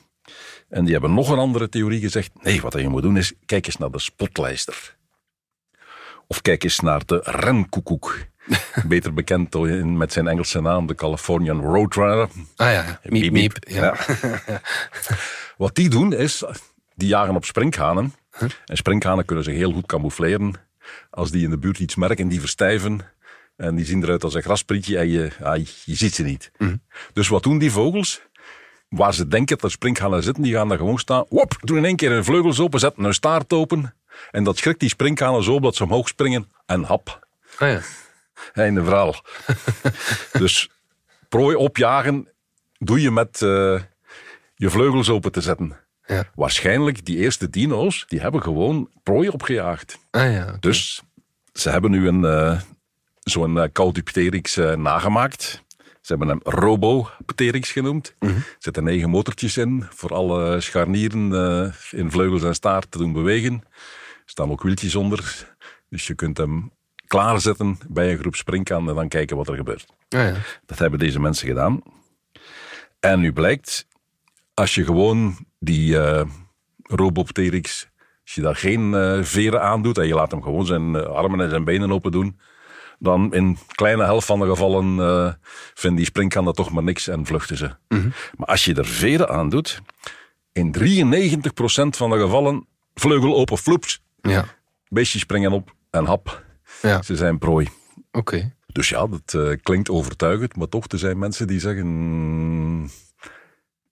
en 0.68 0.84
die 0.84 0.92
hebben 0.92 1.14
nog 1.14 1.30
een 1.30 1.38
andere 1.38 1.68
theorie 1.68 2.00
gezegd. 2.00 2.30
Nee, 2.42 2.60
wat 2.60 2.72
je 2.72 2.88
moet 2.88 3.02
doen 3.02 3.16
is, 3.16 3.32
kijk 3.46 3.66
eens 3.66 3.76
naar 3.76 3.90
de 3.90 3.98
spotlijster. 3.98 4.96
Of 6.26 6.42
kijk 6.42 6.64
eens 6.64 6.80
naar 6.80 7.02
de 7.06 7.20
renkoekoek. 7.24 8.18
Beter 8.88 9.14
bekend 9.14 9.54
in- 9.54 9.96
met 9.96 10.12
zijn 10.12 10.28
Engelse 10.28 10.60
naam, 10.60 10.86
de 10.86 10.94
Californian 10.94 11.60
Roadrunner. 11.60 12.28
Ah 12.56 12.72
ja, 12.72 13.00
miep, 13.02 13.32
miep. 13.32 13.56
Ja. 13.68 13.96
Wat 15.56 15.74
die 15.74 15.88
doen 15.90 16.12
is, 16.12 16.44
die 16.94 17.08
jagen 17.08 17.36
op 17.36 17.44
sprinkhanen. 17.44 18.14
En 18.66 18.76
sprinkhanen 18.76 19.24
kunnen 19.24 19.44
zich 19.44 19.54
heel 19.54 19.72
goed 19.72 19.86
camoufleren. 19.86 20.54
Als 21.10 21.30
die 21.30 21.44
in 21.44 21.50
de 21.50 21.58
buurt 21.58 21.78
iets 21.78 21.94
merken, 21.94 22.28
die 22.28 22.40
verstijven. 22.40 23.00
En 23.56 23.74
die 23.74 23.84
zien 23.84 24.02
eruit 24.02 24.24
als 24.24 24.34
een 24.34 24.42
grasprietje 24.42 24.98
en 24.98 25.08
je, 25.08 25.30
ja, 25.40 25.54
je 25.54 25.94
ziet 25.94 26.14
ze 26.14 26.22
niet. 26.22 26.50
Dus 27.12 27.28
wat 27.28 27.42
doen 27.42 27.58
die 27.58 27.70
vogels? 27.70 28.20
Waar 28.88 29.14
ze 29.14 29.28
denken 29.28 29.54
dat 29.56 29.64
er 29.64 29.70
sprinkhanen 29.70 30.22
zitten, 30.22 30.42
die 30.42 30.52
gaan 30.54 30.68
daar 30.68 30.78
gewoon 30.78 30.98
staan. 30.98 31.24
Wop, 31.28 31.56
doen 31.60 31.76
in 31.76 31.84
één 31.84 31.96
keer 31.96 32.10
hun 32.10 32.24
vleugels 32.24 32.60
open, 32.60 32.80
zetten 32.80 33.04
hun 33.04 33.14
staart 33.14 33.52
open. 33.52 33.94
En 34.30 34.44
dat 34.44 34.56
schrikt 34.58 34.80
die 34.80 34.88
sprinkhanen 34.88 35.42
zo 35.42 35.52
op 35.54 35.62
dat 35.62 35.74
ze 35.76 35.84
omhoog 35.84 36.08
springen. 36.08 36.48
En 36.66 36.82
hap, 36.82 37.26
Ah 37.58 37.68
ja. 37.68 37.80
Einde 38.52 38.84
verhaal. 38.84 39.24
dus 40.42 40.70
prooi 41.28 41.56
opjagen 41.56 42.28
doe 42.78 43.00
je 43.00 43.10
met 43.10 43.42
eh, 43.42 43.80
je 44.54 44.70
vleugels 44.70 45.10
open 45.10 45.32
te 45.32 45.40
zetten. 45.40 45.76
Ja. 46.06 46.24
Waarschijnlijk, 46.34 47.06
die 47.06 47.16
eerste 47.16 47.50
dino's, 47.50 48.04
die 48.08 48.20
hebben 48.20 48.42
gewoon 48.42 48.90
prooi 49.02 49.28
opgejaagd. 49.28 49.98
Ah 50.10 50.32
ja. 50.32 50.56
Dus 50.60 51.02
ze 51.52 51.70
hebben 51.70 51.90
nu 51.90 52.08
een, 52.08 52.24
eh, 52.24 52.60
zo'n 53.18 53.56
uh, 53.56 53.64
Caudipteryx 53.72 54.56
nagemaakt. 54.76 55.66
Ze 56.00 56.14
hebben 56.14 56.28
hem 56.28 56.40
Robopteryx 56.42 57.72
genoemd. 57.72 58.14
Er 58.18 58.56
zitten 58.58 58.84
negen 58.84 59.10
motortjes 59.10 59.56
in, 59.56 59.86
voor 59.90 60.14
alle 60.14 60.60
scharnieren 60.60 61.32
in 61.90 62.10
vleugels 62.10 62.42
en 62.42 62.54
staart 62.54 62.90
te 62.90 62.98
doen 62.98 63.12
bewegen. 63.12 63.52
Er 63.52 64.22
staan 64.24 64.50
ook 64.50 64.62
wieltjes 64.62 64.94
onder, 64.94 65.48
dus 65.88 66.06
je 66.06 66.14
kunt 66.14 66.36
hem 66.36 66.72
klaarzetten 67.08 67.78
bij 67.88 68.12
een 68.12 68.18
groep 68.18 68.34
springkaan 68.36 68.88
en 68.88 68.94
dan 68.94 69.08
kijken 69.08 69.36
wat 69.36 69.48
er 69.48 69.56
gebeurt. 69.56 69.86
Ah 70.08 70.20
ja. 70.20 70.34
Dat 70.66 70.78
hebben 70.78 70.98
deze 70.98 71.20
mensen 71.20 71.48
gedaan. 71.48 71.80
En 73.00 73.20
nu 73.20 73.32
blijkt, 73.32 73.86
als 74.54 74.74
je 74.74 74.84
gewoon 74.84 75.36
die 75.58 75.98
eh 76.00 76.24
Robopteryx, 76.82 77.88
als 78.24 78.34
je 78.34 78.40
daar 78.40 78.56
geen 78.56 78.94
eh, 78.94 79.22
veren 79.22 79.62
aan 79.62 79.82
doet 79.82 79.98
en 79.98 80.06
je 80.06 80.14
laat 80.14 80.30
hem 80.30 80.42
gewoon 80.42 80.66
zijn 80.66 80.94
eh, 80.96 81.02
armen 81.06 81.40
en 81.40 81.50
zijn 81.50 81.64
benen 81.64 81.92
open 81.92 82.12
doen, 82.12 82.38
dan 82.98 83.34
in 83.34 83.58
kleine 83.74 84.04
helft 84.04 84.26
van 84.26 84.38
de 84.40 84.46
gevallen 84.46 84.96
vinden 85.74 85.96
die 85.98 86.06
springkaan 86.06 86.44
dat 86.44 86.56
toch 86.56 86.70
maar 86.70 86.82
niks 86.82 87.08
en 87.08 87.26
vluchten 87.26 87.56
ze. 87.56 87.70
Maar 88.36 88.48
als 88.48 88.64
je 88.64 88.74
er 88.74 88.86
veren 88.86 89.28
aan 89.28 89.48
doet, 89.48 89.80
in 90.52 90.74
93% 90.78 91.96
van 91.96 92.10
de 92.10 92.18
gevallen 92.18 92.66
vleugel 92.94 93.36
open, 93.36 93.58
floeps, 93.58 94.02
Ja. 94.20 94.44
beestjes 94.88 95.20
springen 95.20 95.52
op 95.52 95.74
en 95.90 96.04
hap, 96.04 96.44
Ja. 96.82 97.02
ze 97.02 97.16
zijn 97.16 97.38
prooi. 97.38 97.68
Oké. 98.12 98.52
Dus 98.72 98.88
ja, 98.88 99.06
dat 99.06 99.34
eh, 99.34 99.56
klinkt 99.62 99.90
overtuigend, 99.90 100.56
maar 100.56 100.68
toch, 100.68 100.84
er 100.88 100.98
zijn 100.98 101.18
mensen 101.18 101.46
die 101.46 101.60
zeggen... 101.60 101.86
"Mm, 101.86 102.90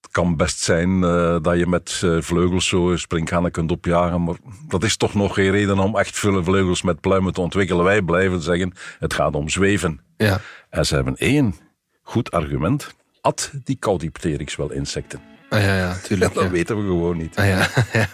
Het 0.00 0.10
kan 0.10 0.36
best 0.36 0.60
zijn 0.60 1.02
eh, 1.04 1.36
dat 1.42 1.58
je 1.58 1.66
met 1.66 2.00
eh, 2.04 2.16
vleugels 2.20 2.68
zo 2.68 2.96
sprinkhanen 2.96 3.50
kunt 3.50 3.70
opjagen, 3.70 4.24
maar 4.24 4.34
dat 4.68 4.84
is 4.84 4.96
toch 4.96 5.14
nog 5.14 5.34
geen 5.34 5.50
reden 5.50 5.78
om 5.78 5.96
echt 5.98 6.18
veel 6.18 6.44
vleugels 6.44 6.82
met 6.82 7.00
pluimen 7.00 7.32
te 7.32 7.40
ontwikkelen. 7.40 7.84
Wij 7.84 8.02
blijven 8.02 8.40
zeggen, 8.42 8.72
het 8.98 9.14
gaat 9.14 9.34
om 9.34 9.48
zweven. 9.48 10.00
Ja. 10.16 10.40
En 10.70 10.86
ze 10.86 10.94
hebben 10.94 11.16
één 11.16 11.54
goed 12.02 12.30
argument. 12.30 12.94
At 13.20 13.50
die 13.64 13.76
Caudipteryx 13.78 14.56
wel 14.56 14.70
insecten? 14.72 15.20
Ah 15.48 15.60
ja, 15.62 15.76
ja, 15.76 15.96
tuurlijk. 16.02 16.34
Dat 16.34 16.44
ja. 16.44 16.50
weten 16.50 16.76
we 16.76 16.82
gewoon 16.82 17.16
niet. 17.16 17.36
Ah 17.36 17.46
ja, 17.46 17.68
ja. 17.92 18.08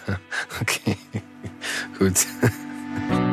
oké. 0.61 0.95
Goed. 1.97 2.27